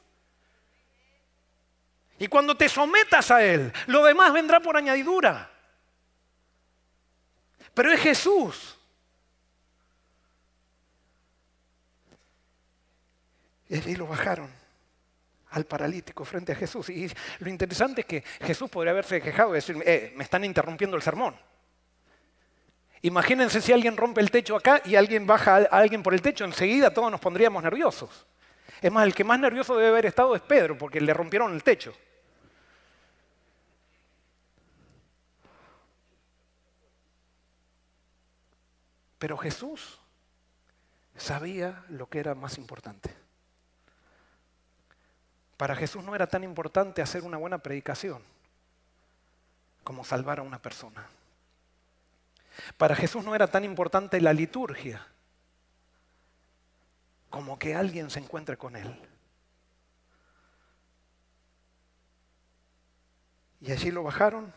Y 2.18 2.28
cuando 2.28 2.56
te 2.56 2.68
sometas 2.68 3.30
a 3.30 3.42
Él, 3.42 3.72
lo 3.86 4.04
demás 4.04 4.32
vendrá 4.32 4.60
por 4.60 4.76
añadidura. 4.76 5.50
Pero 7.74 7.90
es 7.90 8.00
Jesús. 8.00 8.78
Y 13.68 13.96
lo 13.96 14.06
bajaron 14.06 14.61
al 15.52 15.64
paralítico 15.64 16.24
frente 16.24 16.52
a 16.52 16.54
Jesús. 16.54 16.88
Y 16.90 17.10
lo 17.38 17.48
interesante 17.48 18.02
es 18.02 18.06
que 18.06 18.24
Jesús 18.44 18.68
podría 18.68 18.92
haberse 18.92 19.20
quejado 19.20 19.50
y 19.50 19.54
decir, 19.54 19.76
eh, 19.84 20.12
me 20.16 20.24
están 20.24 20.44
interrumpiendo 20.44 20.96
el 20.96 21.02
sermón. 21.02 21.36
Imagínense 23.02 23.60
si 23.60 23.72
alguien 23.72 23.96
rompe 23.96 24.20
el 24.20 24.30
techo 24.30 24.56
acá 24.56 24.80
y 24.84 24.94
alguien 24.94 25.26
baja 25.26 25.56
a 25.56 25.78
alguien 25.78 26.02
por 26.02 26.14
el 26.14 26.22
techo, 26.22 26.44
enseguida 26.44 26.94
todos 26.94 27.10
nos 27.10 27.20
pondríamos 27.20 27.62
nerviosos. 27.62 28.26
Es 28.80 28.90
más, 28.90 29.04
el 29.04 29.14
que 29.14 29.24
más 29.24 29.38
nervioso 29.38 29.76
debe 29.76 29.88
haber 29.88 30.06
estado 30.06 30.34
es 30.34 30.42
Pedro, 30.42 30.78
porque 30.78 31.00
le 31.00 31.12
rompieron 31.12 31.52
el 31.52 31.62
techo. 31.62 31.92
Pero 39.18 39.36
Jesús 39.36 40.00
sabía 41.16 41.84
lo 41.88 42.08
que 42.08 42.18
era 42.18 42.34
más 42.34 42.58
importante. 42.58 43.21
Para 45.62 45.76
Jesús 45.76 46.02
no 46.02 46.16
era 46.16 46.26
tan 46.26 46.42
importante 46.42 47.02
hacer 47.02 47.22
una 47.22 47.36
buena 47.36 47.58
predicación 47.58 48.20
como 49.84 50.04
salvar 50.04 50.40
a 50.40 50.42
una 50.42 50.60
persona. 50.60 51.06
Para 52.76 52.96
Jesús 52.96 53.24
no 53.24 53.32
era 53.32 53.46
tan 53.46 53.62
importante 53.62 54.20
la 54.20 54.32
liturgia 54.32 55.06
como 57.30 57.60
que 57.60 57.76
alguien 57.76 58.10
se 58.10 58.18
encuentre 58.18 58.56
con 58.56 58.74
Él. 58.74 59.08
Y 63.60 63.70
allí 63.70 63.92
lo 63.92 64.02
bajaron. 64.02 64.52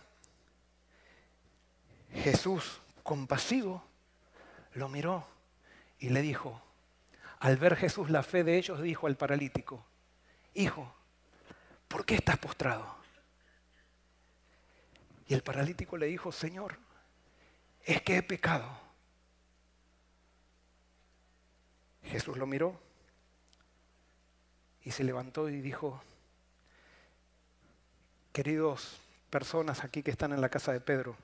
Jesús, 2.16 2.82
compasivo, 3.04 3.84
lo 4.74 4.90
miró 4.90 5.28
y 6.00 6.10
le 6.10 6.24
dijo, 6.24 6.60
al 7.42 7.58
ver 7.58 7.76
Jesús 7.76 8.10
la 8.10 8.24
fe 8.24 8.44
de 8.44 8.58
ellos, 8.58 8.82
dijo 8.82 9.06
al 9.06 9.18
paralítico, 9.18 9.86
hijo, 10.56 10.95
¿por 11.96 12.06
qué 12.06 12.16
estás 12.16 12.38
postrado? 12.38 12.94
Y 15.30 15.34
el 15.34 15.42
paralítico 15.44 15.96
le 15.96 16.08
dijo, 16.08 16.30
Señor, 16.30 16.78
es 17.86 18.02
que 18.02 18.18
he 18.18 18.22
pecado. 18.22 18.70
Jesús 22.04 22.38
lo 22.38 22.48
miró 22.48 22.78
y 24.84 24.92
se 24.92 25.06
levantó 25.06 25.48
y 25.48 25.62
dijo, 25.62 26.04
queridos 28.34 29.00
personas 29.30 29.86
aquí 29.86 30.04
que 30.04 30.12
están 30.12 30.34
en 30.34 30.42
la 30.42 30.50
casa 30.50 30.74
de 30.74 30.82
Pedro, 30.82 31.16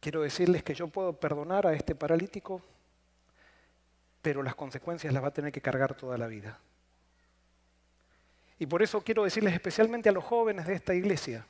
quiero 0.00 0.20
decirles 0.20 0.62
que 0.62 0.74
yo 0.74 0.88
puedo 0.88 1.18
perdonar 1.18 1.66
a 1.66 1.72
este 1.72 1.94
paralítico, 1.94 2.60
pero 4.20 4.42
las 4.42 4.54
consecuencias 4.54 5.14
las 5.14 5.24
va 5.24 5.28
a 5.28 5.32
tener 5.32 5.50
que 5.50 5.62
cargar 5.62 5.94
toda 5.94 6.18
la 6.18 6.26
vida. 6.26 6.60
Y 8.64 8.66
por 8.66 8.82
eso 8.82 9.02
quiero 9.02 9.24
decirles 9.24 9.52
especialmente 9.52 10.08
a 10.08 10.12
los 10.12 10.24
jóvenes 10.24 10.66
de 10.66 10.72
esta 10.72 10.94
iglesia, 10.94 11.44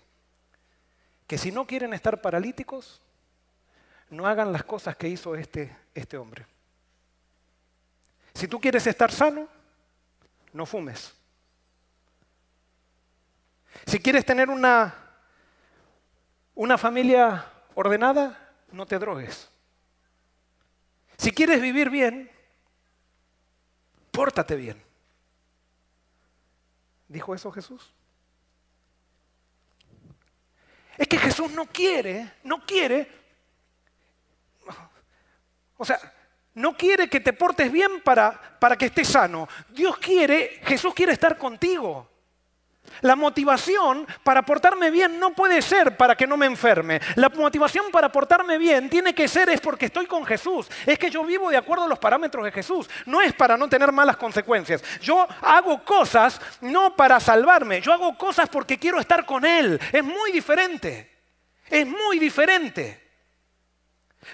que 1.29 1.39
si 1.39 1.53
no 1.53 1.65
quieren 1.65 1.95
estar 1.95 2.21
paralíticos, 2.21 3.01
no 4.11 4.27
hagan 4.27 4.53
las 4.53 4.65
cosas 4.65 4.97
que 4.97 5.07
hizo 5.07 5.37
este, 5.37 5.77
este 5.95 6.17
hombre. 6.17 6.45
Si 8.35 8.49
tú 8.49 8.61
quieres 8.61 8.85
estar 8.89 9.13
sano, 9.13 9.49
no 10.53 10.67
fumes. 10.67 11.15
Si 13.87 14.01
quieres 14.01 14.27
tener 14.27 14.51
una, 14.51 14.93
una 16.57 16.77
familia 16.77 17.47
ordenada, 17.77 18.57
no 18.73 18.87
te 18.87 18.99
drogues. 18.99 19.49
Si 21.17 21.31
quieres 21.31 21.63
vivir 21.63 21.91
bien, 21.91 22.29
pórtate 24.11 24.57
bien. 24.57 24.94
¿Dijo 27.09 27.35
eso 27.35 27.51
Jesús? 27.51 27.93
Es 30.97 31.09
que 31.09 31.19
Jesús 31.19 31.51
no 31.51 31.67
quiere, 31.67 32.35
no 32.45 32.65
quiere, 32.65 33.09
o 35.77 35.85
sea, 35.85 35.99
no 36.55 36.77
quiere 36.77 37.09
que 37.09 37.21
te 37.21 37.33
portes 37.33 37.71
bien 37.71 38.01
para, 38.01 38.59
para 38.59 38.77
que 38.77 38.87
estés 38.87 39.09
sano. 39.09 39.49
Dios 39.71 39.99
quiere, 39.99 40.61
Jesús 40.65 40.95
quiere 40.95 41.13
estar 41.13 41.37
contigo. 41.37 42.09
La 43.01 43.17
motivación 43.17 44.07
para 44.23 44.43
portarme 44.43 44.91
bien 44.91 45.19
no 45.19 45.31
puede 45.31 45.63
ser 45.63 45.97
para 45.97 46.17
que 46.17 46.27
no 46.27 46.37
me 46.37 46.47
enferme. 46.47 47.01
La 47.17 47.29
motivación 47.29 47.87
para 47.91 48.11
portarme 48.11 48.59
bien 48.59 48.89
tiene 48.89 49.15
que 49.15 49.29
ser 49.29 49.49
es 49.49 49.61
porque 49.61 49.87
estoy 49.87 50.07
con 50.07 50.25
Jesús. 50.25 50.69
Es 50.87 50.99
que 50.99 51.11
yo 51.11 51.25
vivo 51.25 51.51
de 51.51 51.57
acuerdo 51.57 51.85
a 51.85 51.89
los 51.89 51.99
parámetros 51.99 52.45
de 52.45 52.53
Jesús. 52.53 52.89
No 53.07 53.21
es 53.21 53.33
para 53.33 53.57
no 53.57 53.69
tener 53.69 53.93
malas 53.93 54.17
consecuencias. 54.17 54.83
Yo 55.01 55.27
hago 55.41 55.85
cosas 55.85 56.41
no 56.61 56.97
para 56.97 57.21
salvarme. 57.21 57.81
Yo 57.81 57.93
hago 57.93 58.17
cosas 58.17 58.49
porque 58.49 58.79
quiero 58.79 58.99
estar 58.99 59.25
con 59.27 59.45
Él. 59.45 59.81
Es 59.93 60.03
muy 60.05 60.33
diferente. 60.33 61.11
Es 61.69 61.87
muy 61.87 62.19
diferente. 62.19 63.04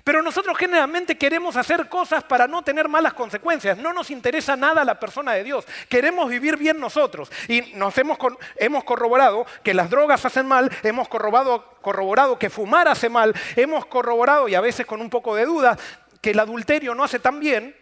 Pero 0.05 0.23
nosotros 0.23 0.57
generalmente 0.57 1.19
queremos 1.19 1.57
hacer 1.57 1.89
cosas 1.89 2.25
para 2.25 2.47
no 2.47 2.63
tener 2.63 2.89
malas 2.89 3.15
consecuencias. 3.15 3.79
No 3.79 3.93
nos 3.93 4.11
interesa 4.11 4.57
nada 4.57 4.85
la 4.85 4.99
persona 4.99 5.33
de 5.33 5.45
Dios. 5.45 5.67
Queremos 5.89 6.29
vivir 6.29 6.57
bien 6.57 6.79
nosotros. 6.79 7.31
Y 7.49 7.63
nos 7.75 7.97
hemos, 7.99 8.19
hemos 8.57 8.85
corroborado 8.85 9.47
que 9.63 9.75
las 9.75 9.91
drogas 9.91 10.25
hacen 10.25 10.47
mal, 10.47 10.71
hemos 10.83 11.09
corroborado, 11.09 11.65
corroborado 11.83 12.39
que 12.39 12.51
fumar 12.51 12.89
hace 12.89 13.09
mal, 13.09 13.35
hemos 13.57 13.87
corroborado, 13.87 14.49
y 14.49 14.55
a 14.55 14.61
veces 14.61 14.87
con 14.87 15.01
un 15.01 15.11
poco 15.11 15.35
de 15.35 15.45
duda, 15.45 15.79
que 16.21 16.31
el 16.31 16.41
adulterio 16.41 16.95
no 16.95 17.05
hace 17.05 17.19
tan 17.19 17.41
bien. 17.41 17.77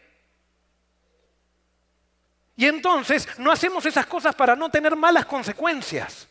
Y 2.56 2.66
entonces 2.66 3.28
no 3.38 3.52
hacemos 3.52 3.86
esas 3.86 4.06
cosas 4.06 4.34
para 4.34 4.56
no 4.56 4.68
tener 4.70 4.96
malas 4.96 5.26
consecuencias. 5.26 6.28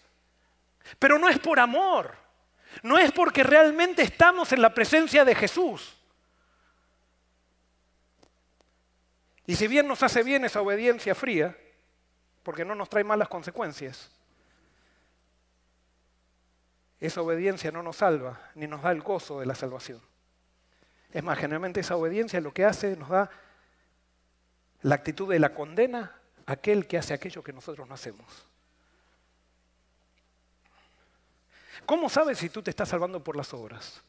Pero 0.99 1.17
no 1.17 1.29
es 1.29 1.39
por 1.39 1.59
amor. 1.59 2.26
No 2.83 2.97
es 2.97 3.11
porque 3.11 3.43
realmente 3.43 4.01
estamos 4.01 4.51
en 4.51 4.61
la 4.61 4.73
presencia 4.73 5.25
de 5.25 5.35
Jesús. 5.35 5.95
Y 9.45 9.55
si 9.55 9.67
bien 9.67 9.87
nos 9.87 10.03
hace 10.03 10.23
bien 10.23 10.43
esa 10.43 10.61
obediencia 10.61 11.15
fría, 11.15 11.57
porque 12.43 12.65
no 12.65 12.75
nos 12.75 12.89
trae 12.89 13.03
malas 13.03 13.29
consecuencias, 13.29 14.11
esa 16.99 17.21
obediencia 17.21 17.71
no 17.71 17.83
nos 17.83 17.97
salva 17.97 18.51
ni 18.55 18.67
nos 18.67 18.81
da 18.81 18.91
el 18.91 19.01
gozo 19.01 19.39
de 19.39 19.45
la 19.45 19.55
salvación. 19.55 20.01
Es 21.11 21.23
más, 21.23 21.37
generalmente 21.37 21.79
esa 21.79 21.95
obediencia 21.95 22.41
lo 22.41 22.53
que 22.53 22.65
hace 22.65 22.97
nos 22.97 23.09
da 23.09 23.29
la 24.81 24.95
actitud 24.95 25.29
de 25.29 25.39
la 25.39 25.53
condena 25.53 26.19
a 26.45 26.53
aquel 26.53 26.87
que 26.87 26.97
hace 26.97 27.13
aquello 27.13 27.43
que 27.43 27.53
nosotros 27.53 27.87
no 27.87 27.93
hacemos. 27.93 28.45
¿Cómo 31.88 32.10
sabes 32.10 32.38
si 32.38 32.50
tú 32.50 32.62
te 32.62 32.69
estás 32.69 32.89
salvando 32.89 33.23
por 33.23 33.38
las 33.38 33.54
obras? 33.54 34.02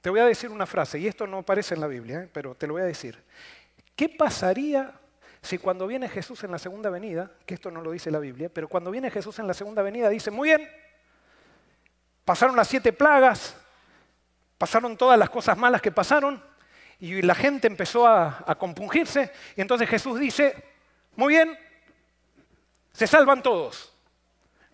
Te 0.00 0.10
voy 0.10 0.18
a 0.18 0.24
decir 0.24 0.50
una 0.50 0.66
frase, 0.66 0.98
y 0.98 1.06
esto 1.06 1.24
no 1.24 1.38
aparece 1.38 1.74
en 1.74 1.82
la 1.82 1.86
Biblia, 1.86 2.24
¿eh? 2.24 2.30
pero 2.32 2.56
te 2.56 2.66
lo 2.66 2.72
voy 2.72 2.82
a 2.82 2.86
decir. 2.86 3.22
¿Qué 3.94 4.08
pasaría 4.08 4.92
si 5.40 5.58
cuando 5.58 5.86
viene 5.86 6.08
Jesús 6.08 6.42
en 6.42 6.50
la 6.50 6.58
segunda 6.58 6.90
venida, 6.90 7.30
que 7.46 7.54
esto 7.54 7.70
no 7.70 7.80
lo 7.80 7.92
dice 7.92 8.10
la 8.10 8.18
Biblia, 8.18 8.50
pero 8.52 8.66
cuando 8.66 8.90
viene 8.90 9.08
Jesús 9.08 9.38
en 9.38 9.46
la 9.46 9.54
segunda 9.54 9.82
venida 9.82 10.08
dice, 10.08 10.32
muy 10.32 10.48
bien, 10.48 10.68
pasaron 12.24 12.56
las 12.56 12.66
siete 12.66 12.92
plagas, 12.92 13.56
pasaron 14.58 14.96
todas 14.96 15.16
las 15.16 15.30
cosas 15.30 15.56
malas 15.56 15.80
que 15.80 15.92
pasaron, 15.92 16.42
y 16.98 17.22
la 17.22 17.36
gente 17.36 17.68
empezó 17.68 18.04
a, 18.04 18.42
a 18.44 18.56
compungirse, 18.56 19.30
y 19.54 19.60
entonces 19.60 19.88
Jesús 19.88 20.18
dice, 20.18 20.60
muy 21.14 21.34
bien, 21.34 21.56
se 22.92 23.06
salvan 23.06 23.44
todos 23.44 23.95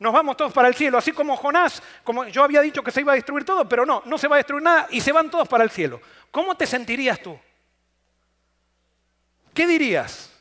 nos 0.03 0.13
vamos 0.13 0.37
todos 0.37 0.53
para 0.53 0.67
el 0.67 0.75
cielo, 0.75 0.99
así 0.99 1.13
como 1.13 1.37
Jonás, 1.37 1.81
como 2.03 2.25
yo 2.25 2.43
había 2.43 2.61
dicho 2.61 2.83
que 2.83 2.91
se 2.91 3.03
iba 3.03 3.13
a 3.13 3.15
destruir 3.15 3.45
todo, 3.45 3.69
pero 3.69 3.87
no, 3.87 4.03
no 4.05 4.19
se 4.19 4.27
va 4.27 4.35
a 4.35 4.39
destruir 4.39 4.61
nada 4.61 4.89
y 4.91 5.01
se 5.01 5.13
van 5.13 5.31
todos 5.31 5.47
para 5.47 5.63
el 5.63 5.71
cielo. 5.71 6.01
¿Cómo 6.33 6.57
te 6.57 6.67
sentirías 6.67 7.23
tú? 7.23 7.39
¿Qué 9.55 9.65
dirías 9.65 10.33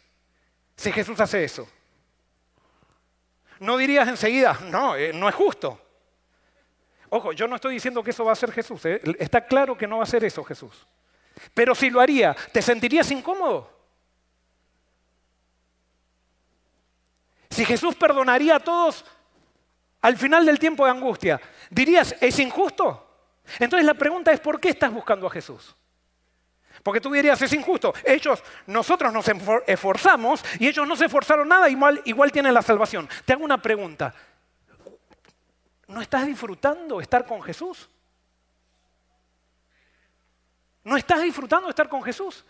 si 0.75 0.91
Jesús 0.91 1.19
hace 1.19 1.43
eso? 1.43 1.69
No 3.59 3.77
dirías 3.77 4.07
enseguida, 4.07 4.57
no, 4.63 4.95
eh, 4.95 5.13
no 5.13 5.29
es 5.29 5.35
justo. 5.35 5.79
Ojo, 7.09 7.31
yo 7.31 7.47
no 7.47 7.55
estoy 7.55 7.75
diciendo 7.75 8.03
que 8.03 8.09
eso 8.09 8.25
va 8.25 8.31
a 8.31 8.35
ser 8.35 8.51
Jesús, 8.51 8.83
eh, 8.85 8.99
está 9.19 9.45
claro 9.45 9.77
que 9.77 9.85
no 9.85 9.97
va 9.99 10.03
a 10.05 10.07
ser 10.07 10.23
eso 10.25 10.43
Jesús. 10.43 10.87
Pero 11.53 11.75
si 11.75 11.91
lo 11.91 12.01
haría, 12.01 12.35
¿te 12.51 12.63
sentirías 12.63 13.11
incómodo? 13.11 13.69
Si 17.51 17.63
Jesús 17.63 17.93
perdonaría 17.93 18.55
a 18.55 18.59
todos, 18.59 19.05
al 20.01 20.17
final 20.17 20.45
del 20.45 20.59
tiempo 20.59 20.85
de 20.85 20.91
angustia, 20.91 21.39
dirías, 21.69 22.15
¿es 22.19 22.39
injusto? 22.39 23.07
Entonces 23.59 23.85
la 23.85 23.93
pregunta 23.93 24.31
es, 24.31 24.39
¿por 24.39 24.59
qué 24.59 24.69
estás 24.69 24.91
buscando 24.91 25.27
a 25.27 25.29
Jesús? 25.29 25.75
Porque 26.83 27.01
tú 27.01 27.11
dirías, 27.11 27.41
es 27.41 27.53
injusto. 27.53 27.93
Ellos, 28.03 28.43
nosotros 28.65 29.13
nos 29.13 29.25
esforzamos 29.67 30.43
y 30.59 30.67
ellos 30.67 30.87
no 30.87 30.95
se 30.95 31.05
esforzaron 31.05 31.47
nada, 31.47 31.69
igual, 31.69 32.01
igual 32.05 32.31
tienen 32.31 32.53
la 32.53 32.61
salvación. 32.61 33.07
Te 33.25 33.33
hago 33.33 33.43
una 33.43 33.61
pregunta. 33.61 34.13
¿No 35.87 36.01
estás 36.01 36.25
disfrutando 36.25 37.01
estar 37.01 37.25
con 37.25 37.41
Jesús? 37.43 37.89
¿No 40.83 40.97
estás 40.97 41.21
disfrutando 41.21 41.69
estar 41.69 41.87
con 41.87 42.01
Jesús? 42.01 42.43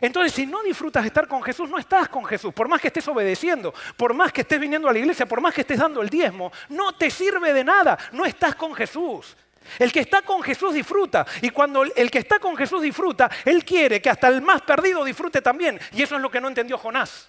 Entonces, 0.00 0.32
si 0.32 0.46
no 0.46 0.62
disfrutas 0.62 1.04
estar 1.04 1.26
con 1.26 1.42
Jesús, 1.42 1.68
no 1.68 1.78
estás 1.78 2.08
con 2.08 2.24
Jesús. 2.24 2.52
Por 2.54 2.68
más 2.68 2.80
que 2.80 2.88
estés 2.88 3.06
obedeciendo, 3.08 3.74
por 3.96 4.14
más 4.14 4.32
que 4.32 4.42
estés 4.42 4.60
viniendo 4.60 4.88
a 4.88 4.92
la 4.92 4.98
iglesia, 4.98 5.26
por 5.26 5.40
más 5.40 5.54
que 5.54 5.62
estés 5.62 5.78
dando 5.78 6.00
el 6.02 6.08
diezmo, 6.08 6.52
no 6.68 6.94
te 6.94 7.10
sirve 7.10 7.52
de 7.52 7.64
nada. 7.64 7.98
No 8.12 8.24
estás 8.24 8.54
con 8.54 8.74
Jesús. 8.74 9.36
El 9.78 9.92
que 9.92 10.00
está 10.00 10.22
con 10.22 10.42
Jesús 10.42 10.74
disfruta. 10.74 11.26
Y 11.42 11.50
cuando 11.50 11.82
el 11.82 12.10
que 12.10 12.18
está 12.18 12.38
con 12.38 12.56
Jesús 12.56 12.82
disfruta, 12.82 13.30
Él 13.44 13.64
quiere 13.64 14.00
que 14.00 14.10
hasta 14.10 14.28
el 14.28 14.40
más 14.40 14.62
perdido 14.62 15.04
disfrute 15.04 15.42
también. 15.42 15.78
Y 15.92 16.02
eso 16.02 16.16
es 16.16 16.22
lo 16.22 16.30
que 16.30 16.40
no 16.40 16.48
entendió 16.48 16.78
Jonás. 16.78 17.28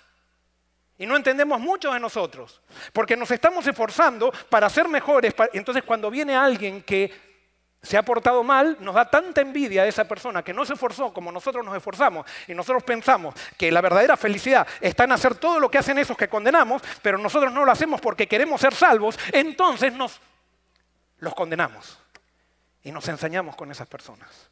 Y 0.97 1.05
no 1.05 1.15
entendemos 1.15 1.59
muchos 1.59 1.93
de 1.93 1.99
nosotros. 1.99 2.61
Porque 2.93 3.15
nos 3.15 3.31
estamos 3.31 3.65
esforzando 3.65 4.31
para 4.49 4.69
ser 4.69 4.87
mejores. 4.87 5.33
Entonces 5.53 5.83
cuando 5.83 6.09
viene 6.11 6.35
alguien 6.35 6.83
que 6.83 7.28
se 7.81 7.97
ha 7.97 8.03
portado 8.03 8.43
mal, 8.43 8.77
nos 8.81 8.95
da 8.95 9.09
tanta 9.09 9.41
envidia 9.41 9.83
a 9.83 9.87
esa 9.87 10.05
persona 10.05 10.43
que 10.43 10.53
no 10.53 10.65
se 10.65 10.73
esforzó 10.73 11.13
como 11.13 11.31
nosotros 11.31 11.63
nos 11.63 11.75
esforzamos 11.75 12.25
y 12.47 12.53
nosotros 12.53 12.83
pensamos 12.83 13.33
que 13.57 13.71
la 13.71 13.79
verdadera 13.79 14.17
felicidad 14.17 14.67
está 14.81 15.05
en 15.05 15.13
hacer 15.13 15.35
todo 15.35 15.59
lo 15.59 15.71
que 15.71 15.77
hacen 15.77 15.97
esos 15.97 16.17
que 16.17 16.27
condenamos, 16.27 16.81
pero 17.01 17.17
nosotros 17.17 17.53
no 17.53 17.63
lo 17.63 17.71
hacemos 17.71 18.01
porque 18.01 18.27
queremos 18.27 18.59
ser 18.59 18.73
salvos, 18.75 19.17
entonces 19.31 19.93
nos 19.93 20.19
los 21.19 21.33
condenamos 21.33 21.97
y 22.83 22.91
nos 22.91 23.07
ensañamos 23.07 23.55
con 23.55 23.71
esas 23.71 23.87
personas. 23.87 24.49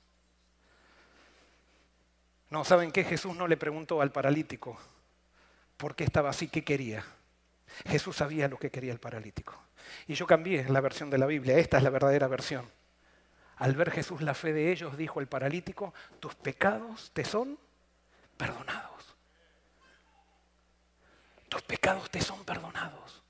No, 2.49 2.63
¿saben 2.63 2.93
qué? 2.93 3.03
Jesús 3.03 3.35
no 3.35 3.45
le 3.45 3.57
preguntó 3.57 4.01
al 4.01 4.11
paralítico 4.11 4.79
por 5.75 5.95
qué 5.95 6.05
estaba 6.05 6.29
así, 6.29 6.47
qué 6.47 6.63
quería. 6.63 7.03
Jesús 7.87 8.15
sabía 8.15 8.47
lo 8.47 8.57
que 8.57 8.71
quería 8.71 8.93
el 8.93 8.99
paralítico. 8.99 9.53
Y 10.07 10.13
yo 10.13 10.25
cambié 10.25 10.63
la 10.69 10.79
versión 10.79 11.09
de 11.09 11.17
la 11.17 11.25
Biblia, 11.25 11.57
esta 11.57 11.77
es 11.77 11.83
la 11.83 11.89
verdadera 11.89 12.27
versión. 12.27 12.76
Al 13.58 13.76
ver 13.76 13.91
Jesús 13.91 14.22
la 14.22 14.34
fe 14.34 14.54
de 14.54 14.72
ellos, 14.72 14.98
dijo 14.98 15.20
el 15.20 15.28
paralítico, 15.28 15.93
tus 16.20 16.36
pecados 16.36 17.12
te 17.13 17.26
son 17.26 17.58
perdonados. 18.38 19.15
Tus 21.50 21.62
pecados 21.63 22.10
te 22.12 22.22
son 22.22 22.43
perdonados. 22.43 23.24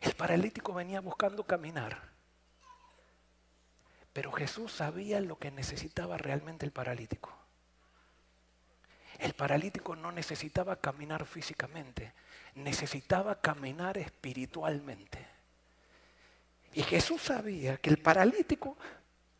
El 0.00 0.14
paralítico 0.14 0.74
venía 0.74 1.00
buscando 1.00 1.44
caminar, 1.44 2.12
pero 4.12 4.30
Jesús 4.32 4.70
sabía 4.70 5.20
lo 5.20 5.38
que 5.38 5.50
necesitaba 5.50 6.18
realmente 6.18 6.66
el 6.66 6.72
paralítico. 6.72 7.43
El 9.24 9.32
paralítico 9.32 9.96
no 9.96 10.12
necesitaba 10.12 10.76
caminar 10.76 11.24
físicamente, 11.24 12.12
necesitaba 12.56 13.40
caminar 13.40 13.96
espiritualmente. 13.96 15.26
Y 16.74 16.82
Jesús 16.82 17.22
sabía 17.22 17.78
que 17.78 17.88
el 17.88 17.96
paralítico 17.96 18.76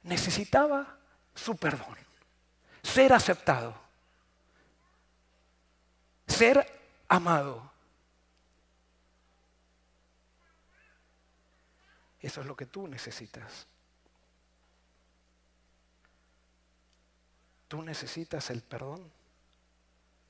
necesitaba 0.04 0.96
su 1.34 1.58
perdón. 1.58 1.98
ser 2.82 3.12
aceptado, 3.12 3.78
ser 6.26 6.66
amado. 7.06 7.70
Eso 12.20 12.40
es 12.40 12.46
lo 12.46 12.56
que 12.56 12.64
tú 12.64 12.88
necesitas. 12.88 13.66
Tú 17.68 17.82
necesitas 17.82 18.48
el 18.48 18.62
perdón 18.62 19.23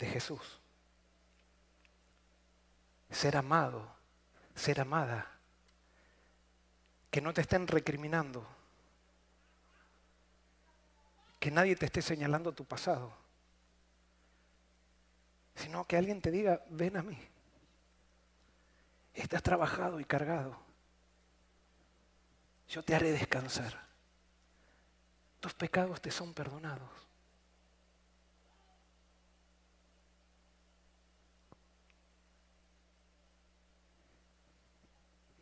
Jesús. 0.06 0.60
Ser 3.10 3.36
amado, 3.36 3.94
ser 4.54 4.80
amada. 4.80 5.30
Que 7.10 7.20
no 7.20 7.32
te 7.32 7.42
estén 7.42 7.66
recriminando. 7.66 8.46
Que 11.38 11.50
nadie 11.50 11.76
te 11.76 11.86
esté 11.86 12.02
señalando 12.02 12.52
tu 12.52 12.64
pasado. 12.64 13.12
Sino 15.54 15.86
que 15.86 15.96
alguien 15.96 16.20
te 16.20 16.30
diga, 16.30 16.64
ven 16.70 16.96
a 16.96 17.02
mí. 17.02 17.18
Estás 19.14 19.42
trabajado 19.42 20.00
y 20.00 20.04
cargado. 20.04 20.58
Yo 22.68 22.82
te 22.82 22.94
haré 22.94 23.12
descansar. 23.12 23.84
Tus 25.38 25.54
pecados 25.54 26.00
te 26.00 26.10
son 26.10 26.34
perdonados. 26.34 27.03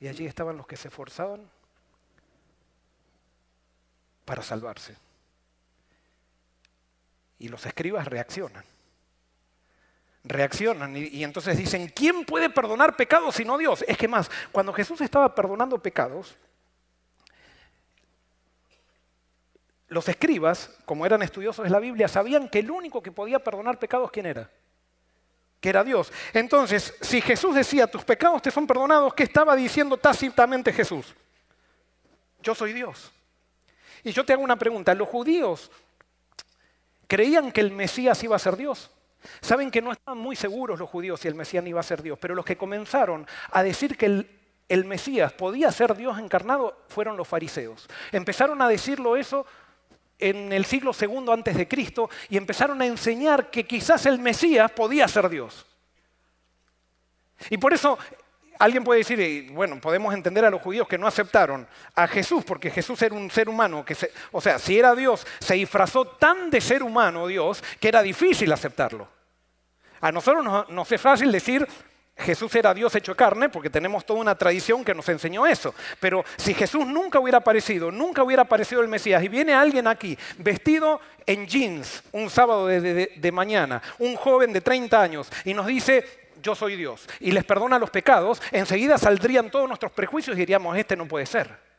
Y 0.03 0.09
allí 0.09 0.27
estaban 0.27 0.57
los 0.57 0.67
que 0.67 0.77
se 0.77 0.89
esforzaban 0.89 1.49
para 4.25 4.43
salvarse. 4.43 4.97
Y 7.39 7.47
los 7.47 7.65
escribas 7.65 8.09
reaccionan. 8.09 8.65
Reaccionan 10.25 10.97
y, 10.97 11.03
y, 11.03 11.23
entonces 11.23 11.57
dicen, 11.57 11.87
¿quién 11.87 12.25
puede 12.25 12.51
perdonar 12.51 12.97
pecados 12.97 13.37
sino 13.37 13.57
Dios? 13.57 13.85
Es 13.87 13.97
que 13.97 14.09
más, 14.09 14.29
cuando 14.51 14.73
Jesús 14.73 15.01
estaba 15.01 15.33
perdonando 15.37 15.81
pecados, 15.81 16.37
los 19.87 20.09
escribas, 20.09 20.69
como 20.85 21.07
eran 21.07 21.23
estudiosos 21.23 21.63
de 21.63 21.71
la 21.71 21.79
Biblia, 21.79 22.09
sabían 22.09 22.49
que 22.49 22.59
el 22.59 22.73
único 22.73 23.05
que 23.05 23.13
podía 23.13 23.39
perdonar 23.39 23.79
pecados, 23.79 24.11
¿quién 24.11 24.27
era? 24.27 24.51
Que 25.63 25.69
era 25.69 25.85
Dios. 25.85 26.13
Entonces, 26.33 26.93
si 27.01 27.21
Jesús 27.21 27.55
decía, 27.55 27.87
tus 27.87 28.05
pecados 28.05 28.43
te 28.43 28.51
son 28.51 28.67
perdonados, 28.67 29.15
¿qué 29.15 29.23
estaba 29.23 29.55
diciendo 29.55 29.97
tácitamente 29.97 30.73
Jesús? 30.73 31.15
Yo 32.43 32.53
soy 32.53 32.73
Dios. 32.73 33.13
Y 34.03 34.11
yo 34.11 34.25
te 34.25 34.33
hago 34.33 34.43
una 34.43 34.57
pregunta, 34.57 34.93
¿los 34.93 35.09
judíos 35.09 35.71
creían 37.07 37.53
que 37.53 37.61
el 37.61 37.71
Mesías 37.71 38.21
iba 38.25 38.35
a 38.35 38.41
ser 38.41 38.57
Dios? 38.57 38.91
Saben 39.41 39.71
que 39.71 39.81
no 39.81 39.93
estaban 39.93 40.19
muy 40.19 40.35
seguros 40.35 40.81
los 40.81 40.91
judíos 40.91 41.21
si 41.21 41.29
el 41.29 41.37
Mesías 41.37 41.65
iba 41.65 41.79
a 41.79 41.85
ser 41.85 42.03
Dios, 42.03 42.19
pero 42.21 42.35
los 42.35 42.45
que 42.45 42.57
comenzaron 42.57 43.25
a 43.53 43.63
decir 43.63 43.97
que 43.97 44.07
el, 44.07 44.41
el 44.69 44.85
Mesías 44.85 45.33
podía 45.33 45.71
ser 45.71 45.95
Dios 45.95 46.19
encarnado 46.19 46.77
fueron 46.89 47.17
los 47.17 47.29
fariseos. 47.29 47.89
Empezaron 48.11 48.61
a 48.63 48.69
decirlo 48.69 49.17
eso 49.17 49.47
en 50.23 50.53
el 50.53 50.65
siglo 50.65 50.93
segundo 50.93 51.33
antes 51.33 51.57
de 51.57 51.69
Cristo 51.69 52.09
y 52.29 52.37
empezaron 52.37 52.81
a 52.81 52.87
enseñar 52.87 53.51
que 53.51 53.65
quizás 53.65 54.07
el 54.07 54.19
Mesías 54.19 54.71
podía 54.71 55.09
ser 55.09 55.29
Dios. 55.29 55.67
Y 57.51 57.59
por 57.59 57.73
eso 57.73 57.99
alguien 58.59 58.85
puede 58.85 58.99
decir, 58.99 59.51
bueno, 59.51 59.81
podemos 59.81 60.15
entender 60.15 60.45
a 60.45 60.51
los 60.51 60.63
judíos 60.63 60.87
que 60.87 60.99
no 60.99 61.07
aceptaron 61.07 61.67
a 61.97 62.07
Jesús, 62.07 62.45
porque 62.45 62.71
Jesús 62.71 63.03
era 63.03 63.15
un 63.15 63.31
ser 63.31 63.49
humano, 63.49 63.85
que 63.85 63.97
o 64.31 64.41
sea, 64.41 64.59
si 64.59 64.79
era 64.79 64.95
Dios, 64.95 65.27
se 65.41 65.55
disfrazó 65.55 66.07
tan 66.07 66.49
de 66.51 66.61
ser 66.61 66.83
humano 66.83 67.27
Dios 67.27 67.63
que 67.81 67.89
era 67.89 68.03
difícil 68.03 68.53
aceptarlo. 68.53 69.09
A 70.01 70.13
nosotros 70.13 70.45
nos, 70.45 70.69
nos 70.69 70.93
es 70.93 71.01
fácil 71.01 71.33
decir, 71.33 71.67
Jesús 72.17 72.55
era 72.55 72.75
Dios 72.75 72.95
hecho 72.95 73.17
carne 73.17 73.49
porque 73.49 73.71
tenemos 73.71 74.05
toda 74.05 74.21
una 74.21 74.35
tradición 74.35 74.85
que 74.85 74.95
nos 74.95 75.09
enseñó 75.09 75.47
eso. 75.47 75.75
Pero 75.99 76.25
si 76.37 76.55
Jesús 76.55 76.87
nunca 76.87 77.19
hubiera 77.19 77.39
aparecido, 77.39 77.91
nunca 77.91 78.23
hubiera 78.23 78.43
aparecido 78.43 78.81
el 78.81 78.89
Mesías 78.89 79.23
y 79.23 79.29
viene 79.29 79.55
alguien 79.55 79.87
aquí 79.87 80.17
vestido 80.39 81.01
en 81.27 81.47
jeans 81.47 82.03
un 82.13 82.31
sábado 82.31 82.67
de, 82.67 83.33
mañana, 83.33 83.83
un 83.99 84.15
joven 84.17 84.53
de 84.53 84.61
30 84.61 85.01
años 85.01 85.31
y 85.45 85.55
nos 85.55 85.67
dice, 85.67 86.05
yo 86.43 86.55
soy 86.55 86.77
Dios 86.77 87.07
y 87.21 87.33
les 87.33 87.45
perdona 87.45 87.79
los 87.79 87.91
pecados, 87.91 88.43
enseguida 88.51 88.99
saldrían 88.99 89.51
todos 89.51 89.67
nuestros 89.67 89.93
prejuicios 89.93 90.37
y 90.37 90.41
diríamos, 90.41 90.77
este 90.77 90.97
no 90.97 91.09
puede 91.09 91.27
ser. 91.27 91.73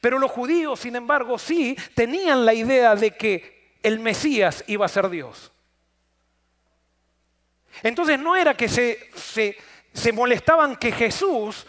Pero 0.00 0.18
los 0.18 0.30
judíos, 0.30 0.80
sin 0.80 0.96
embargo, 0.96 1.38
sí 1.38 1.76
tenían 1.94 2.46
la 2.46 2.54
idea 2.54 2.96
de 2.96 3.10
que 3.12 3.78
el 3.82 4.00
Mesías 4.00 4.64
iba 4.66 4.86
a 4.86 4.88
ser 4.88 5.10
Dios. 5.10 5.52
Entonces 7.82 8.18
no 8.18 8.36
era 8.36 8.56
que 8.56 8.68
se, 8.68 9.10
se, 9.92 10.12
molestaban 10.12 10.76
que 10.76 10.92
Jesús 10.92 11.66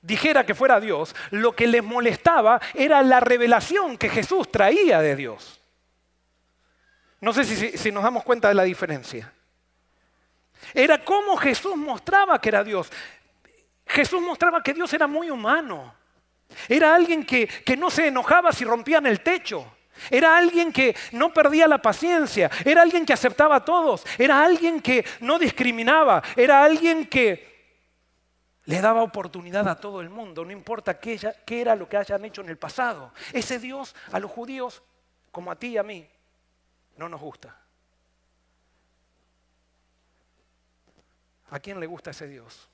dijera 0.00 0.44
que 0.44 0.54
fuera 0.54 0.80
Dios, 0.80 1.14
lo 1.30 1.54
que 1.54 1.66
les 1.66 1.82
molestaba 1.82 2.60
era 2.74 3.02
la 3.02 3.20
revelación 3.20 3.96
que 3.96 4.08
Jesús 4.08 4.50
traía 4.50 5.00
de 5.00 5.16
Dios. 5.16 5.60
No 7.20 7.32
sé 7.32 7.44
si, 7.44 7.92
nos 7.92 8.02
damos 8.02 8.24
cuenta 8.24 8.48
de 8.48 8.54
la 8.54 8.64
diferencia. 8.64 9.32
Era 10.74 11.04
como 11.04 11.36
Jesús 11.36 11.76
mostraba 11.76 12.40
que 12.40 12.48
era 12.48 12.64
Dios. 12.64 12.90
Jesús 13.86 14.20
mostraba 14.20 14.62
que 14.62 14.74
Dios 14.74 14.92
era 14.92 15.06
muy 15.06 15.30
humano. 15.30 15.94
Era 16.68 16.94
alguien 16.94 17.24
que, 17.24 17.46
que 17.46 17.76
no 17.76 17.90
se 17.90 18.08
enojaba 18.08 18.52
si 18.52 18.64
rompían 18.64 19.06
el 19.06 19.20
techo. 19.20 19.72
Era 20.10 20.36
alguien 20.36 20.72
que 20.72 20.96
no 21.12 21.32
perdía 21.32 21.68
la 21.68 21.80
paciencia, 21.80 22.50
era 22.64 22.82
alguien 22.82 23.06
que 23.06 23.12
aceptaba 23.12 23.56
a 23.56 23.64
todos, 23.64 24.04
era 24.18 24.44
alguien 24.44 24.80
que 24.80 25.04
no 25.20 25.38
discriminaba, 25.38 26.22
era 26.36 26.64
alguien 26.64 27.06
que 27.06 27.52
le 28.64 28.80
daba 28.80 29.02
oportunidad 29.02 29.68
a 29.68 29.80
todo 29.80 30.00
el 30.00 30.08
mundo, 30.08 30.44
no 30.44 30.52
importa 30.52 30.98
qué, 30.98 31.18
era 31.48 31.74
lo 31.74 31.88
que 31.88 31.96
hayan 31.96 32.24
hecho 32.24 32.42
en 32.42 32.48
el 32.48 32.58
pasado. 32.58 33.12
Ese 33.32 33.58
Dios 33.58 33.94
a 34.12 34.20
los 34.20 34.30
judíos, 34.30 34.82
como 35.30 35.50
a 35.50 35.56
ti 35.56 35.68
y 35.68 35.78
a 35.78 35.82
mí, 35.82 36.08
no 36.96 37.08
nos 37.08 37.20
gusta. 37.20 37.56
¿A 41.50 41.60
quién 41.60 41.80
le 41.80 41.86
gusta 41.86 42.10
ese 42.10 42.28
Dios? 42.28 42.68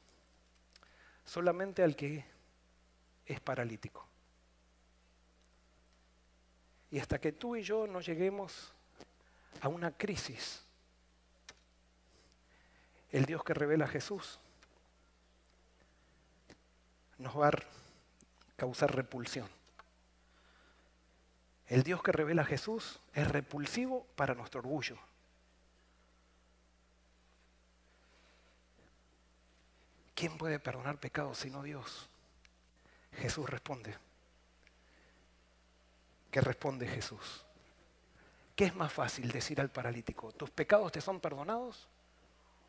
Solamente 1.25 1.83
al 1.83 1.97
que 1.97 2.25
es 3.27 3.41
paralítico. 3.41 4.08
Y 6.91 6.99
hasta 6.99 7.21
que 7.21 7.33
tú 7.33 7.57
y 7.57 7.63
yo 7.63 7.87
no 7.87 8.01
lleguemos 8.01 8.73
a 9.61 9.69
una 9.69 9.91
crisis, 9.91 10.65
el 13.11 13.25
Dios 13.25 13.43
que 13.45 13.55
revela 13.55 13.87
a 13.87 13.89
Jesús 13.89 14.39
nos 17.19 17.37
va 17.39 17.49
a 17.49 17.53
causar 18.57 18.95
repulsión. 18.95 19.49
El 21.67 21.83
Dios 21.83 22.03
que 22.03 22.13
revela 22.13 22.43
a 22.43 22.47
Jesús 22.47 23.01
es 23.13 23.29
repulsivo 23.29 24.07
para 24.17 24.35
nuestro 24.35 24.61
orgullo. 24.61 24.97
¿Quién 30.15 30.37
puede 30.39 30.59
perdonar 30.59 30.99
pecados 30.99 31.39
sino 31.39 31.63
Dios? 31.63 32.09
Jesús 33.13 33.49
responde, 33.49 33.97
¿Qué 36.31 36.41
responde 36.41 36.87
Jesús? 36.87 37.45
¿Qué 38.55 38.65
es 38.67 38.75
más 38.75 38.93
fácil 38.93 39.31
decir 39.31 39.61
al 39.61 39.71
paralítico, 39.71 40.33
tus 40.33 40.51
pecados 40.51 40.91
te 40.93 41.01
son 41.01 41.21
perdonados? 41.21 41.89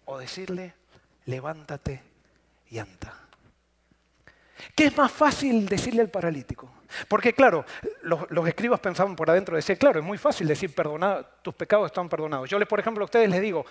O 0.05 0.17
decirle, 0.17 0.73
levántate 1.25 2.01
y 2.69 2.77
anda. 2.77 3.27
¿Qué 4.75 4.85
es 4.85 4.97
más 4.97 5.11
fácil 5.11 5.67
decirle 5.67 6.01
al 6.01 6.09
paralítico? 6.09 6.69
Porque 7.07 7.33
claro, 7.33 7.65
los, 8.01 8.47
escribas 8.47 8.79
pensaban 8.79 9.15
por 9.15 9.29
adentro, 9.29 9.55
decir, 9.55 9.77
claro, 9.77 9.99
es 9.99 10.05
muy 10.05 10.17
fácil 10.17 10.47
decir, 10.47 10.73
perdonado, 10.73 11.25
tus 11.41 11.53
pecados 11.53 11.87
están 11.87 12.09
perdonados. 12.09 12.49
Yo, 12.49 12.57
les, 12.59 12.67
por 12.67 12.79
ejemplo, 12.79 13.03
a 13.03 13.05
ustedes 13.05 13.29
les 13.29 13.41
digo, 13.41 13.65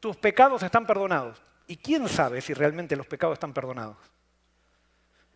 tus 0.00 0.16
pecados 0.16 0.62
están 0.62 0.86
perdonados. 0.86 1.40
¿Y 1.66 1.76
quién 1.76 2.08
sabe 2.08 2.40
si 2.40 2.54
realmente 2.54 2.96
los 2.96 3.06
pecados 3.06 3.34
están 3.34 3.52
perdonados? 3.52 3.96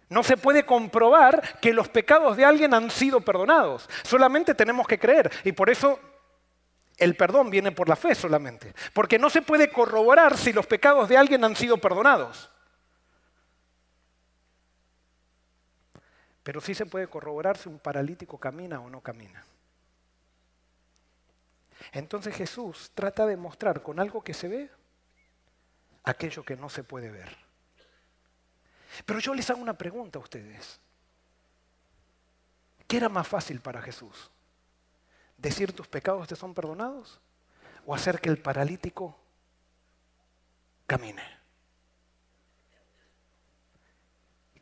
No 0.09 0.22
se 0.22 0.36
puede 0.36 0.64
comprobar 0.64 1.59
que 1.61 1.72
los 1.72 1.88
pecados 1.88 2.36
de 2.36 2.44
alguien 2.44 2.74
han 2.74 2.90
sido 2.90 3.20
perdonados. 3.20 3.88
Solamente 4.04 4.54
tenemos 4.54 4.86
que 4.86 4.98
creer. 4.98 5.30
Y 5.44 5.52
por 5.52 5.68
eso 5.68 5.98
el 6.96 7.16
perdón 7.16 7.50
viene 7.50 7.72
por 7.72 7.88
la 7.88 7.96
fe 7.96 8.14
solamente. 8.14 8.74
Porque 8.92 9.18
no 9.18 9.30
se 9.30 9.42
puede 9.42 9.70
corroborar 9.70 10.36
si 10.36 10.52
los 10.52 10.66
pecados 10.66 11.09
de 11.09 11.16
alguien 11.16 11.42
han 11.44 11.57
sido 11.57 11.78
perdonados. 11.78 12.50
Pero 16.42 16.61
sí 16.61 16.74
se 16.74 16.86
puede 16.86 17.09
corroborar 17.09 17.57
si 17.57 17.68
un 17.68 17.80
paralítico 17.80 18.38
camina 18.38 18.80
o 18.80 18.88
no 18.88 19.00
camina. 19.00 19.44
Entonces 21.90 22.34
Jesús 22.36 22.92
trata 22.94 23.26
de 23.26 23.36
mostrar 23.36 23.82
con 23.82 23.98
algo 23.98 24.22
que 24.22 24.34
se 24.34 24.46
ve 24.46 24.70
aquello 26.04 26.44
que 26.44 26.57
no 26.57 26.68
se 26.68 26.84
puede 26.84 27.11
ver. 27.11 27.45
Pero 29.05 29.20
yo 29.20 29.34
les 29.34 29.49
hago 29.51 29.61
una 29.61 29.76
pregunta 29.76 30.18
a 30.18 30.22
ustedes. 30.22 30.80
¿Qué 32.86 32.97
era 32.97 33.09
más 33.09 33.26
fácil 33.26 33.61
para 33.61 33.82
Jesús? 33.82 34.30
¿Decir 35.36 35.72
tus 35.72 35.88
pecados 35.88 36.28
te 36.28 36.36
son 36.36 36.55
perdonados? 36.55 37.20
¿O 37.84 37.94
hacer 37.94 38.20
que 38.20 38.28
el 38.28 38.38
paralítico 38.38 39.16
camine? 40.86 41.22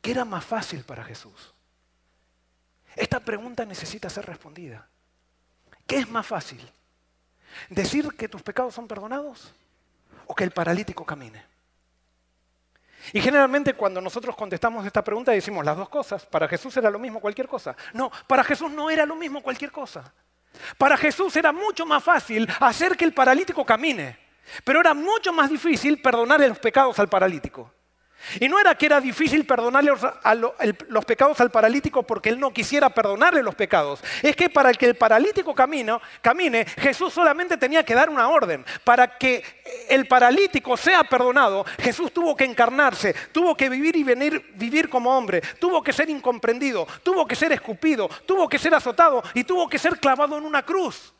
¿Qué 0.01 0.11
era 0.11 0.24
más 0.24 0.45
fácil 0.45 0.85
para 0.85 1.05
Jesús? 1.05 1.55
Esta 2.97 3.20
pregunta 3.20 3.64
necesita 3.64 4.11
ser 4.11 4.26
respondida. 4.26 4.89
¿Qué 5.87 5.99
es 5.99 6.09
más 6.09 6.26
fácil? 6.26 6.70
¿Decir 7.68 8.09
que 8.16 8.28
tus 8.28 8.43
pecados 8.43 8.74
son 8.74 8.89
perdonados 8.89 9.53
o 10.26 10.35
que 10.35 10.45
el 10.45 10.51
paralítico 10.51 11.05
camine? 11.05 11.53
Y 13.12 13.20
generalmente 13.20 13.74
cuando 13.74 14.00
nosotros 14.00 14.34
contestamos 14.34 14.86
esta 14.86 15.05
pregunta 15.05 15.32
decimos 15.32 15.64
las 15.64 15.76
dos 15.76 15.88
cosas. 15.88 16.24
Para 16.26 16.48
Jesús 16.48 16.76
era 16.76 16.90
lo 16.90 16.98
mismo 16.98 17.20
cualquier 17.20 17.48
cosa. 17.48 17.76
No, 17.92 18.11
para 18.26 18.44
Jesús 18.44 18.70
no 18.70 18.90
era 18.90 19.05
lo 19.05 19.16
mismo 19.16 19.42
cualquier 19.42 19.70
cosa. 19.70 20.12
Para 20.78 20.96
Jesús 20.96 21.34
era 21.36 21.52
mucho 21.52 21.84
más 21.84 22.02
fácil 22.02 22.48
hacer 22.61 22.96
que 22.96 23.05
el 23.05 23.12
paralítico 23.12 23.64
camine, 23.64 24.18
pero 24.64 24.80
era 24.80 24.94
mucho 24.94 25.32
más 25.32 25.50
difícil 25.50 26.00
perdonarle 26.00 26.48
los 26.48 26.59
pecados 26.59 26.98
al 26.98 27.09
paralítico. 27.09 27.72
Y 28.41 28.49
no 28.49 28.59
era 28.59 28.75
que 28.75 28.87
era 28.87 29.01
difícil 29.01 29.45
perdonarle 29.45 29.93
los, 30.89 31.05
pecados 31.05 31.41
al 31.41 31.51
paralítico 31.51 32.03
porque 32.03 32.29
él 32.29 32.41
no 32.41 32.53
quisiera 32.53 32.91
perdonarle 32.91 33.43
los 33.43 33.55
pecados. 33.55 34.03
Es 34.22 34.37
que 34.37 34.51
para 34.51 34.72
que 34.72 34.87
el 34.87 34.95
paralítico 34.95 35.55
camine, 35.55 36.64
Jesús 36.79 37.12
solamente 37.12 37.57
tenía 37.57 37.85
que 37.85 37.95
dar 37.95 38.11
una 38.11 38.29
orden. 38.29 38.64
Para 38.85 39.18
que 39.18 39.43
el 39.89 40.07
paralítico 40.07 40.77
sea 40.77 41.05
perdonado, 41.05 41.64
Jesús 41.79 42.12
tuvo 42.12 42.37
que 42.37 42.45
encarnarse, 42.45 43.14
tuvo 43.33 43.57
que 43.57 43.68
vivir 43.68 43.97
y 43.97 44.05
venir, 44.05 44.53
vivir 44.55 44.89
como 44.89 45.16
hombre, 45.16 45.41
tuvo 45.59 45.83
que 45.83 45.93
ser 45.93 46.11
incomprendido, 46.11 46.87
tuvo 47.03 47.27
que 47.27 47.37
ser 47.37 47.53
escupido, 47.53 48.09
tuvo 48.27 48.49
que 48.49 48.59
ser 48.59 48.75
azotado 48.75 49.22
y 49.35 49.45
tuvo 49.45 49.68
que 49.68 49.79
ser 49.79 49.99
clavado 49.99 50.37
en 50.39 50.45
una 50.45 50.62
cruz. 50.62 51.14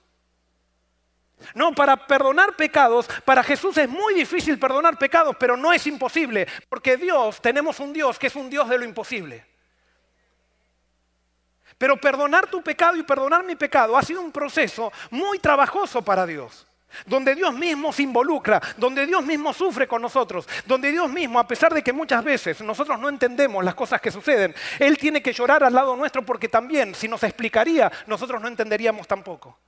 No, 1.55 1.75
para 1.75 1.97
perdonar 2.07 2.57
pecados, 2.57 3.09
para 3.25 3.43
Jesús 3.43 3.77
es 3.77 3.89
muy 3.89 4.15
difícil 4.15 4.59
perdonar 4.59 4.99
pecados, 4.99 5.37
pero 5.39 5.57
no 5.57 5.73
es 5.73 5.87
imposible, 5.87 6.47
porque 6.69 6.97
Dios, 6.97 7.41
tenemos 7.41 7.81
un 7.81 7.93
Dios 7.93 8.19
que 8.19 8.29
es 8.29 8.37
un 8.37 8.49
Dios 8.49 8.69
de 8.69 8.79
lo 8.79 8.85
imposible. 8.85 9.45
Pero 11.77 11.97
perdonar 11.97 12.47
tu 12.47 12.63
pecado 12.63 12.97
y 12.97 13.03
perdonar 13.03 13.45
mi 13.45 13.57
pecado 13.57 13.97
ha 13.97 14.03
sido 14.03 14.21
un 14.21 14.33
proceso 14.33 14.93
muy 15.11 15.39
trabajoso 15.39 16.03
para 16.03 16.25
Dios, 16.25 16.67
donde 17.05 17.35
Dios 17.35 17.53
mismo 17.53 17.93
se 17.93 18.03
involucra, 18.03 18.63
donde 18.77 19.07
Dios 19.07 19.25
mismo 19.25 19.53
sufre 19.53 19.89
con 19.89 20.01
nosotros, 20.01 20.49
donde 20.67 20.93
Dios 20.93 21.11
mismo, 21.11 21.39
a 21.39 21.49
pesar 21.49 21.75
de 21.75 21.83
que 21.83 21.93
muchas 21.93 22.23
veces 22.23 22.61
nosotros 22.63 22.99
no 22.99 23.09
entendemos 23.09 23.65
las 23.65 23.75
cosas 23.75 24.01
que 24.01 24.13
suceden, 24.13 24.55
Él 24.79 24.97
tiene 24.97 25.21
que 25.21 25.33
llorar 25.33 25.65
al 25.65 25.75
lado 25.75 25.97
nuestro 25.97 26.25
porque 26.25 26.49
también, 26.49 26.95
si 26.95 27.09
nos 27.09 27.23
explicaría, 27.25 27.91
nosotros 28.07 28.41
no 28.41 28.49
entenderíamos 28.49 29.09
tampoco. 29.09 29.59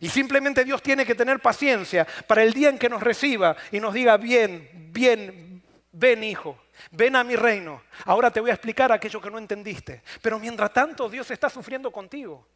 Y 0.00 0.08
simplemente 0.08 0.64
Dios 0.64 0.82
tiene 0.82 1.04
que 1.04 1.14
tener 1.14 1.40
paciencia 1.40 2.06
para 2.26 2.42
el 2.42 2.52
día 2.52 2.68
en 2.68 2.78
que 2.78 2.88
nos 2.88 3.02
reciba 3.02 3.56
y 3.72 3.80
nos 3.80 3.94
diga, 3.94 4.16
bien, 4.16 4.90
bien, 4.92 5.62
ven 5.92 6.22
hijo, 6.22 6.58
ven 6.92 7.16
a 7.16 7.24
mi 7.24 7.36
reino. 7.36 7.82
Ahora 8.04 8.30
te 8.30 8.40
voy 8.40 8.50
a 8.50 8.54
explicar 8.54 8.92
aquello 8.92 9.20
que 9.20 9.30
no 9.30 9.38
entendiste. 9.38 10.02
Pero 10.22 10.38
mientras 10.38 10.72
tanto 10.72 11.08
Dios 11.08 11.30
está 11.30 11.50
sufriendo 11.50 11.90
contigo. 11.90 12.46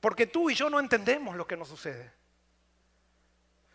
Porque 0.00 0.26
tú 0.26 0.48
y 0.50 0.54
yo 0.54 0.70
no 0.70 0.80
entendemos 0.80 1.36
lo 1.36 1.46
que 1.46 1.56
nos 1.56 1.68
sucede. 1.68 2.10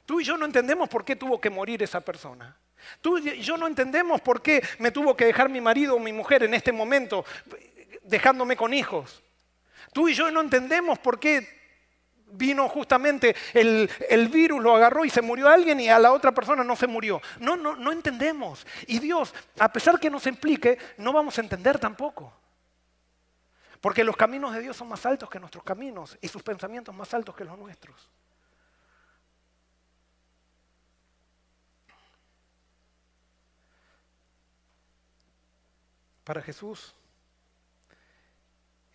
Tú 0.05 0.19
y 0.19 0.23
yo 0.23 0.37
no 0.37 0.45
entendemos 0.45 0.89
por 0.89 1.05
qué 1.05 1.15
tuvo 1.15 1.39
que 1.39 1.49
morir 1.49 1.83
esa 1.83 2.01
persona. 2.01 2.57
Tú 3.01 3.17
y 3.17 3.41
yo 3.41 3.57
no 3.57 3.67
entendemos 3.67 4.21
por 4.21 4.41
qué 4.41 4.63
me 4.79 4.91
tuvo 4.91 5.15
que 5.15 5.25
dejar 5.25 5.49
mi 5.49 5.61
marido 5.61 5.95
o 5.95 5.99
mi 5.99 6.13
mujer 6.13 6.43
en 6.43 6.53
este 6.53 6.71
momento 6.71 7.25
dejándome 8.03 8.55
con 8.55 8.73
hijos. 8.73 9.23
Tú 9.93 10.07
y 10.07 10.13
yo 10.13 10.29
no 10.31 10.41
entendemos 10.41 10.99
por 10.99 11.19
qué 11.19 11.64
vino 12.37 12.67
justamente 12.69 13.35
el, 13.53 13.89
virus, 14.29 14.61
lo 14.61 14.75
agarró 14.75 15.05
y 15.05 15.09
se 15.09 15.21
murió 15.21 15.49
alguien 15.49 15.79
y 15.79 15.89
a 15.89 15.99
la 15.99 16.11
otra 16.11 16.31
persona 16.31 16.63
no 16.63 16.75
se 16.75 16.87
murió. 16.87 17.21
No, 17.39 17.55
no, 17.55 17.75
no 17.75 17.91
entendemos. 17.91 18.65
Y 18.87 18.99
Dios, 18.99 19.33
a 19.59 19.71
pesar 19.71 19.99
que 19.99 20.09
nos 20.09 20.27
implique, 20.27 20.77
no 20.97 21.13
vamos 21.13 21.37
a 21.37 21.41
entender 21.41 21.79
tampoco. 21.79 22.33
Porque 23.81 24.03
los 24.03 24.15
caminos 24.15 24.53
de 24.53 24.61
Dios 24.61 24.75
son 24.75 24.89
más 24.89 25.05
altos 25.05 25.29
que 25.29 25.39
nuestros 25.39 25.63
caminos 25.63 26.17
y 26.21 26.27
sus 26.27 26.41
pensamientos 26.41 26.93
más 26.95 27.13
altos 27.13 27.35
que 27.35 27.45
los 27.45 27.57
nuestros. 27.57 28.09
Para 36.23 36.41
Jesús 36.41 36.95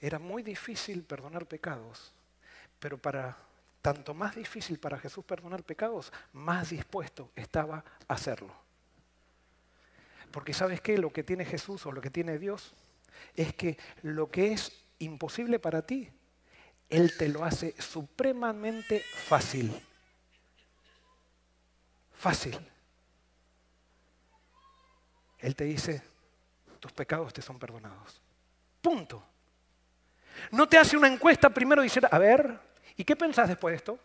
era 0.00 0.18
muy 0.18 0.42
difícil 0.42 1.04
perdonar 1.04 1.46
pecados 1.46 2.12
pero 2.80 2.98
para 2.98 3.36
tanto 3.82 4.14
más 4.14 4.34
difícil 4.34 4.78
para 4.78 4.98
Jesús 4.98 5.24
perdonar 5.24 5.62
pecados, 5.62 6.12
más 6.32 6.70
dispuesto 6.70 7.30
estaba 7.36 7.84
a 8.08 8.14
hacerlo. 8.14 8.52
Porque 10.30 10.52
sabes 10.52 10.80
qué, 10.80 10.98
lo 10.98 11.12
que 11.12 11.22
tiene 11.24 11.44
Jesús 11.44 11.86
o 11.86 11.92
lo 11.92 12.00
que 12.00 12.10
tiene 12.10 12.38
Dios 12.38 12.74
es 13.34 13.54
que 13.54 13.78
lo 14.02 14.30
que 14.30 14.52
es 14.52 14.84
imposible 14.98 15.58
para 15.58 15.82
ti, 15.82 16.10
Él 16.88 17.16
te 17.16 17.28
lo 17.28 17.44
hace 17.44 17.74
supremamente 17.80 19.00
fácil. 19.00 19.74
Fácil. 22.12 22.58
Él 25.38 25.56
te 25.56 25.64
dice, 25.64 26.02
tus 26.78 26.92
pecados 26.92 27.32
te 27.32 27.42
son 27.42 27.58
perdonados. 27.58 28.20
Punto. 28.80 29.24
No 30.52 30.68
te 30.68 30.78
hace 30.78 30.96
una 30.96 31.08
encuesta 31.08 31.50
primero 31.50 31.82
y 31.82 31.86
dice, 31.86 32.00
a 32.08 32.18
ver, 32.18 32.69
¿Y 32.96 33.04
qué 33.04 33.16
pensás 33.16 33.48
después 33.48 33.72
de 33.72 33.76
esto? 33.76 33.98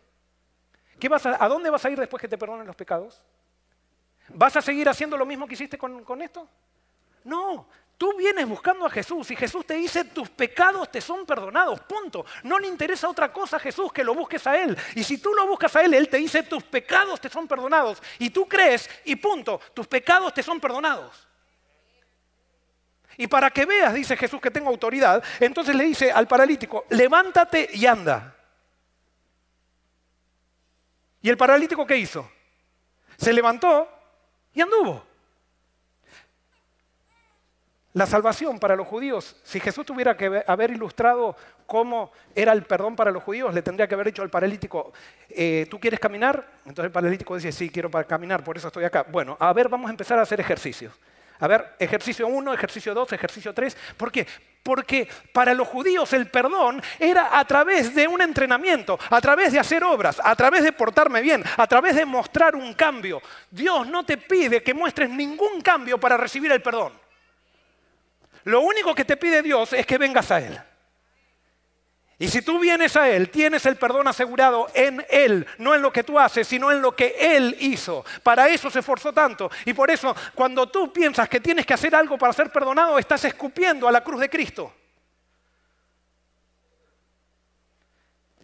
¿Qué 1.00 1.10
vas 1.10 1.26
a, 1.26 1.48
dónde 1.48 1.70
vas 1.70 1.84
a 1.86 1.90
ir 1.90 2.00
después 2.00 2.22
que 2.22 2.28
te 2.28 2.38
perdonen 2.38 2.66
los 2.66 2.76
pecados? 2.76 3.22
¿Vas 4.30 4.56
a 4.56 4.62
seguir 4.62 4.88
haciendo 4.90 5.18
lo 5.18 5.26
mismo 5.26 5.48
que 5.48 5.54
hiciste 5.54 5.78
con, 5.78 6.04
con 6.04 6.22
esto? 6.22 6.48
No, 7.24 7.68
Tú 7.98 8.14
vienes 8.18 8.48
buscando 8.48 8.86
a 8.86 8.90
Jesús 8.90 9.32
y 9.32 9.36
Jesús 9.38 9.66
te 9.66 9.76
dice, 9.76 10.04
tus 10.04 10.30
pecados 10.30 10.92
te 10.92 11.00
son 11.00 11.26
perdonados, 11.26 11.80
punto. 11.82 12.26
No 12.44 12.60
le 12.60 12.68
interesa 12.68 13.08
otra 13.08 13.32
cosa 13.32 13.56
a 13.56 13.60
Jesús 13.60 13.94
que 13.94 14.04
lo 14.04 14.14
busques 14.14 14.46
a 14.48 14.62
Él. 14.62 14.78
Y 14.96 15.04
si 15.04 15.18
tú 15.18 15.34
lo 15.34 15.48
buscas 15.48 15.74
a 15.78 15.82
Él, 15.82 15.94
Él 15.94 16.10
te 16.10 16.18
dice, 16.18 16.44
tus 16.44 16.64
pecados 16.64 17.22
te 17.22 17.30
son 17.30 17.48
perdonados. 17.48 18.04
Y 18.20 18.32
tú 18.32 18.48
crees 18.50 18.90
y 19.06 19.16
punto, 19.16 19.62
tus 19.74 19.88
pecados 19.88 20.34
te 20.34 20.44
son 20.44 20.60
perdonados. 20.60 21.26
Y 23.18 23.28
para 23.28 23.50
que 23.50 23.66
veas, 23.66 23.94
dice 23.94 24.18
Jesús, 24.18 24.42
que 24.42 24.52
tengo 24.52 24.70
autoridad, 24.70 25.24
entonces 25.40 25.74
le 25.74 25.86
dice 25.86 26.12
al 26.12 26.28
paralítico, 26.28 26.84
levántate 26.90 27.70
y 27.72 27.86
anda. 27.86 28.35
¿Y 31.26 31.30
el 31.32 31.38
paralítico 31.38 31.88
qué 31.88 31.98
hizo? 31.98 32.30
Se 33.18 33.34
levantó 33.34 33.90
y 34.54 34.62
anduvo. 34.62 35.04
La 37.94 38.06
salvación 38.06 38.60
para 38.60 38.76
los 38.76 38.88
judíos, 38.88 39.36
si 39.44 39.60
Jesús 39.60 39.88
tuviera 39.88 40.16
que 40.16 40.44
haber 40.46 40.70
ilustrado 40.70 41.36
cómo 41.66 42.12
era 42.36 42.52
el 42.54 42.62
perdón 42.62 42.96
para 42.96 43.10
los 43.10 43.24
judíos, 43.24 43.56
le 43.56 43.64
tendría 43.64 43.88
que 43.88 43.96
haber 43.96 44.06
dicho 44.06 44.22
al 44.22 44.30
paralítico, 44.30 44.94
eh, 45.30 45.66
¿tú 45.68 45.80
quieres 45.80 46.00
caminar? 46.00 46.48
Entonces 46.60 46.86
el 46.86 46.92
paralítico 46.92 47.34
dice, 47.34 47.52
sí, 47.52 47.72
quiero 47.72 47.90
caminar, 47.90 48.44
por 48.44 48.58
eso 48.58 48.68
estoy 48.68 48.84
acá. 48.84 49.04
Bueno, 49.10 49.36
a 49.40 49.52
ver, 49.52 49.68
vamos 49.68 49.88
a 49.88 49.92
empezar 49.94 50.20
a 50.20 50.22
hacer 50.22 50.40
ejercicios. 50.40 50.94
A 51.40 51.48
ver, 51.48 51.76
ejercicio 51.80 52.28
1, 52.28 52.54
ejercicio 52.54 52.94
2, 52.94 53.14
ejercicio 53.14 53.54
3. 53.54 53.78
¿Por 53.98 54.12
qué? 54.12 54.28
Porque 54.64 55.08
para 55.34 55.54
los 55.54 55.68
judíos 55.68 56.12
el 56.14 56.30
perdón 56.32 56.82
era 56.98 57.38
a 57.38 57.46
través 57.46 57.94
de 57.94 58.08
un 58.08 58.22
entrenamiento, 58.22 58.98
a 59.10 59.22
través 59.22 59.54
de 59.54 59.60
hacer 59.60 59.84
obras, 59.84 60.20
a 60.24 60.36
través 60.36 60.64
de 60.64 60.72
portarme 60.72 61.22
bien, 61.22 61.44
a 61.58 61.68
través 61.68 61.96
de 61.96 62.06
mostrar 62.06 62.56
un 62.56 62.74
cambio. 62.74 63.22
Dios 63.52 63.88
no 63.88 64.06
te 64.06 64.18
pide 64.18 64.64
que 64.64 64.74
muestres 64.74 65.10
ningún 65.10 65.62
cambio 65.62 66.00
para 66.00 66.18
recibir 66.18 66.52
el 66.52 66.62
perdón. 66.62 66.94
Lo 68.46 68.62
único 68.62 68.96
que 68.96 69.06
te 69.06 69.18
pide 69.18 69.42
Dios 69.42 69.74
es 69.74 69.86
que 69.86 69.98
vengas 69.98 70.32
a 70.32 70.40
Él. 70.40 70.60
Y 72.18 72.30
si 72.30 72.42
tú 72.42 72.60
vienes 72.60 72.96
a 72.96 73.10
Él, 73.10 73.30
tienes 73.30 73.66
el 73.66 73.76
perdón 73.76 74.08
asegurado 74.08 74.70
en 74.74 75.06
Él, 75.10 75.46
no 75.58 75.76
en 75.76 75.82
lo 75.82 75.92
que 75.92 76.04
tú 76.04 76.18
haces, 76.18 76.48
sino 76.48 76.72
en 76.72 76.82
lo 76.82 76.96
que 76.96 77.16
Él 77.20 77.58
hizo. 77.60 78.06
Para 78.24 78.48
eso 78.48 78.70
se 78.70 78.80
esforzó 78.80 79.12
tanto. 79.12 79.52
Y 79.66 79.74
por 79.74 79.92
eso, 79.92 80.16
cuando 80.34 80.68
tú 80.68 80.94
piensas 80.94 81.28
que 81.28 81.42
tienes 81.42 81.66
que 81.66 81.74
hacer 81.74 81.94
algo 81.94 82.18
para 82.18 82.32
ser 82.32 82.52
perdonado, 82.52 82.98
estás 82.98 83.26
escupiendo 83.26 83.88
a 83.88 83.92
la 83.92 84.02
cruz 84.02 84.22
de 84.22 84.30
Cristo. 84.30 84.74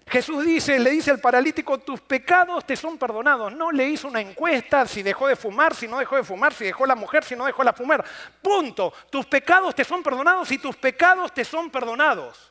Jesús 0.05 0.43
dice, 0.43 0.77
le 0.77 0.89
dice 0.89 1.09
al 1.09 1.21
paralítico, 1.21 1.77
tus 1.77 2.01
pecados 2.01 2.65
te 2.65 2.75
son 2.75 2.97
perdonados. 2.97 3.53
No 3.53 3.71
le 3.71 3.87
hizo 3.87 4.09
una 4.09 4.19
encuesta 4.19 4.85
si 4.85 5.01
dejó 5.01 5.29
de 5.29 5.37
fumar, 5.37 5.73
si 5.73 5.87
no 5.87 5.99
dejó 5.99 6.17
de 6.17 6.25
fumar, 6.25 6.53
si 6.53 6.65
dejó 6.65 6.85
la 6.85 6.95
mujer, 6.95 7.23
si 7.23 7.37
no 7.37 7.45
dejó 7.45 7.63
la 7.63 7.71
fumar. 7.71 8.03
Punto. 8.41 8.91
Tus 9.09 9.25
pecados 9.25 9.73
te 9.73 9.85
son 9.85 10.03
perdonados 10.03 10.51
y 10.51 10.57
tus 10.57 10.75
pecados 10.75 11.33
te 11.33 11.45
son 11.45 11.71
perdonados. 11.71 12.50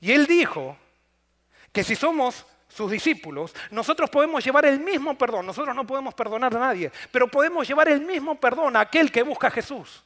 Y 0.00 0.12
él 0.12 0.26
dijo 0.26 0.76
que 1.72 1.84
si 1.84 1.94
somos 1.94 2.46
sus 2.68 2.90
discípulos, 2.90 3.54
nosotros 3.70 4.10
podemos 4.10 4.44
llevar 4.44 4.66
el 4.66 4.78
mismo 4.80 5.16
perdón. 5.16 5.46
Nosotros 5.46 5.74
no 5.74 5.86
podemos 5.86 6.14
perdonar 6.14 6.54
a 6.56 6.60
nadie, 6.60 6.92
pero 7.10 7.28
podemos 7.28 7.66
llevar 7.66 7.88
el 7.88 8.00
mismo 8.00 8.34
perdón 8.36 8.76
a 8.76 8.80
aquel 8.80 9.10
que 9.10 9.22
busca 9.22 9.48
a 9.48 9.50
Jesús. 9.50 10.04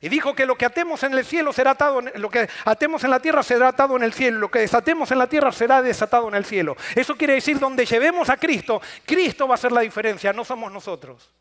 Y 0.00 0.10
dijo 0.10 0.34
que 0.34 0.44
lo 0.44 0.56
que 0.56 0.66
atemos 0.66 1.02
en 1.02 1.14
el 1.14 1.24
cielo 1.24 1.50
será 1.50 1.70
atado, 1.70 2.02
lo 2.02 2.28
que 2.28 2.46
atemos 2.66 3.02
en 3.04 3.10
la 3.10 3.20
tierra 3.20 3.42
será 3.42 3.68
atado 3.68 3.96
en 3.96 4.02
el 4.02 4.12
cielo, 4.12 4.38
lo 4.38 4.50
que 4.50 4.58
desatemos 4.58 5.10
en 5.10 5.18
la 5.18 5.26
tierra 5.28 5.50
será 5.50 5.80
desatado 5.80 6.28
en 6.28 6.34
el 6.34 6.44
cielo. 6.44 6.76
Eso 6.94 7.16
quiere 7.16 7.32
decir 7.32 7.58
donde 7.58 7.86
llevemos 7.86 8.28
a 8.28 8.36
Cristo, 8.36 8.82
Cristo 9.06 9.48
va 9.48 9.54
a 9.54 9.58
ser 9.58 9.72
la 9.72 9.80
diferencia, 9.80 10.34
no 10.34 10.44
somos 10.44 10.70
nosotros. 10.70 11.32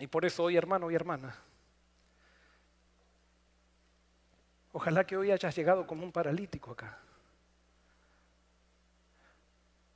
Y 0.00 0.08
por 0.08 0.24
eso 0.24 0.42
hoy, 0.42 0.56
hermano 0.56 0.90
y 0.90 0.94
hermana, 0.96 1.36
ojalá 4.72 5.06
que 5.06 5.16
hoy 5.16 5.30
hayas 5.30 5.54
llegado 5.54 5.86
como 5.86 6.04
un 6.04 6.12
paralítico 6.12 6.72
acá. 6.72 6.98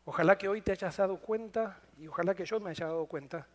Ojalá 0.04 0.36
que 0.36 0.48
hoy 0.48 0.60
te 0.60 0.72
hayas 0.72 0.96
dado 0.96 1.18
cuenta, 1.18 1.80
y 1.98 2.06
ojalá 2.08 2.34
que 2.34 2.44
yo 2.44 2.60
me 2.60 2.70
haya 2.70 2.86
dado 2.86 3.06
cuenta, 3.06 3.46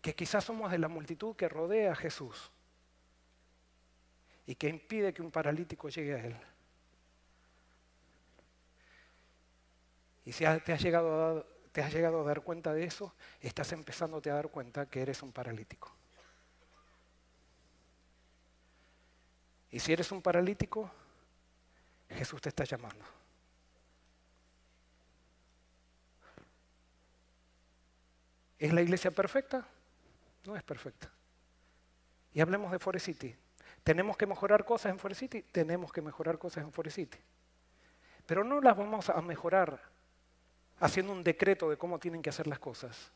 que 0.00 0.14
quizás 0.14 0.44
somos 0.44 0.70
de 0.70 0.78
la 0.78 0.88
multitud 0.88 1.34
que 1.34 1.48
rodea 1.48 1.92
a 1.92 1.96
Jesús 1.96 2.50
y 4.46 4.54
que 4.56 4.68
impide 4.68 5.14
que 5.14 5.22
un 5.22 5.30
paralítico 5.30 5.88
llegue 5.88 6.14
a 6.14 6.24
Él. 6.24 6.36
Y 10.24 10.32
si 10.32 10.44
te 10.64 10.72
has 10.72 10.82
llegado 10.82 11.38
a, 11.38 11.46
te 11.72 11.82
has 11.82 11.92
llegado 11.92 12.20
a 12.20 12.24
dar 12.24 12.42
cuenta 12.42 12.72
de 12.72 12.84
eso, 12.84 13.14
estás 13.40 13.72
empezándote 13.72 14.30
a 14.30 14.34
dar 14.34 14.48
cuenta 14.48 14.86
que 14.86 15.02
eres 15.02 15.22
un 15.22 15.32
paralítico. 15.32 15.92
Y 19.72 19.80
si 19.80 19.92
eres 19.92 20.12
un 20.12 20.20
paralítico, 20.20 20.88
Jesús 22.10 22.40
te 22.40 22.50
está 22.50 22.64
llamando. 22.64 23.04
¿Es 28.58 28.72
la 28.72 28.82
iglesia 28.82 29.10
perfecta? 29.10 29.66
No 30.44 30.54
es 30.54 30.62
perfecta. 30.62 31.10
Y 32.34 32.40
hablemos 32.40 32.70
de 32.70 32.78
Forest 32.78 33.06
City. 33.06 33.34
¿Tenemos 33.82 34.16
que 34.16 34.26
mejorar 34.26 34.64
cosas 34.64 34.92
en 34.92 34.98
Forest 34.98 35.20
City? 35.20 35.42
Tenemos 35.42 35.90
que 35.90 36.02
mejorar 36.02 36.38
cosas 36.38 36.62
en 36.62 36.72
Forest 36.72 36.96
City. 36.96 37.18
Pero 38.26 38.44
no 38.44 38.60
las 38.60 38.76
vamos 38.76 39.08
a 39.08 39.20
mejorar 39.22 39.80
haciendo 40.80 41.12
un 41.12 41.24
decreto 41.24 41.70
de 41.70 41.78
cómo 41.78 41.98
tienen 41.98 42.22
que 42.22 42.30
hacer 42.30 42.46
las 42.46 42.58
cosas, 42.58 43.10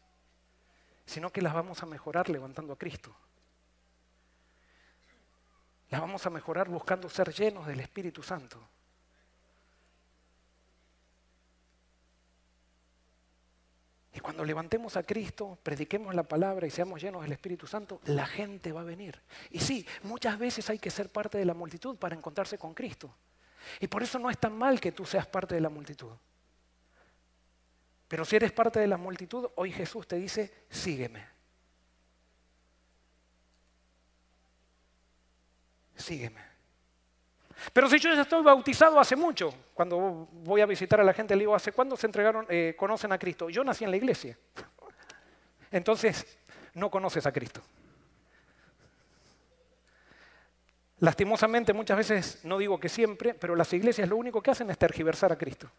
sino 1.04 1.30
que 1.30 1.42
las 1.42 1.52
vamos 1.52 1.82
a 1.82 1.86
mejorar 1.86 2.28
levantando 2.28 2.72
a 2.72 2.78
Cristo. 2.78 3.14
Las 5.90 6.00
vamos 6.00 6.26
a 6.26 6.30
mejorar 6.30 6.68
buscando 6.68 7.08
ser 7.08 7.32
llenos 7.32 7.66
del 7.66 7.80
Espíritu 7.80 8.22
Santo. 8.22 8.60
Y 14.16 14.20
cuando 14.20 14.44
levantemos 14.44 14.96
a 14.96 15.02
Cristo, 15.02 15.58
prediquemos 15.62 16.14
la 16.14 16.22
palabra 16.22 16.66
y 16.66 16.70
seamos 16.70 17.02
llenos 17.02 17.22
del 17.22 17.32
Espíritu 17.32 17.66
Santo, 17.66 18.00
la 18.06 18.26
gente 18.26 18.72
va 18.72 18.80
a 18.80 18.84
venir. 18.84 19.20
Y 19.50 19.60
sí, 19.60 19.86
muchas 20.04 20.38
veces 20.38 20.70
hay 20.70 20.78
que 20.78 20.90
ser 20.90 21.10
parte 21.10 21.36
de 21.36 21.44
la 21.44 21.52
multitud 21.52 21.96
para 21.98 22.16
encontrarse 22.16 22.56
con 22.56 22.72
Cristo. 22.72 23.14
Y 23.78 23.88
por 23.88 24.02
eso 24.02 24.18
no 24.18 24.30
es 24.30 24.38
tan 24.38 24.56
mal 24.56 24.80
que 24.80 24.92
tú 24.92 25.04
seas 25.04 25.26
parte 25.26 25.54
de 25.54 25.60
la 25.60 25.68
multitud. 25.68 26.12
Pero 28.08 28.24
si 28.24 28.36
eres 28.36 28.52
parte 28.52 28.80
de 28.80 28.86
la 28.86 28.96
multitud, 28.96 29.50
hoy 29.56 29.70
Jesús 29.70 30.08
te 30.08 30.16
dice, 30.16 30.64
sígueme. 30.70 31.35
Sígueme. 35.96 36.40
Pero 37.72 37.88
si 37.88 37.98
yo 37.98 38.14
ya 38.14 38.22
estoy 38.22 38.42
bautizado 38.42 39.00
hace 39.00 39.16
mucho, 39.16 39.52
cuando 39.74 40.28
voy 40.30 40.60
a 40.60 40.66
visitar 40.66 41.00
a 41.00 41.04
la 41.04 41.12
gente 41.12 41.34
le 41.34 41.40
digo, 41.40 41.54
¿hace 41.54 41.72
cuándo 41.72 41.96
se 41.96 42.06
entregaron, 42.06 42.46
eh, 42.48 42.74
conocen 42.76 43.12
a 43.12 43.18
Cristo? 43.18 43.48
Yo 43.48 43.64
nací 43.64 43.84
en 43.84 43.90
la 43.90 43.96
iglesia. 43.96 44.38
Entonces, 45.70 46.38
no 46.74 46.90
conoces 46.90 47.24
a 47.26 47.32
Cristo. 47.32 47.62
Lastimosamente, 50.98 51.72
muchas 51.72 51.96
veces, 51.96 52.44
no 52.44 52.58
digo 52.58 52.78
que 52.78 52.88
siempre, 52.88 53.34
pero 53.34 53.54
las 53.54 53.72
iglesias 53.72 54.08
lo 54.08 54.16
único 54.16 54.42
que 54.42 54.50
hacen 54.50 54.70
es 54.70 54.78
tergiversar 54.78 55.32
a 55.32 55.36
Cristo. 55.36 55.70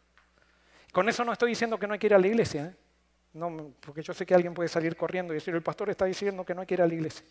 Con 0.92 1.10
eso 1.10 1.24
no 1.24 1.34
estoy 1.34 1.50
diciendo 1.50 1.80
que 1.80 1.88
no 1.88 1.94
hay 1.94 2.00
que 2.00 2.08
ir 2.08 2.14
a 2.14 2.20
la 2.20 2.28
iglesia, 2.28 2.66
¿eh? 2.66 2.76
no, 3.34 3.74
porque 3.80 4.02
yo 4.02 4.14
sé 4.14 4.26
que 4.26 4.36
alguien 4.36 4.54
puede 4.54 4.70
salir 4.70 4.96
corriendo 4.96 5.34
y 5.34 5.38
decir, 5.38 5.54
el 5.54 5.64
pastor 5.64 5.90
está 5.90 6.06
diciendo 6.06 6.44
que 6.46 6.54
no 6.54 6.62
hay 6.62 6.68
que 6.68 6.74
ir 6.76 6.82
a 6.82 6.88
la 6.88 6.94
iglesia. 6.94 7.26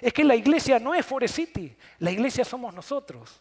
Es 0.00 0.12
que 0.12 0.24
la 0.24 0.36
iglesia 0.36 0.78
no 0.78 0.94
es 0.94 1.04
Forest 1.04 1.34
City, 1.34 1.76
la 1.98 2.10
iglesia 2.10 2.44
somos 2.44 2.74
nosotros. 2.74 3.40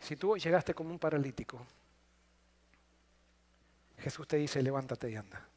Si 0.00 0.16
tú 0.16 0.36
llegaste 0.36 0.74
como 0.74 0.90
un 0.90 0.98
paralítico, 0.98 1.64
Jesús 3.98 4.26
te 4.26 4.36
dice, 4.36 4.60
levántate 4.60 5.10
y 5.10 5.14
anda. 5.14 5.48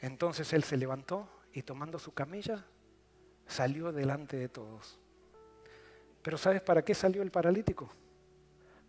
Entonces 0.00 0.52
él 0.52 0.62
se 0.62 0.76
levantó 0.76 1.28
y 1.52 1.62
tomando 1.62 1.98
su 1.98 2.12
camilla 2.12 2.64
salió 3.46 3.90
delante 3.90 4.36
de 4.36 4.48
todos. 4.48 5.00
Pero 6.22 6.38
¿sabes 6.38 6.62
para 6.62 6.84
qué 6.84 6.94
salió 6.94 7.22
el 7.22 7.30
paralítico? 7.30 7.90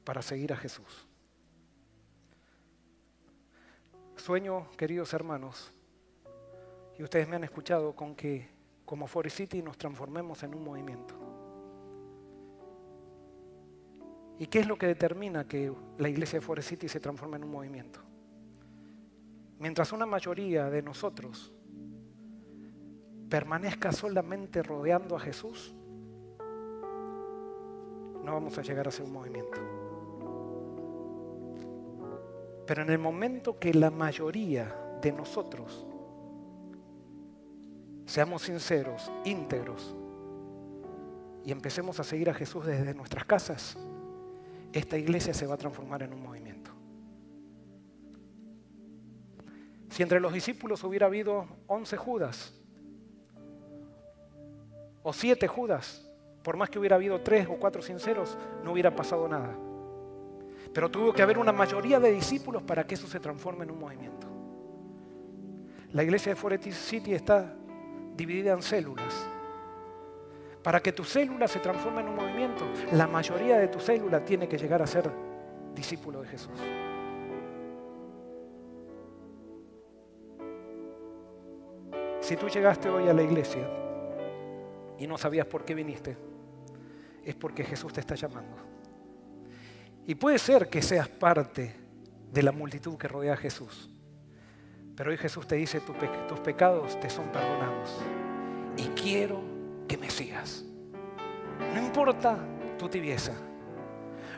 Para 0.03 0.21
seguir 0.21 0.53
a 0.53 0.57
Jesús. 0.57 1.07
Sueño, 4.25 4.65
queridos 4.75 5.13
hermanos, 5.13 5.71
y 6.97 7.03
ustedes 7.03 7.27
me 7.27 7.35
han 7.35 7.43
escuchado 7.43 7.95
con 7.95 8.15
que 8.15 8.49
como 8.83 9.05
Forest 9.05 9.37
City 9.37 9.61
nos 9.61 9.77
transformemos 9.77 10.41
en 10.41 10.55
un 10.55 10.63
movimiento. 10.63 11.13
¿Y 14.39 14.47
qué 14.47 14.61
es 14.61 14.67
lo 14.67 14.79
que 14.79 14.87
determina 14.87 15.47
que 15.47 15.71
la 15.99 16.09
iglesia 16.09 16.39
de 16.39 16.41
Forest 16.43 16.69
City 16.69 16.89
se 16.89 16.99
transforme 16.99 17.37
en 17.37 17.43
un 17.43 17.51
movimiento? 17.51 17.99
Mientras 19.59 19.93
una 19.93 20.07
mayoría 20.07 20.71
de 20.71 20.81
nosotros 20.81 21.53
permanezca 23.29 23.91
solamente 23.91 24.63
rodeando 24.63 25.17
a 25.17 25.19
Jesús, 25.19 25.75
no 28.23 28.33
vamos 28.33 28.57
a 28.57 28.63
llegar 28.63 28.87
a 28.87 28.91
ser 28.91 29.05
un 29.05 29.13
movimiento. 29.13 29.74
Pero 32.65 32.81
en 32.81 32.89
el 32.89 32.99
momento 32.99 33.59
que 33.59 33.73
la 33.73 33.91
mayoría 33.91 34.75
de 35.01 35.11
nosotros 35.11 35.85
seamos 38.05 38.43
sinceros, 38.43 39.11
íntegros, 39.23 39.95
y 41.43 41.51
empecemos 41.51 41.99
a 41.99 42.03
seguir 42.03 42.29
a 42.29 42.33
Jesús 42.33 42.65
desde 42.65 42.93
nuestras 42.95 43.23
casas, 43.25 43.77
esta 44.73 44.97
iglesia 44.97 45.33
se 45.33 45.45
va 45.45 45.53
a 45.53 45.57
transformar 45.57 46.01
en 46.01 46.13
un 46.13 46.23
movimiento. 46.23 46.71
Si 49.89 50.01
entre 50.01 50.19
los 50.19 50.33
discípulos 50.33 50.83
hubiera 50.83 51.05
habido 51.05 51.45
11 51.67 51.97
Judas 51.97 52.53
o 55.03 55.13
7 55.13 55.47
Judas, 55.47 56.09
por 56.43 56.57
más 56.57 56.69
que 56.69 56.79
hubiera 56.79 56.95
habido 56.95 57.21
3 57.21 57.47
o 57.49 57.57
4 57.57 57.81
sinceros, 57.81 58.37
no 58.63 58.73
hubiera 58.73 58.95
pasado 58.95 59.27
nada. 59.27 59.55
Pero 60.75 60.91
tuvo 60.91 61.13
que 61.13 61.21
haber 61.21 61.37
una 61.37 61.53
mayoría 61.53 62.01
de 62.01 62.11
discípulos 62.11 62.61
para 62.61 62.85
que 62.85 62.95
eso 62.95 63.07
se 63.07 63.21
transforme 63.21 63.63
en 63.63 63.71
un 63.71 63.79
movimiento. 63.79 64.27
La 65.93 66.03
iglesia 66.03 66.33
de 66.33 66.35
Forest 66.35 66.69
City 66.71 67.13
está 67.13 67.55
dividida 68.13 68.51
en 68.51 68.61
células. 68.61 69.25
Para 70.61 70.81
que 70.81 70.91
tu 70.91 71.05
célula 71.05 71.47
se 71.47 71.59
transforme 71.59 72.01
en 72.01 72.09
un 72.09 72.15
movimiento, 72.15 72.65
la 72.91 73.07
mayoría 73.07 73.57
de 73.57 73.69
tu 73.69 73.79
célula 73.79 74.25
tiene 74.25 74.49
que 74.49 74.57
llegar 74.57 74.81
a 74.81 74.85
ser 74.85 75.09
discípulo 75.73 76.21
de 76.23 76.27
Jesús. 76.27 76.59
Si 82.19 82.35
tú 82.35 82.49
llegaste 82.49 82.89
hoy 82.89 83.07
a 83.07 83.13
la 83.13 83.23
iglesia 83.23 83.65
y 84.99 85.07
no 85.07 85.17
sabías 85.17 85.47
por 85.47 85.63
qué 85.63 85.73
viniste, 85.73 86.17
es 87.23 87.35
porque 87.35 87.63
Jesús 87.63 87.93
te 87.93 88.01
está 88.01 88.15
llamando. 88.15 88.74
Y 90.07 90.15
puede 90.15 90.37
ser 90.37 90.69
que 90.69 90.81
seas 90.81 91.07
parte 91.07 91.75
de 92.31 92.43
la 92.43 92.51
multitud 92.51 92.97
que 92.97 93.07
rodea 93.07 93.33
a 93.33 93.37
Jesús. 93.37 93.89
Pero 94.95 95.09
hoy 95.09 95.17
Jesús 95.17 95.47
te 95.47 95.55
dice, 95.55 95.81
tus 95.81 96.39
pecados 96.39 96.99
te 96.99 97.09
son 97.09 97.25
perdonados. 97.29 97.97
Y 98.77 98.87
quiero 98.89 99.41
que 99.87 99.97
me 99.97 100.09
sigas. 100.09 100.63
No 101.73 101.79
importa 101.79 102.37
tu 102.77 102.87
tibieza. 102.87 103.33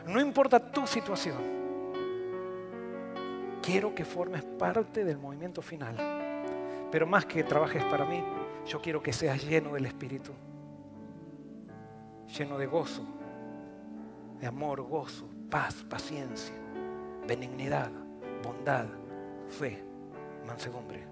No 0.06 0.20
importa 0.20 0.70
tu 0.70 0.86
situación. 0.86 1.58
Quiero 3.62 3.94
que 3.94 4.04
formes 4.04 4.42
parte 4.42 5.04
del 5.04 5.18
movimiento 5.18 5.60
final. 5.60 5.96
Pero 6.90 7.06
más 7.06 7.26
que 7.26 7.44
trabajes 7.44 7.84
para 7.84 8.06
mí, 8.06 8.24
yo 8.66 8.80
quiero 8.80 9.02
que 9.02 9.12
seas 9.12 9.44
lleno 9.44 9.74
del 9.74 9.86
Espíritu. 9.86 10.32
Lleno 12.38 12.58
de 12.58 12.66
gozo, 12.66 13.04
de 14.40 14.46
amor, 14.46 14.82
gozo, 14.82 15.28
paz, 15.50 15.84
paciencia, 15.88 16.54
benignidad, 17.26 17.90
bondad, 18.42 18.86
fe, 19.48 19.82
mansedumbre, 20.46 21.06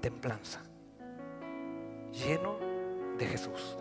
templanza. 0.00 0.60
Lleno 2.12 2.58
de 3.18 3.26
Jesús. 3.26 3.76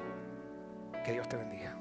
Que 1.03 1.13
Dios 1.13 1.27
te 1.27 1.37
bendiga. 1.37 1.78